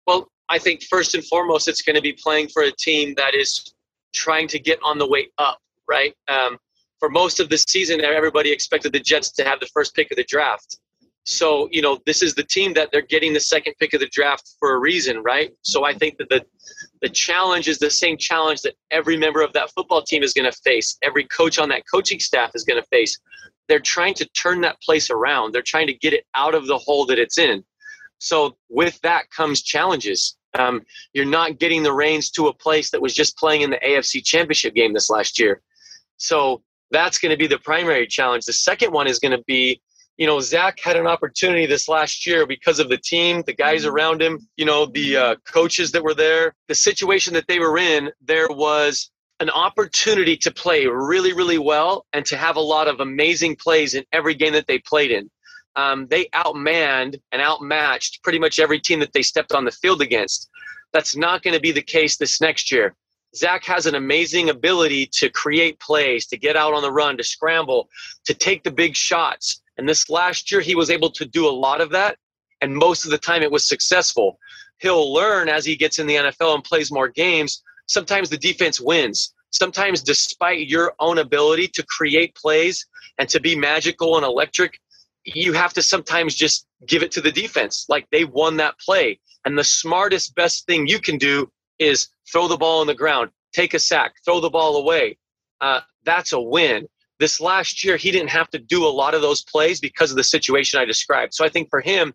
Well, 0.07 0.29
I 0.49 0.59
think 0.59 0.83
first 0.85 1.15
and 1.15 1.25
foremost, 1.25 1.69
it's 1.69 1.83
going 1.83 1.97
to 1.97 2.03
be 2.03 2.13
playing 2.13 2.49
for 2.49 2.63
a 2.63 2.73
team 2.73 3.15
that 3.17 3.35
is 3.35 3.75
trying 4.15 4.49
to 4.49 4.59
get 4.59 4.79
on 4.85 4.99
the 4.99 5.09
way 5.09 5.29
up. 5.39 5.59
Right? 5.89 6.15
Um, 6.29 6.59
for 6.99 7.09
most 7.09 7.41
of 7.41 7.49
the 7.49 7.59
season, 7.59 8.03
everybody 8.03 8.51
expected 8.53 8.93
the 8.93 9.01
Jets 9.01 9.31
to 9.33 9.45
have 9.45 9.61
the 9.61 9.67
first 9.67 9.95
pick 9.95 10.11
of 10.11 10.17
the 10.17 10.25
draft. 10.25 10.79
So, 11.29 11.69
you 11.73 11.83
know, 11.83 11.99
this 12.07 12.23
is 12.23 12.35
the 12.35 12.45
team 12.45 12.73
that 12.75 12.91
they're 12.93 13.03
getting 13.03 13.33
the 13.33 13.41
second 13.41 13.75
pick 13.81 13.95
of 13.95 14.01
the 14.01 14.09
draft 14.13 14.55
for 14.61 14.75
a 14.75 14.79
reason, 14.79 15.25
right? 15.25 15.51
So 15.63 15.85
I 15.85 15.93
think 15.93 16.19
that 16.19 16.29
the 16.29 16.45
the 17.03 17.09
challenge 17.09 17.67
is 17.67 17.79
the 17.79 17.91
same 17.91 18.17
challenge 18.17 18.63
that 18.63 18.75
every 18.93 19.17
member 19.17 19.43
of 19.43 19.53
that 19.53 19.71
football 19.73 20.03
team 20.03 20.23
is 20.23 20.33
going 20.33 20.51
to 20.51 20.57
face. 20.65 20.97
Every 21.03 21.25
coach 21.25 21.59
on 21.59 21.69
that 21.71 21.83
coaching 21.93 22.21
staff 22.21 22.53
is 22.55 22.63
going 22.63 22.81
to 22.81 22.89
face. 22.89 23.19
They're 23.69 23.81
trying 23.81 24.15
to 24.15 24.25
turn 24.31 24.61
that 24.61 24.81
place 24.81 25.11
around. 25.11 25.53
They're 25.53 25.63
trying 25.63 25.89
to 25.89 25.95
get 25.95 26.13
it 26.13 26.25
out 26.37 26.55
of 26.55 26.69
the 26.69 26.79
hole 26.79 27.07
that 27.07 27.19
it's 27.19 27.39
in. 27.39 27.65
So 28.19 28.57
with 28.69 29.01
that 29.01 29.29
comes 29.31 29.63
challenges. 29.63 30.37
Um, 30.55 30.83
you're 31.13 31.25
not 31.25 31.59
getting 31.59 31.83
the 31.83 31.93
reins 31.93 32.31
to 32.31 32.47
a 32.47 32.55
place 32.55 32.91
that 32.91 33.03
was 33.03 33.15
just 33.15 33.37
playing 33.37 33.63
in 33.63 33.71
the 33.71 33.79
AFC 33.79 34.25
Championship 34.25 34.75
game 34.75 34.95
this 34.95 35.11
last 35.11 35.39
year. 35.39 35.61
So 36.19 36.63
that's 36.91 37.19
going 37.19 37.31
to 37.31 37.37
be 37.37 37.47
the 37.47 37.59
primary 37.59 38.07
challenge. 38.07 38.45
The 38.45 38.53
second 38.53 38.93
one 38.93 39.07
is 39.07 39.19
going 39.19 39.37
to 39.37 39.45
be, 39.47 39.83
you 40.17 40.27
know, 40.27 40.41
Zach 40.41 40.79
had 40.83 40.97
an 40.97 41.07
opportunity 41.07 41.67
this 41.67 41.89
last 41.89 42.27
year 42.27 42.47
because 42.47 42.79
of 42.79 42.89
the 42.89 42.97
team, 42.97 43.43
the 43.47 43.53
guys 43.53 43.83
mm-hmm. 43.85 43.95
around 43.95 44.23
him, 44.23 44.49
you 44.57 44.65
know, 44.65 44.87
the 44.87 45.17
uh, 45.17 45.35
coaches 45.47 45.93
that 45.93 46.03
were 46.03 46.15
there, 46.15 46.55
the 46.69 46.75
situation 46.75 47.35
that 47.35 47.47
they 47.49 47.59
were 47.59 47.79
in. 47.79 48.11
There 48.23 48.49
was 48.49 49.11
an 49.41 49.51
opportunity 49.51 50.37
to 50.39 50.51
play 50.51 50.87
really, 50.87 51.35
really 51.35 51.59
well 51.59 52.07
and 52.15 52.25
to 52.27 52.37
have 52.37 52.57
a 52.57 52.61
lot 52.61 52.89
of 52.89 53.01
amazing 53.01 53.57
plays 53.57 53.95
in 53.95 54.05
every 54.13 54.35
game 54.35 54.55
that 54.55 54.67
they 54.67 54.79
played 54.79 55.11
in. 55.11 55.31
Um, 55.77 56.07
they 56.09 56.25
outmanned 56.35 57.21
and 57.33 57.43
outmatched 57.43 58.23
pretty 58.23 58.39
much 58.39 58.59
every 58.59 58.81
team 58.81 59.01
that 59.01 59.13
they 59.13 59.23
stepped 59.23 59.53
on 59.53 59.67
the 59.67 59.71
field 59.71 60.01
against. 60.01 60.49
That's 60.95 61.15
not 61.15 61.43
going 61.43 61.53
to 61.53 61.61
be 61.61 61.73
the 61.73 61.83
case 61.83 62.17
this 62.17 62.41
next 62.41 62.73
year. 62.73 62.95
Zach 63.35 63.65
has 63.67 63.85
an 63.85 63.95
amazing 63.95 64.49
ability 64.49 65.11
to 65.13 65.29
create 65.29 65.79
plays, 65.79 66.27
to 66.29 66.39
get 66.39 66.57
out 66.57 66.73
on 66.73 66.81
the 66.81 66.91
run, 66.91 67.19
to 67.19 67.25
scramble, 67.25 67.91
to 68.25 68.33
take 68.33 68.65
the 68.65 68.71
big 68.71 68.97
shots. 68.97 69.61
And 69.79 69.89
this 69.89 70.09
last 70.09 70.51
year, 70.51 70.61
he 70.61 70.75
was 70.75 70.91
able 70.91 71.11
to 71.11 71.25
do 71.25 71.47
a 71.47 71.51
lot 71.51 71.81
of 71.81 71.91
that. 71.91 72.17
And 72.61 72.75
most 72.75 73.05
of 73.05 73.11
the 73.11 73.19
time, 73.19 73.43
it 73.43 73.51
was 73.51 73.69
successful. 73.69 74.39
He'll 74.79 75.13
learn 75.13 75.49
as 75.49 75.65
he 75.65 75.77
gets 75.77 75.99
in 75.99 76.07
the 76.07 76.17
NFL 76.17 76.55
and 76.55 76.65
plays 76.65 76.91
more 76.91 77.09
games. 77.09 77.63
Sometimes 77.87 78.31
the 78.31 78.39
defense 78.39 78.81
wins. 78.81 79.35
Sometimes, 79.51 80.03
despite 80.03 80.67
your 80.69 80.95
own 80.99 81.19
ability 81.19 81.69
to 81.69 81.83
create 81.85 82.35
plays 82.35 82.87
and 83.19 83.29
to 83.29 83.41
be 83.41 83.57
magical 83.57 84.17
and 84.17 84.25
electric, 84.25 84.79
you 85.25 85.53
have 85.53 85.73
to 85.75 85.83
sometimes 85.83 86.35
just 86.35 86.67
give 86.87 87.03
it 87.03 87.11
to 87.13 87.21
the 87.21 87.33
defense. 87.33 87.87
Like 87.89 88.07
they 88.11 88.25
won 88.25 88.57
that 88.59 88.79
play. 88.79 89.19
And 89.45 89.57
the 89.57 89.65
smartest, 89.65 90.35
best 90.35 90.67
thing 90.67 90.87
you 90.87 90.99
can 90.99 91.19
do 91.19 91.51
is 91.79 92.09
throw 92.31 92.49
the 92.49 92.57
ball 92.57 92.81
on 92.81 92.87
the 92.87 92.95
ground, 92.95 93.31
take 93.53 93.75
a 93.75 93.79
sack, 93.79 94.15
throw 94.25 94.41
the 94.41 94.51
ball 94.51 94.77
away. 94.77 95.19
Uh, 95.61 95.81
that's 96.05 96.33
a 96.33 96.41
win. 96.41 96.89
This 97.19 97.41
last 97.41 97.83
year, 97.83 97.97
he 97.97 98.11
didn't 98.11 98.31
have 98.31 98.51
to 98.51 98.59
do 98.59 98.85
a 98.85 98.89
lot 98.89 99.15
of 99.15 99.23
those 99.23 99.43
plays 99.43 99.81
because 99.81 100.11
of 100.11 100.17
the 100.17 100.25
situation 100.25 100.79
I 100.79 100.85
described. 100.85 101.35
So 101.35 101.45
I 101.45 101.49
think 101.49 101.71
for 101.71 101.81
him, 101.81 102.13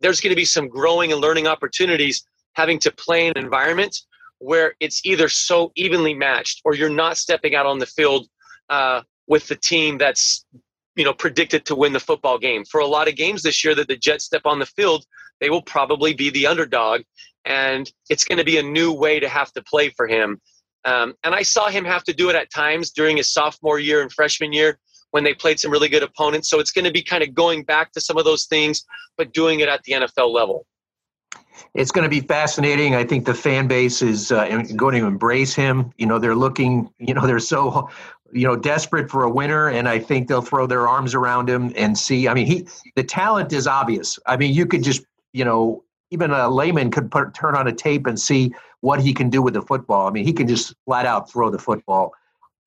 there's 0.00 0.20
going 0.20 0.30
to 0.30 0.36
be 0.36 0.44
some 0.44 0.68
growing 0.68 1.12
and 1.12 1.20
learning 1.20 1.46
opportunities 1.46 2.26
having 2.52 2.78
to 2.80 2.90
play 2.90 3.26
in 3.26 3.32
an 3.36 3.44
environment 3.44 3.96
where 4.38 4.74
it's 4.80 5.04
either 5.04 5.28
so 5.28 5.72
evenly 5.76 6.14
matched 6.14 6.60
or 6.64 6.74
you're 6.74 6.90
not 6.90 7.16
stepping 7.16 7.54
out 7.54 7.66
on 7.66 7.78
the 7.78 7.86
field 7.86 8.28
uh, 8.68 9.02
with 9.26 9.48
the 9.48 9.56
team 9.56 9.98
that's 9.98 10.44
you 10.94 11.04
know 11.04 11.12
predicted 11.12 11.64
to 11.66 11.74
win 11.74 11.92
the 11.92 12.00
football 12.00 12.38
game. 12.38 12.64
For 12.64 12.80
a 12.80 12.86
lot 12.86 13.08
of 13.08 13.16
games 13.16 13.42
this 13.42 13.64
year 13.64 13.74
that 13.74 13.88
the 13.88 13.96
Jets 13.96 14.24
step 14.24 14.42
on 14.44 14.58
the 14.58 14.66
field, 14.66 15.04
they 15.40 15.50
will 15.50 15.62
probably 15.62 16.14
be 16.14 16.30
the 16.30 16.46
underdog, 16.46 17.02
and 17.44 17.90
it's 18.10 18.24
going 18.24 18.38
to 18.38 18.44
be 18.44 18.58
a 18.58 18.62
new 18.62 18.92
way 18.92 19.20
to 19.20 19.28
have 19.28 19.52
to 19.52 19.62
play 19.62 19.90
for 19.90 20.06
him. 20.06 20.40
Um, 20.86 21.14
and 21.24 21.34
I 21.34 21.42
saw 21.42 21.68
him 21.68 21.84
have 21.84 22.04
to 22.04 22.14
do 22.14 22.30
it 22.30 22.36
at 22.36 22.50
times 22.50 22.90
during 22.90 23.16
his 23.16 23.32
sophomore 23.32 23.78
year 23.78 24.00
and 24.02 24.12
freshman 24.12 24.52
year 24.52 24.78
when 25.10 25.24
they 25.24 25.34
played 25.34 25.58
some 25.58 25.70
really 25.70 25.88
good 25.88 26.02
opponents. 26.02 26.48
So 26.48 26.60
it's 26.60 26.70
going 26.70 26.84
to 26.84 26.92
be 26.92 27.02
kind 27.02 27.22
of 27.22 27.34
going 27.34 27.64
back 27.64 27.92
to 27.92 28.00
some 28.00 28.16
of 28.16 28.24
those 28.24 28.46
things, 28.46 28.84
but 29.18 29.32
doing 29.32 29.60
it 29.60 29.68
at 29.68 29.82
the 29.82 29.92
NFL 29.92 30.32
level. 30.32 30.66
It's 31.74 31.90
going 31.90 32.04
to 32.04 32.08
be 32.08 32.20
fascinating. 32.20 32.94
I 32.94 33.04
think 33.04 33.26
the 33.26 33.34
fan 33.34 33.66
base 33.66 34.00
is 34.00 34.30
uh, 34.30 34.62
going 34.76 35.00
to 35.00 35.06
embrace 35.06 35.54
him. 35.54 35.92
You 35.98 36.06
know, 36.06 36.18
they're 36.18 36.34
looking. 36.34 36.90
You 36.98 37.14
know, 37.14 37.26
they're 37.26 37.38
so 37.38 37.88
you 38.32 38.46
know 38.46 38.56
desperate 38.56 39.10
for 39.10 39.24
a 39.24 39.30
winner, 39.30 39.68
and 39.68 39.88
I 39.88 39.98
think 39.98 40.28
they'll 40.28 40.42
throw 40.42 40.66
their 40.66 40.86
arms 40.86 41.14
around 41.14 41.48
him 41.48 41.72
and 41.76 41.96
see. 41.96 42.28
I 42.28 42.34
mean, 42.34 42.46
he 42.46 42.68
the 42.94 43.02
talent 43.02 43.52
is 43.52 43.66
obvious. 43.66 44.18
I 44.26 44.36
mean, 44.36 44.54
you 44.54 44.66
could 44.66 44.82
just 44.82 45.04
you 45.32 45.44
know 45.44 45.82
even 46.10 46.30
a 46.30 46.48
layman 46.48 46.90
could 46.90 47.10
put, 47.10 47.34
turn 47.34 47.56
on 47.56 47.66
a 47.66 47.72
tape 47.72 48.06
and 48.06 48.20
see 48.20 48.54
what 48.86 49.00
he 49.00 49.12
can 49.12 49.28
do 49.28 49.42
with 49.42 49.54
the 49.54 49.62
football. 49.62 50.06
I 50.06 50.12
mean, 50.12 50.24
he 50.24 50.32
can 50.32 50.46
just 50.46 50.72
flat 50.84 51.06
out 51.06 51.28
throw 51.28 51.50
the 51.50 51.58
football 51.58 52.12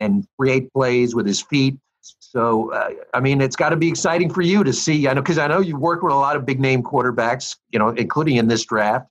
and 0.01 0.27
create 0.37 0.69
plays 0.73 1.15
with 1.15 1.25
his 1.25 1.41
feet. 1.41 1.77
So, 2.01 2.73
uh, 2.73 2.89
I 3.13 3.21
mean, 3.21 3.39
it's 3.39 3.55
got 3.55 3.69
to 3.69 3.77
be 3.77 3.87
exciting 3.87 4.29
for 4.29 4.41
you 4.41 4.65
to 4.65 4.73
see. 4.73 5.07
I 5.07 5.13
know 5.13 5.21
because 5.21 5.37
I 5.37 5.47
know 5.47 5.61
you 5.61 5.77
work 5.77 6.03
with 6.03 6.11
a 6.11 6.17
lot 6.17 6.35
of 6.35 6.45
big 6.45 6.59
name 6.59 6.83
quarterbacks, 6.83 7.55
you 7.71 7.79
know, 7.79 7.89
including 7.91 8.35
in 8.35 8.49
this 8.49 8.65
draft. 8.65 9.07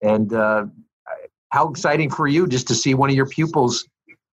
And 0.00 0.32
uh, 0.32 0.64
how 1.50 1.68
exciting 1.68 2.08
for 2.08 2.26
you 2.26 2.46
just 2.46 2.68
to 2.68 2.74
see 2.74 2.94
one 2.94 3.10
of 3.10 3.16
your 3.16 3.26
pupils 3.26 3.86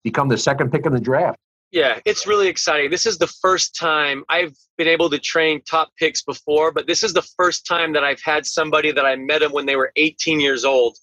become 0.02 0.26
the 0.26 0.38
second 0.38 0.72
pick 0.72 0.86
in 0.86 0.92
the 0.92 1.00
draft. 1.00 1.38
Yeah, 1.70 2.00
it's 2.04 2.26
really 2.26 2.48
exciting. 2.48 2.90
This 2.90 3.06
is 3.06 3.18
the 3.18 3.28
first 3.28 3.76
time 3.76 4.24
I've 4.28 4.56
been 4.76 4.88
able 4.88 5.08
to 5.10 5.20
train 5.20 5.62
top 5.62 5.92
picks 5.96 6.22
before, 6.22 6.72
but 6.72 6.88
this 6.88 7.04
is 7.04 7.12
the 7.12 7.22
first 7.22 7.64
time 7.64 7.92
that 7.92 8.02
I've 8.02 8.22
had 8.22 8.44
somebody 8.44 8.90
that 8.90 9.06
I 9.06 9.14
met 9.14 9.40
them 9.40 9.52
when 9.52 9.66
they 9.66 9.76
were 9.76 9.92
18 9.94 10.40
years 10.40 10.64
old. 10.64 10.96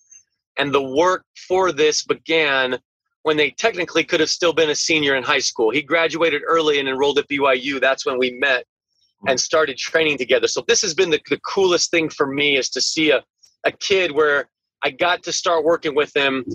And 0.57 0.73
the 0.73 0.81
work 0.81 1.25
for 1.47 1.71
this 1.71 2.03
began 2.03 2.79
when 3.23 3.37
they 3.37 3.49
technically 3.51 4.03
could 4.03 4.19
have 4.19 4.29
still 4.29 4.53
been 4.53 4.69
a 4.69 4.75
senior 4.75 5.15
in 5.15 5.23
high 5.23 5.39
school. 5.39 5.71
He 5.71 5.81
graduated 5.81 6.43
early 6.47 6.79
and 6.79 6.87
enrolled 6.87 7.17
at 7.17 7.27
BYU. 7.27 7.81
That's 7.81 8.05
when 8.05 8.19
we 8.19 8.31
met 8.39 8.65
and 9.27 9.39
started 9.39 9.77
training 9.77 10.17
together. 10.17 10.47
So 10.47 10.63
this 10.67 10.81
has 10.83 10.93
been 10.93 11.09
the, 11.09 11.19
the 11.29 11.39
coolest 11.39 11.89
thing 11.91 12.09
for 12.09 12.27
me 12.27 12.57
is 12.57 12.69
to 12.69 12.81
see 12.81 13.11
a, 13.11 13.23
a 13.65 13.71
kid 13.71 14.11
where 14.11 14.47
I 14.83 14.91
got 14.91 15.23
to 15.23 15.33
start 15.33 15.63
working 15.63 15.95
with 15.95 16.15
him 16.15 16.45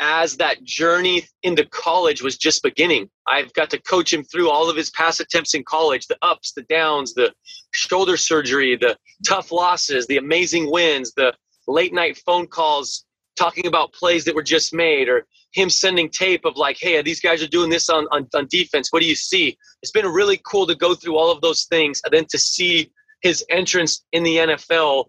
as 0.00 0.36
that 0.36 0.62
journey 0.64 1.24
into 1.42 1.64
college 1.66 2.22
was 2.22 2.36
just 2.36 2.62
beginning. 2.62 3.08
I've 3.26 3.52
got 3.52 3.70
to 3.70 3.82
coach 3.82 4.12
him 4.12 4.24
through 4.24 4.50
all 4.50 4.68
of 4.68 4.76
his 4.76 4.90
past 4.90 5.20
attempts 5.20 5.54
in 5.54 5.64
college, 5.64 6.06
the 6.06 6.18
ups, 6.22 6.52
the 6.52 6.62
downs, 6.62 7.14
the 7.14 7.32
shoulder 7.72 8.16
surgery, 8.16 8.76
the 8.76 8.96
tough 9.26 9.52
losses, 9.52 10.06
the 10.06 10.16
amazing 10.16 10.70
wins, 10.70 11.12
the 11.16 11.32
late 11.66 11.94
night 11.94 12.18
phone 12.18 12.46
calls 12.46 13.04
talking 13.36 13.66
about 13.66 13.92
plays 13.92 14.24
that 14.24 14.34
were 14.34 14.42
just 14.42 14.72
made 14.72 15.08
or 15.08 15.26
him 15.52 15.70
sending 15.70 16.08
tape 16.08 16.44
of 16.44 16.56
like, 16.56 16.76
hey, 16.78 17.00
these 17.02 17.20
guys 17.20 17.42
are 17.42 17.48
doing 17.48 17.70
this 17.70 17.88
on, 17.88 18.06
on, 18.10 18.28
on 18.34 18.46
defense. 18.48 18.92
What 18.92 19.02
do 19.02 19.08
you 19.08 19.14
see? 19.14 19.56
It's 19.82 19.92
been 19.92 20.06
really 20.06 20.40
cool 20.44 20.66
to 20.66 20.74
go 20.74 20.94
through 20.94 21.16
all 21.16 21.30
of 21.30 21.40
those 21.40 21.64
things 21.64 22.00
and 22.04 22.12
then 22.12 22.26
to 22.30 22.38
see 22.38 22.90
his 23.22 23.44
entrance 23.50 24.04
in 24.12 24.22
the 24.22 24.36
NFL 24.36 25.06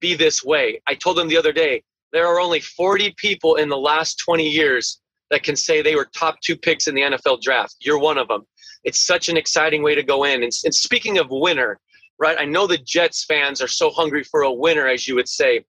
be 0.00 0.14
this 0.14 0.44
way. 0.44 0.80
I 0.86 0.94
told 0.94 1.18
him 1.18 1.28
the 1.28 1.36
other 1.36 1.52
day, 1.52 1.82
there 2.12 2.26
are 2.26 2.40
only 2.40 2.60
40 2.60 3.14
people 3.18 3.56
in 3.56 3.68
the 3.68 3.76
last 3.76 4.16
20 4.24 4.48
years 4.48 5.00
that 5.30 5.42
can 5.42 5.56
say 5.56 5.82
they 5.82 5.96
were 5.96 6.08
top 6.16 6.40
two 6.40 6.56
picks 6.56 6.86
in 6.86 6.94
the 6.94 7.02
NFL 7.02 7.42
draft. 7.42 7.76
You're 7.80 7.98
one 7.98 8.18
of 8.18 8.28
them. 8.28 8.46
It's 8.84 9.04
such 9.04 9.28
an 9.28 9.36
exciting 9.36 9.82
way 9.82 9.94
to 9.94 10.02
go 10.02 10.24
in. 10.24 10.42
And, 10.42 10.52
and 10.64 10.74
speaking 10.74 11.18
of 11.18 11.26
winner, 11.28 11.78
right, 12.18 12.36
I 12.38 12.46
know 12.46 12.66
the 12.66 12.78
Jets 12.78 13.24
fans 13.24 13.60
are 13.60 13.68
so 13.68 13.90
hungry 13.90 14.24
for 14.24 14.42
a 14.42 14.52
winner, 14.52 14.86
as 14.86 15.06
you 15.06 15.16
would 15.16 15.28
say 15.28 15.64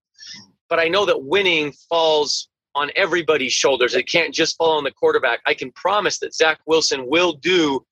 but 0.70 0.78
I 0.78 0.88
know 0.88 1.04
that 1.04 1.22
winning 1.22 1.72
falls 1.88 2.48
on 2.74 2.90
everybody's 2.94 3.52
shoulders. 3.52 3.94
It 3.94 4.04
can't 4.04 4.32
just 4.32 4.56
fall 4.56 4.78
on 4.78 4.84
the 4.84 4.92
quarterback. 4.92 5.40
I 5.44 5.54
can 5.54 5.72
promise 5.72 6.18
that 6.20 6.34
Zach 6.34 6.60
Wilson 6.66 7.06
will 7.08 7.32
do 7.32 7.84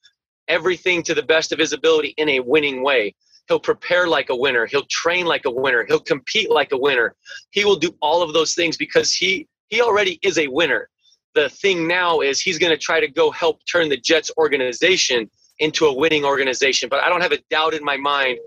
everything 0.46 1.02
to 1.02 1.14
the 1.14 1.22
best 1.22 1.52
of 1.52 1.58
his 1.58 1.72
ability 1.72 2.14
in 2.16 2.28
a 2.28 2.40
winning 2.40 2.82
way. 2.82 3.14
He'll 3.48 3.58
prepare 3.58 4.06
like 4.06 4.30
a 4.30 4.36
winner. 4.36 4.66
He'll 4.66 4.86
train 4.88 5.26
like 5.26 5.44
a 5.44 5.50
winner. 5.50 5.84
He'll 5.86 6.00
compete 6.00 6.50
like 6.50 6.72
a 6.72 6.78
winner. 6.78 7.16
He 7.50 7.64
will 7.64 7.76
do 7.76 7.94
all 8.00 8.22
of 8.22 8.32
those 8.32 8.54
things 8.54 8.76
because 8.76 9.12
he 9.12 9.48
he 9.68 9.82
already 9.82 10.18
is 10.22 10.38
a 10.38 10.46
winner. 10.46 10.88
The 11.34 11.50
thing 11.50 11.86
now 11.86 12.20
is 12.20 12.40
he's 12.40 12.58
going 12.58 12.70
to 12.70 12.78
try 12.78 13.00
to 13.00 13.08
go 13.08 13.30
help 13.30 13.60
turn 13.70 13.88
the 13.88 13.98
Jets 13.98 14.30
organization 14.38 15.28
into 15.58 15.86
a 15.86 15.92
winning 15.92 16.24
organization. 16.24 16.88
But 16.88 17.02
I 17.02 17.08
don't 17.08 17.20
have 17.20 17.32
a 17.32 17.42
doubt 17.50 17.74
in 17.74 17.84
my 17.84 17.96
mind 17.96 18.38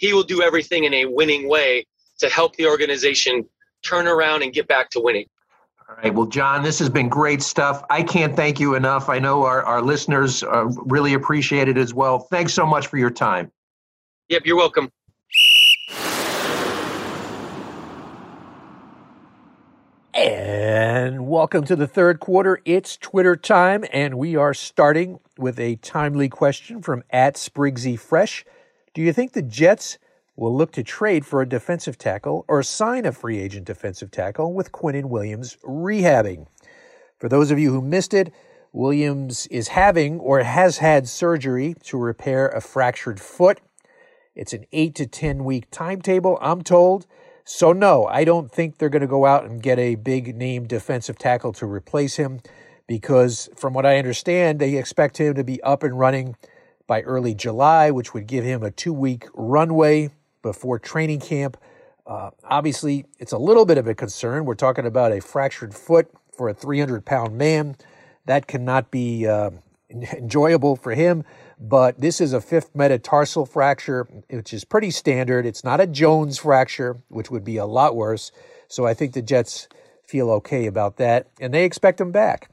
he 0.00 0.14
will 0.14 0.22
do 0.22 0.42
everything 0.42 0.84
in 0.84 0.94
a 0.94 1.04
winning 1.04 1.46
way 1.48 1.86
to 2.18 2.28
help 2.30 2.56
the 2.56 2.66
organization 2.66 3.44
turn 3.82 4.06
around 4.06 4.42
and 4.42 4.52
get 4.52 4.68
back 4.68 4.90
to 4.90 5.00
winning. 5.00 5.26
All 5.88 5.96
right. 5.96 6.14
Well, 6.14 6.26
John, 6.26 6.62
this 6.62 6.78
has 6.78 6.88
been 6.88 7.08
great 7.08 7.42
stuff. 7.42 7.82
I 7.90 8.02
can't 8.02 8.36
thank 8.36 8.60
you 8.60 8.74
enough. 8.74 9.08
I 9.08 9.18
know 9.18 9.44
our, 9.44 9.64
our 9.64 9.82
listeners 9.82 10.44
uh, 10.44 10.66
really 10.84 11.14
appreciate 11.14 11.68
it 11.68 11.76
as 11.76 11.92
well. 11.92 12.20
Thanks 12.20 12.54
so 12.54 12.64
much 12.64 12.86
for 12.86 12.96
your 12.96 13.10
time. 13.10 13.50
Yep, 14.28 14.42
you're 14.46 14.56
welcome. 14.56 14.92
And 20.14 21.26
welcome 21.26 21.64
to 21.64 21.74
the 21.74 21.86
third 21.86 22.20
quarter. 22.20 22.60
It's 22.64 22.96
Twitter 22.96 23.34
time, 23.34 23.84
and 23.92 24.14
we 24.16 24.36
are 24.36 24.54
starting 24.54 25.18
with 25.38 25.58
a 25.58 25.76
timely 25.76 26.28
question 26.28 26.82
from 26.82 27.02
at 27.10 27.34
Sprigsy 27.34 27.98
Fresh. 27.98 28.44
Do 28.92 29.02
you 29.02 29.12
think 29.12 29.32
the 29.32 29.42
Jets 29.42 29.98
will 30.40 30.56
look 30.56 30.72
to 30.72 30.82
trade 30.82 31.26
for 31.26 31.42
a 31.42 31.48
defensive 31.48 31.98
tackle 31.98 32.46
or 32.48 32.62
sign 32.62 33.04
a 33.04 33.12
free 33.12 33.38
agent 33.38 33.66
defensive 33.66 34.10
tackle 34.10 34.54
with 34.54 34.72
Quinnen 34.72 35.10
Williams 35.10 35.58
rehabbing. 35.62 36.46
For 37.18 37.28
those 37.28 37.50
of 37.50 37.58
you 37.58 37.70
who 37.72 37.82
missed 37.82 38.14
it, 38.14 38.32
Williams 38.72 39.46
is 39.48 39.68
having 39.68 40.18
or 40.18 40.42
has 40.42 40.78
had 40.78 41.06
surgery 41.06 41.74
to 41.82 41.98
repair 41.98 42.48
a 42.48 42.62
fractured 42.62 43.20
foot. 43.20 43.60
It's 44.34 44.54
an 44.54 44.64
eight 44.72 44.94
to 44.94 45.06
10 45.06 45.44
week 45.44 45.66
timetable, 45.70 46.38
I'm 46.40 46.62
told. 46.62 47.06
So, 47.44 47.74
no, 47.74 48.06
I 48.06 48.24
don't 48.24 48.50
think 48.50 48.78
they're 48.78 48.88
going 48.88 49.02
to 49.02 49.06
go 49.06 49.26
out 49.26 49.44
and 49.44 49.62
get 49.62 49.78
a 49.78 49.96
big 49.96 50.34
name 50.34 50.66
defensive 50.66 51.18
tackle 51.18 51.52
to 51.54 51.66
replace 51.66 52.16
him 52.16 52.40
because, 52.86 53.50
from 53.56 53.74
what 53.74 53.84
I 53.84 53.98
understand, 53.98 54.58
they 54.58 54.78
expect 54.78 55.18
him 55.20 55.34
to 55.34 55.44
be 55.44 55.62
up 55.62 55.82
and 55.82 55.98
running 55.98 56.36
by 56.86 57.02
early 57.02 57.34
July, 57.34 57.90
which 57.90 58.14
would 58.14 58.26
give 58.26 58.44
him 58.44 58.62
a 58.62 58.70
two 58.70 58.94
week 58.94 59.26
runway 59.34 60.08
before 60.42 60.78
training 60.78 61.20
camp. 61.20 61.56
Uh, 62.06 62.30
obviously, 62.44 63.06
it's 63.18 63.32
a 63.32 63.38
little 63.38 63.64
bit 63.64 63.78
of 63.78 63.86
a 63.86 63.94
concern. 63.94 64.44
We're 64.44 64.54
talking 64.54 64.86
about 64.86 65.12
a 65.12 65.20
fractured 65.20 65.74
foot 65.74 66.10
for 66.36 66.48
a 66.48 66.54
300 66.54 67.04
pound 67.04 67.36
man. 67.36 67.76
That 68.26 68.46
cannot 68.46 68.90
be 68.90 69.26
uh, 69.26 69.50
enjoyable 69.90 70.76
for 70.76 70.94
him. 70.94 71.24
But 71.58 72.00
this 72.00 72.20
is 72.20 72.32
a 72.32 72.40
fifth 72.40 72.74
metatarsal 72.74 73.44
fracture, 73.44 74.08
which 74.30 74.54
is 74.54 74.64
pretty 74.64 74.90
standard. 74.90 75.44
It's 75.44 75.62
not 75.62 75.80
a 75.80 75.86
Jones 75.86 76.38
fracture, 76.38 76.96
which 77.08 77.30
would 77.30 77.44
be 77.44 77.58
a 77.58 77.66
lot 77.66 77.94
worse. 77.94 78.32
So 78.66 78.86
I 78.86 78.94
think 78.94 79.12
the 79.12 79.20
Jets 79.20 79.68
feel 80.04 80.30
okay 80.30 80.66
about 80.66 80.96
that, 80.96 81.28
and 81.40 81.52
they 81.52 81.64
expect 81.64 82.00
him 82.00 82.12
back. 82.12 82.50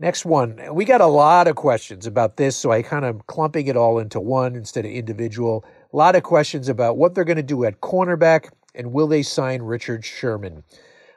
Next 0.00 0.24
one. 0.24 0.60
We 0.72 0.84
got 0.84 1.00
a 1.00 1.06
lot 1.06 1.48
of 1.48 1.56
questions 1.56 2.06
about 2.06 2.36
this, 2.36 2.56
so 2.56 2.70
I 2.70 2.82
kind 2.82 3.04
of 3.04 3.26
clumping 3.26 3.66
it 3.66 3.76
all 3.76 3.98
into 3.98 4.20
one 4.20 4.54
instead 4.54 4.84
of 4.84 4.92
individual. 4.92 5.64
A 5.92 5.96
lot 5.96 6.16
of 6.16 6.22
questions 6.22 6.68
about 6.68 6.96
what 6.96 7.14
they're 7.14 7.24
going 7.24 7.36
to 7.36 7.42
do 7.42 7.64
at 7.64 7.80
cornerback 7.80 8.50
and 8.74 8.92
will 8.92 9.06
they 9.06 9.22
sign 9.22 9.62
Richard 9.62 10.04
Sherman. 10.04 10.64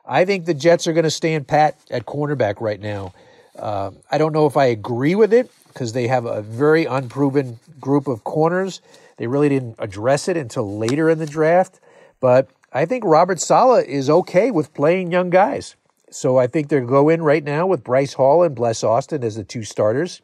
I 0.05 0.25
think 0.25 0.45
the 0.45 0.53
Jets 0.53 0.87
are 0.87 0.93
going 0.93 1.03
to 1.03 1.11
stand 1.11 1.47
pat 1.47 1.77
at 1.89 2.05
cornerback 2.05 2.61
right 2.61 2.79
now. 2.79 3.13
Uh, 3.57 3.91
I 4.09 4.17
don't 4.17 4.33
know 4.33 4.45
if 4.45 4.57
I 4.57 4.65
agree 4.65 5.15
with 5.15 5.33
it 5.33 5.51
because 5.67 5.93
they 5.93 6.07
have 6.07 6.25
a 6.25 6.41
very 6.41 6.85
unproven 6.85 7.59
group 7.79 8.07
of 8.07 8.23
corners. 8.23 8.81
They 9.17 9.27
really 9.27 9.49
didn't 9.49 9.75
address 9.77 10.27
it 10.27 10.37
until 10.37 10.77
later 10.77 11.09
in 11.09 11.19
the 11.19 11.25
draft. 11.25 11.79
But 12.19 12.49
I 12.71 12.85
think 12.85 13.03
Robert 13.03 13.39
Saleh 13.39 13.85
is 13.85 14.09
okay 14.09 14.51
with 14.51 14.73
playing 14.73 15.11
young 15.11 15.29
guys. 15.29 15.75
So 16.09 16.37
I 16.37 16.47
think 16.47 16.69
they'll 16.69 16.85
go 16.85 17.09
in 17.09 17.21
right 17.21 17.43
now 17.43 17.67
with 17.67 17.83
Bryce 17.83 18.13
Hall 18.13 18.43
and 18.43 18.55
Bless 18.55 18.83
Austin 18.83 19.23
as 19.23 19.35
the 19.35 19.43
two 19.43 19.63
starters, 19.63 20.21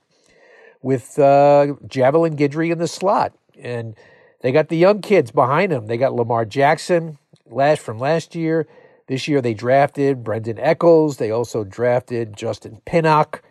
with 0.82 1.18
uh, 1.18 1.76
Javelin 1.88 2.36
Guidry 2.36 2.72
in 2.72 2.78
the 2.78 2.88
slot. 2.88 3.34
And 3.58 3.96
they 4.42 4.52
got 4.52 4.70
the 4.70 4.78
young 4.78 5.02
kids 5.02 5.32
behind 5.32 5.72
them. 5.72 5.88
They 5.88 5.98
got 5.98 6.14
Lamar 6.14 6.46
Jackson 6.46 7.18
last 7.50 7.82
from 7.82 8.00
last 8.00 8.36
year. 8.36 8.68
This 9.08 9.28
year 9.28 9.42
they 9.42 9.54
drafted 9.54 10.24
Brandin 10.24 10.60
Echols. 10.60 11.18
They 11.18 11.32
also 11.32 11.64
drafted 11.64 12.36
Justin 12.36 12.82
Pinnock. 12.86 13.42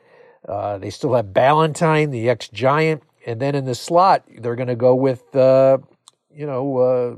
Uh, 0.47 0.79
they 0.79 0.91
still 0.91 1.15
have 1.15 1.27
Ballentine, 1.27 2.13
the 2.13 2.29
ex 2.29 2.49
Giant, 2.49 3.03
and 3.27 3.41
then 3.41 3.55
in 3.55 3.65
the 3.65 3.75
slot 3.75 4.25
they're 4.39 4.55
going 4.55 4.69
to 4.69 4.77
go 4.77 4.95
with, 4.95 5.35
uh, 5.35 5.79
you 6.33 6.47
know, 6.47 6.77
uh, 6.79 7.17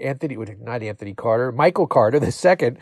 Anthony, 0.00 0.36
not 0.60 0.82
Anthony 0.82 1.12
Carter, 1.12 1.52
Michael 1.52 1.86
Carter 1.86 2.18
the 2.20 2.32
second, 2.32 2.78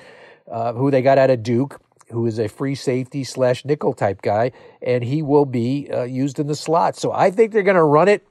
uh, 0.51 0.73
who 0.75 0.91
they 0.91 1.03
got 1.03 1.19
out 1.19 1.31
of 1.31 1.43
Duke, 1.43 1.81
who 2.11 2.27
is 2.27 2.39
a 2.39 2.49
free 2.49 2.75
safety 2.75 3.25
slash 3.25 3.65
nickel 3.65 3.95
type 3.95 4.23
guy, 4.23 4.53
and 4.83 5.03
he 5.03 5.23
will 5.23 5.47
be 5.47 5.89
uh, 5.93 6.03
used 6.03 6.39
in 6.39 6.47
the 6.47 6.55
slot. 6.55 6.97
So 6.97 7.11
I 7.13 7.31
think 7.31 7.53
they're 7.53 7.63
going 7.63 7.77
to 7.77 7.83
run 7.83 8.09
it, 8.09 8.27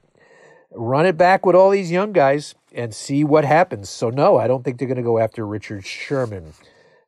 run 0.72 1.06
it 1.06 1.16
back 1.16 1.44
with 1.44 1.56
all 1.56 1.70
these 1.70 1.90
young 1.90 2.12
guys 2.12 2.54
and 2.72 2.94
see 2.94 3.24
what 3.24 3.44
happens. 3.44 3.90
So 3.90 4.10
no, 4.10 4.36
I 4.36 4.46
don't 4.46 4.64
think 4.64 4.78
they're 4.78 4.88
going 4.88 4.96
to 4.96 5.02
go 5.02 5.18
after 5.18 5.46
Richard 5.46 5.84
Sherman. 5.84 6.54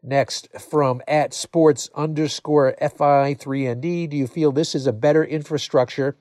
Next, 0.02 0.48
from 0.58 1.00
at 1.06 1.32
sports 1.32 1.88
underscore 1.94 2.74
FI3ND, 2.82 4.10
do 4.10 4.16
you 4.16 4.26
feel 4.26 4.50
this 4.50 4.74
is 4.74 4.88
a 4.88 4.92
better 4.92 5.24
infrastructure 5.24 6.16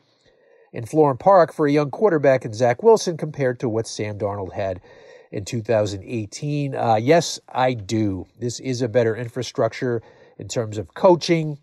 in 0.71 0.85
Florham 0.85 1.17
Park 1.17 1.51
for 1.51 1.65
a 1.65 1.71
young 1.71 1.89
quarterback 1.89 2.45
in 2.45 2.53
Zach 2.53 2.83
Wilson 2.83 3.17
compared 3.17 3.59
to 3.59 3.67
what 3.67 3.87
Sam 3.87 4.19
Darnold 4.19 4.53
had 4.53 4.81
in 5.31 5.45
2018? 5.45 6.75
Uh, 6.75 6.95
yes, 7.01 7.39
I 7.49 7.73
do. 7.73 8.27
This 8.39 8.59
is 8.59 8.83
a 8.83 8.87
better 8.87 9.15
infrastructure 9.15 10.03
in 10.37 10.47
terms 10.47 10.77
of 10.77 10.93
coaching. 10.93 11.57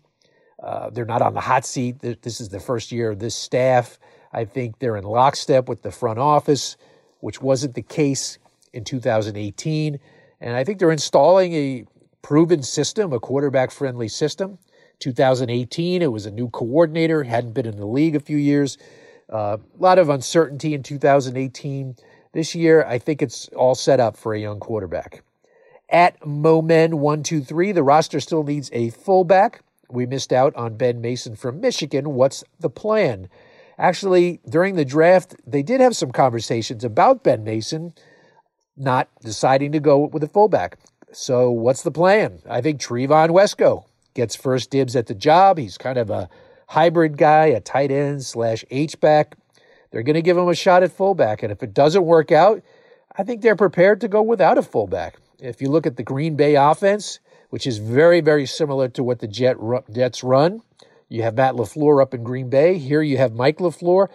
Uh, 0.61 0.89
they're 0.89 1.05
not 1.05 1.21
on 1.21 1.33
the 1.33 1.39
hot 1.39 1.65
seat. 1.65 1.99
This 1.99 2.41
is 2.41 2.49
the 2.49 2.59
first 2.59 2.91
year 2.91 3.11
of 3.11 3.19
this 3.19 3.33
staff. 3.33 3.97
I 4.31 4.45
think 4.45 4.79
they're 4.79 4.97
in 4.97 5.03
lockstep 5.03 5.67
with 5.67 5.81
the 5.81 5.91
front 5.91 6.19
office, 6.19 6.77
which 7.19 7.41
wasn't 7.41 7.75
the 7.75 7.81
case 7.81 8.37
in 8.73 8.83
2018. 8.83 9.99
And 10.41 10.55
I 10.55 10.63
think 10.63 10.79
they're 10.79 10.91
installing 10.91 11.53
a 11.53 11.85
proven 12.21 12.63
system, 12.63 13.11
a 13.13 13.19
quarterback 13.19 13.71
friendly 13.71 14.07
system. 14.07 14.59
2018, 14.99 16.01
it 16.01 16.11
was 16.11 16.25
a 16.25 16.31
new 16.31 16.49
coordinator, 16.49 17.23
hadn't 17.23 17.53
been 17.53 17.65
in 17.65 17.77
the 17.77 17.85
league 17.85 18.15
a 18.15 18.19
few 18.19 18.37
years. 18.37 18.77
Uh, 19.31 19.57
a 19.57 19.81
lot 19.81 19.97
of 19.97 20.09
uncertainty 20.09 20.73
in 20.73 20.83
2018. 20.83 21.95
This 22.33 22.53
year, 22.53 22.85
I 22.85 22.99
think 22.99 23.21
it's 23.21 23.47
all 23.49 23.75
set 23.75 23.99
up 23.99 24.17
for 24.17 24.33
a 24.33 24.39
young 24.39 24.59
quarterback. 24.59 25.23
At 25.89 26.19
Momen123, 26.21 27.73
the 27.73 27.83
roster 27.83 28.19
still 28.19 28.43
needs 28.43 28.69
a 28.73 28.91
fullback. 28.91 29.61
We 29.89 30.05
missed 30.05 30.31
out 30.31 30.55
on 30.55 30.77
Ben 30.77 31.01
Mason 31.01 31.35
from 31.35 31.59
Michigan. 31.59 32.13
What's 32.13 32.43
the 32.59 32.69
plan? 32.69 33.29
Actually, 33.79 34.41
during 34.47 34.75
the 34.75 34.83
draft, 34.83 35.35
they 35.47 35.63
did 35.63 35.79
have 35.79 35.95
some 35.95 36.11
conversations 36.11 36.83
about 36.83 37.23
Ben 37.23 37.45
Mason 37.45 37.93
not 38.75 39.07
deciding 39.21 39.71
to 39.71 39.79
go 39.79 39.99
with 39.99 40.21
a 40.21 40.27
fullback. 40.27 40.77
So 41.13 41.49
what's 41.49 41.81
the 41.83 41.91
plan? 41.91 42.39
I 42.47 42.59
think 42.59 42.81
Trevon 42.81 43.29
Wesco 43.29 43.85
gets 44.13 44.35
first 44.35 44.69
dibs 44.69 44.97
at 44.97 45.07
the 45.07 45.15
job. 45.15 45.57
He's 45.57 45.77
kind 45.77 45.97
of 45.97 46.09
a 46.09 46.29
hybrid 46.67 47.17
guy, 47.17 47.47
a 47.47 47.61
tight 47.61 47.89
end 47.89 48.23
slash 48.23 48.65
H 48.69 48.99
back. 48.99 49.37
They're 49.91 50.03
going 50.03 50.15
to 50.15 50.21
give 50.21 50.37
him 50.37 50.49
a 50.49 50.55
shot 50.55 50.83
at 50.83 50.91
fullback, 50.91 51.41
and 51.41 51.51
if 51.51 51.63
it 51.63 51.73
doesn't 51.73 52.05
work 52.05 52.31
out, 52.31 52.61
I 53.17 53.23
think 53.23 53.41
they're 53.41 53.55
prepared 53.55 54.01
to 54.01 54.07
go 54.07 54.21
without 54.21 54.57
a 54.57 54.61
fullback. 54.61 55.15
If 55.39 55.61
you 55.61 55.69
look 55.69 55.87
at 55.87 55.95
the 55.95 56.03
Green 56.03 56.35
Bay 56.35 56.55
offense, 56.55 57.19
which 57.49 57.65
is 57.65 57.77
very, 57.77 58.21
very 58.21 58.45
similar 58.45 58.89
to 58.89 59.03
what 59.03 59.19
the 59.19 59.27
Jet 59.27 59.55
Jets 59.91 60.23
run, 60.23 60.61
you 61.09 61.23
have 61.23 61.35
Matt 61.35 61.55
LaFleur 61.55 62.01
up 62.01 62.13
in 62.13 62.23
Green 62.23 62.49
Bay. 62.49 62.77
Here 62.77 63.01
you 63.01 63.17
have 63.17 63.33
Mike 63.33 63.57
LaFleur. 63.57 64.07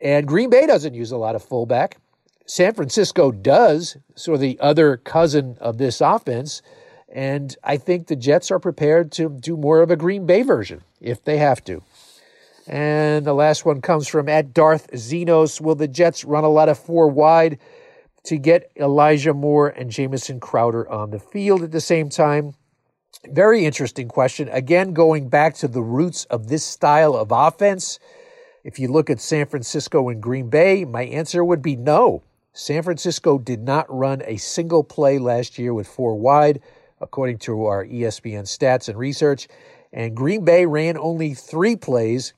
And 0.00 0.28
Green 0.28 0.50
Bay 0.50 0.66
doesn't 0.66 0.94
use 0.94 1.10
a 1.10 1.16
lot 1.16 1.34
of 1.34 1.42
fullback. 1.42 1.96
San 2.44 2.74
Francisco 2.74 3.32
does, 3.32 3.96
sort 4.14 4.36
of 4.36 4.40
the 4.40 4.58
other 4.60 4.98
cousin 4.98 5.56
of 5.60 5.78
this 5.78 6.00
offense. 6.00 6.62
And 7.08 7.56
I 7.64 7.78
think 7.78 8.06
the 8.06 8.16
Jets 8.16 8.50
are 8.50 8.58
prepared 8.58 9.10
to 9.12 9.30
do 9.30 9.56
more 9.56 9.80
of 9.80 9.90
a 9.90 9.96
Green 9.96 10.26
Bay 10.26 10.42
version 10.42 10.82
if 11.00 11.24
they 11.24 11.38
have 11.38 11.64
to. 11.64 11.82
And 12.66 13.24
the 13.24 13.32
last 13.32 13.64
one 13.64 13.80
comes 13.80 14.06
from 14.06 14.28
at 14.28 14.52
Darth 14.52 14.90
Zenos. 14.92 15.60
Will 15.60 15.74
the 15.74 15.88
Jets 15.88 16.24
run 16.24 16.44
a 16.44 16.48
lot 16.48 16.68
of 16.68 16.78
four 16.78 17.08
wide 17.08 17.58
to 18.24 18.36
get 18.36 18.70
Elijah 18.76 19.32
Moore 19.32 19.68
and 19.68 19.90
Jamison 19.90 20.40
Crowder 20.40 20.88
on 20.90 21.10
the 21.10 21.20
field 21.20 21.62
at 21.62 21.70
the 21.70 21.80
same 21.80 22.10
time? 22.10 22.54
Very 23.24 23.64
interesting 23.64 24.08
question. 24.08 24.48
Again, 24.50 24.92
going 24.92 25.28
back 25.28 25.54
to 25.56 25.68
the 25.68 25.82
roots 25.82 26.24
of 26.26 26.48
this 26.48 26.64
style 26.64 27.14
of 27.14 27.32
offense. 27.32 27.98
If 28.62 28.78
you 28.78 28.88
look 28.88 29.10
at 29.10 29.20
San 29.20 29.46
Francisco 29.46 30.08
and 30.08 30.22
Green 30.22 30.50
Bay, 30.50 30.84
my 30.84 31.02
answer 31.02 31.44
would 31.44 31.62
be 31.62 31.76
no. 31.76 32.22
San 32.52 32.82
Francisco 32.82 33.38
did 33.38 33.62
not 33.62 33.86
run 33.88 34.22
a 34.24 34.36
single 34.36 34.82
play 34.82 35.18
last 35.18 35.58
year 35.58 35.72
with 35.72 35.86
four 35.86 36.14
wide, 36.14 36.60
according 37.00 37.38
to 37.38 37.66
our 37.66 37.84
ESPN 37.84 38.44
stats 38.44 38.88
and 38.88 38.98
research. 38.98 39.48
And 39.92 40.16
Green 40.16 40.44
Bay 40.44 40.66
ran 40.66 40.98
only 40.98 41.34
three 41.34 41.76
plays 41.76 42.32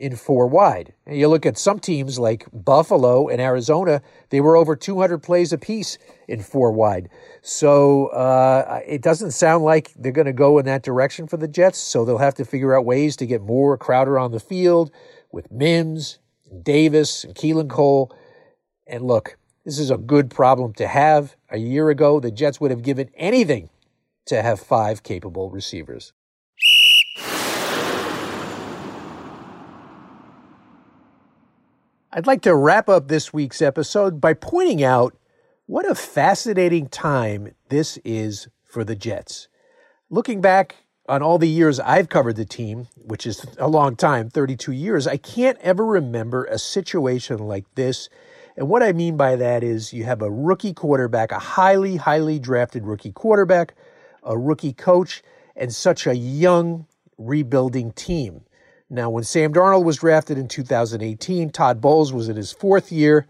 in 0.00 0.16
four 0.16 0.46
wide. 0.46 0.94
And 1.06 1.18
you 1.18 1.28
look 1.28 1.44
at 1.44 1.58
some 1.58 1.78
teams 1.78 2.18
like 2.18 2.46
Buffalo 2.52 3.28
and 3.28 3.40
Arizona, 3.40 4.00
they 4.30 4.40
were 4.40 4.56
over 4.56 4.74
200 4.74 5.18
plays 5.18 5.52
apiece 5.52 5.98
in 6.26 6.42
four 6.42 6.72
wide. 6.72 7.10
So 7.42 8.06
uh, 8.06 8.80
it 8.86 9.02
doesn't 9.02 9.32
sound 9.32 9.62
like 9.62 9.92
they're 9.94 10.10
going 10.10 10.26
to 10.26 10.32
go 10.32 10.58
in 10.58 10.64
that 10.64 10.82
direction 10.82 11.26
for 11.26 11.36
the 11.36 11.46
Jets. 11.46 11.78
So 11.78 12.04
they'll 12.04 12.18
have 12.18 12.34
to 12.36 12.46
figure 12.46 12.76
out 12.76 12.86
ways 12.86 13.14
to 13.16 13.26
get 13.26 13.42
more 13.42 13.76
Crowder 13.76 14.18
on 14.18 14.32
the 14.32 14.40
field 14.40 14.90
with 15.30 15.52
Mims, 15.52 16.18
and 16.50 16.64
Davis, 16.64 17.22
and 17.22 17.34
Keelan 17.34 17.68
Cole. 17.68 18.10
And 18.86 19.04
look, 19.04 19.36
this 19.66 19.78
is 19.78 19.90
a 19.90 19.98
good 19.98 20.30
problem 20.30 20.72
to 20.74 20.88
have. 20.88 21.36
A 21.50 21.58
year 21.58 21.90
ago, 21.90 22.20
the 22.20 22.30
Jets 22.30 22.58
would 22.58 22.70
have 22.70 22.82
given 22.82 23.10
anything 23.14 23.68
to 24.26 24.40
have 24.42 24.60
five 24.60 25.02
capable 25.02 25.50
receivers. 25.50 26.14
I'd 32.12 32.26
like 32.26 32.42
to 32.42 32.54
wrap 32.54 32.88
up 32.88 33.08
this 33.08 33.32
week's 33.32 33.62
episode 33.62 34.20
by 34.20 34.34
pointing 34.34 34.82
out 34.82 35.16
what 35.66 35.88
a 35.88 35.94
fascinating 35.94 36.88
time 36.88 37.54
this 37.68 37.98
is 38.04 38.48
for 38.64 38.82
the 38.82 38.96
Jets. 38.96 39.48
Looking 40.08 40.40
back 40.40 40.76
on 41.08 41.22
all 41.22 41.38
the 41.38 41.48
years 41.48 41.78
I've 41.78 42.08
covered 42.08 42.36
the 42.36 42.44
team, 42.44 42.88
which 42.96 43.26
is 43.26 43.46
a 43.58 43.68
long 43.68 43.96
time 43.96 44.28
32 44.28 44.72
years 44.72 45.06
I 45.06 45.16
can't 45.16 45.58
ever 45.58 45.84
remember 45.84 46.44
a 46.44 46.58
situation 46.58 47.38
like 47.38 47.66
this 47.74 48.08
and 48.56 48.68
what 48.68 48.82
I 48.82 48.92
mean 48.92 49.16
by 49.16 49.36
that 49.36 49.62
is 49.62 49.92
you 49.94 50.04
have 50.04 50.20
a 50.20 50.30
rookie 50.30 50.74
quarterback, 50.74 51.32
a 51.32 51.38
highly, 51.38 51.96
highly 51.96 52.38
drafted 52.38 52.84
rookie 52.84 53.10
quarterback, 53.10 53.74
a 54.22 54.36
rookie 54.36 54.74
coach, 54.74 55.22
and 55.56 55.74
such 55.74 56.06
a 56.06 56.14
young 56.14 56.86
rebuilding 57.16 57.92
team. 57.92 58.42
Now, 58.92 59.08
when 59.08 59.22
Sam 59.22 59.54
Darnold 59.54 59.84
was 59.84 59.98
drafted 59.98 60.36
in 60.36 60.48
2018, 60.48 61.50
Todd 61.50 61.80
Bowles 61.80 62.12
was 62.12 62.28
in 62.28 62.34
his 62.34 62.50
fourth 62.50 62.90
year. 62.90 63.28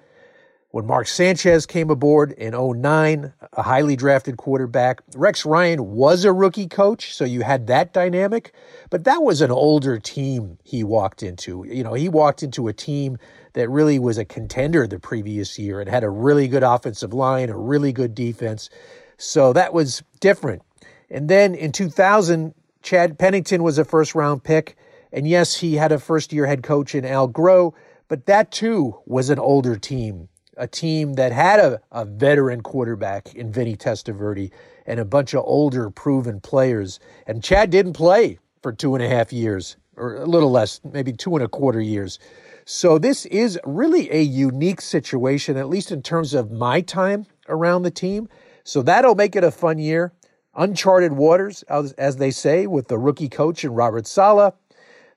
When 0.70 0.86
Mark 0.86 1.06
Sanchez 1.06 1.66
came 1.66 1.90
aboard 1.90 2.32
in 2.32 2.54
09, 2.54 3.32
a 3.52 3.62
highly 3.62 3.94
drafted 3.94 4.38
quarterback, 4.38 5.02
Rex 5.14 5.44
Ryan 5.44 5.90
was 5.90 6.24
a 6.24 6.32
rookie 6.32 6.68
coach, 6.68 7.14
so 7.14 7.24
you 7.24 7.42
had 7.42 7.66
that 7.66 7.92
dynamic, 7.92 8.54
but 8.88 9.04
that 9.04 9.22
was 9.22 9.42
an 9.42 9.50
older 9.50 9.98
team 9.98 10.58
he 10.62 10.82
walked 10.82 11.22
into. 11.22 11.66
You 11.68 11.82
know, 11.82 11.94
he 11.94 12.08
walked 12.08 12.42
into 12.42 12.68
a 12.68 12.72
team 12.72 13.18
that 13.52 13.68
really 13.68 13.98
was 13.98 14.16
a 14.16 14.24
contender 14.24 14.86
the 14.86 15.00
previous 15.00 15.58
year 15.58 15.80
and 15.80 15.90
had 15.90 16.04
a 16.04 16.10
really 16.10 16.48
good 16.48 16.62
offensive 16.62 17.12
line, 17.12 17.50
a 17.50 17.58
really 17.58 17.92
good 17.92 18.14
defense. 18.14 18.70
So 19.18 19.52
that 19.52 19.74
was 19.74 20.02
different. 20.20 20.62
And 21.10 21.28
then 21.28 21.54
in 21.54 21.72
2000, 21.72 22.54
Chad 22.82 23.18
Pennington 23.18 23.62
was 23.62 23.76
a 23.76 23.84
first 23.84 24.14
round 24.14 24.44
pick. 24.44 24.76
And 25.12 25.26
yes, 25.26 25.56
he 25.56 25.74
had 25.74 25.92
a 25.92 25.98
first 25.98 26.32
year 26.32 26.46
head 26.46 26.62
coach 26.62 26.94
in 26.94 27.04
Al 27.04 27.28
Groh, 27.28 27.74
but 28.08 28.26
that 28.26 28.50
too 28.50 28.98
was 29.06 29.30
an 29.30 29.38
older 29.38 29.76
team, 29.76 30.28
a 30.56 30.66
team 30.66 31.14
that 31.14 31.32
had 31.32 31.60
a, 31.60 31.80
a 31.92 32.04
veteran 32.04 32.62
quarterback 32.62 33.34
in 33.34 33.52
Vinny 33.52 33.76
Testaverde 33.76 34.50
and 34.86 35.00
a 35.00 35.04
bunch 35.04 35.34
of 35.34 35.42
older 35.44 35.90
proven 35.90 36.40
players. 36.40 37.00
And 37.26 37.42
Chad 37.42 37.70
didn't 37.70 37.92
play 37.92 38.38
for 38.62 38.72
two 38.72 38.94
and 38.94 39.04
a 39.04 39.08
half 39.08 39.32
years, 39.32 39.76
or 39.96 40.16
a 40.16 40.26
little 40.26 40.50
less, 40.50 40.80
maybe 40.84 41.12
two 41.12 41.34
and 41.34 41.44
a 41.44 41.48
quarter 41.48 41.80
years. 41.80 42.18
So 42.64 42.98
this 42.98 43.26
is 43.26 43.58
really 43.64 44.12
a 44.12 44.20
unique 44.20 44.80
situation, 44.80 45.56
at 45.56 45.68
least 45.68 45.90
in 45.90 46.02
terms 46.02 46.34
of 46.34 46.50
my 46.50 46.80
time 46.80 47.26
around 47.48 47.82
the 47.82 47.90
team. 47.90 48.28
So 48.64 48.82
that'll 48.82 49.14
make 49.14 49.34
it 49.34 49.44
a 49.44 49.50
fun 49.50 49.78
year. 49.78 50.12
Uncharted 50.54 51.12
waters, 51.12 51.62
as, 51.64 52.16
they 52.16 52.30
say, 52.30 52.66
with 52.66 52.88
the 52.88 52.98
rookie 52.98 53.28
coach 53.28 53.64
and 53.64 53.76
Robert 53.76 54.06
Saleh 54.06 54.52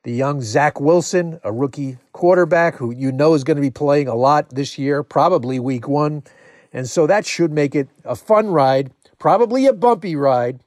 the 0.03 0.11
young 0.11 0.41
Zach 0.41 0.79
Wilson, 0.79 1.39
a 1.43 1.51
rookie 1.51 1.97
quarterback 2.11 2.75
who 2.75 2.93
you 2.93 3.11
know 3.11 3.33
is 3.33 3.43
going 3.43 3.55
to 3.55 3.61
be 3.61 3.71
playing 3.71 4.07
a 4.07 4.15
lot 4.15 4.49
this 4.49 4.77
year, 4.77 5.01
probably 5.01 5.59
week 5.59 5.87
one. 5.87 6.23
And 6.73 6.89
so 6.89 7.07
that 7.07 7.25
should 7.25 7.51
make 7.51 7.73
it 7.75 7.87
a 8.03 8.15
fun 8.15 8.47
ride, 8.47 8.91
probably 9.17 9.65
a 9.65 9.73
bumpy 9.73 10.15
ride, 10.15 10.59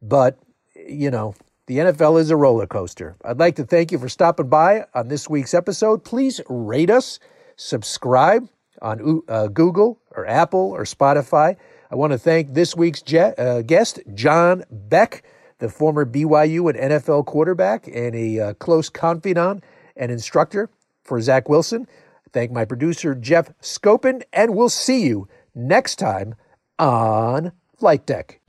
but, 0.00 0.38
you 0.74 1.10
know, 1.10 1.34
the 1.66 1.78
NFL 1.78 2.20
is 2.20 2.30
a 2.30 2.36
roller 2.36 2.66
coaster. 2.66 3.16
I'd 3.24 3.40
like 3.40 3.56
to 3.56 3.64
thank 3.64 3.90
you 3.90 3.98
for 3.98 4.08
stopping 4.08 4.48
by 4.48 4.84
on 4.94 5.08
this 5.08 5.28
week's 5.28 5.54
episode. 5.54 6.04
Please 6.04 6.40
rate 6.48 6.90
us, 6.90 7.18
subscribe 7.56 8.48
on 8.80 9.22
uh, 9.28 9.48
Google 9.48 9.98
or 10.14 10.26
Apple 10.26 10.70
or 10.70 10.84
Spotify. 10.84 11.56
I 11.90 11.94
want 11.96 12.12
to 12.12 12.18
thank 12.18 12.54
this 12.54 12.76
week's 12.76 13.02
je- 13.02 13.34
uh, 13.36 13.62
guest, 13.62 14.00
John 14.14 14.64
Beck 14.70 15.24
the 15.58 15.68
former 15.68 16.04
BYU 16.04 16.68
and 16.70 16.92
NFL 16.92 17.26
quarterback 17.26 17.86
and 17.88 18.14
a 18.14 18.40
uh, 18.40 18.54
close 18.54 18.88
confidant 18.88 19.64
and 19.96 20.12
instructor 20.12 20.70
for 21.02 21.20
Zach 21.20 21.48
Wilson. 21.48 21.86
Thank 22.32 22.50
my 22.50 22.64
producer, 22.64 23.14
Jeff 23.14 23.50
Scopin, 23.60 24.22
and 24.32 24.54
we'll 24.54 24.68
see 24.68 25.06
you 25.06 25.28
next 25.54 25.96
time 25.96 26.34
on 26.78 27.52
Flight 27.78 28.04
Deck. 28.06 28.40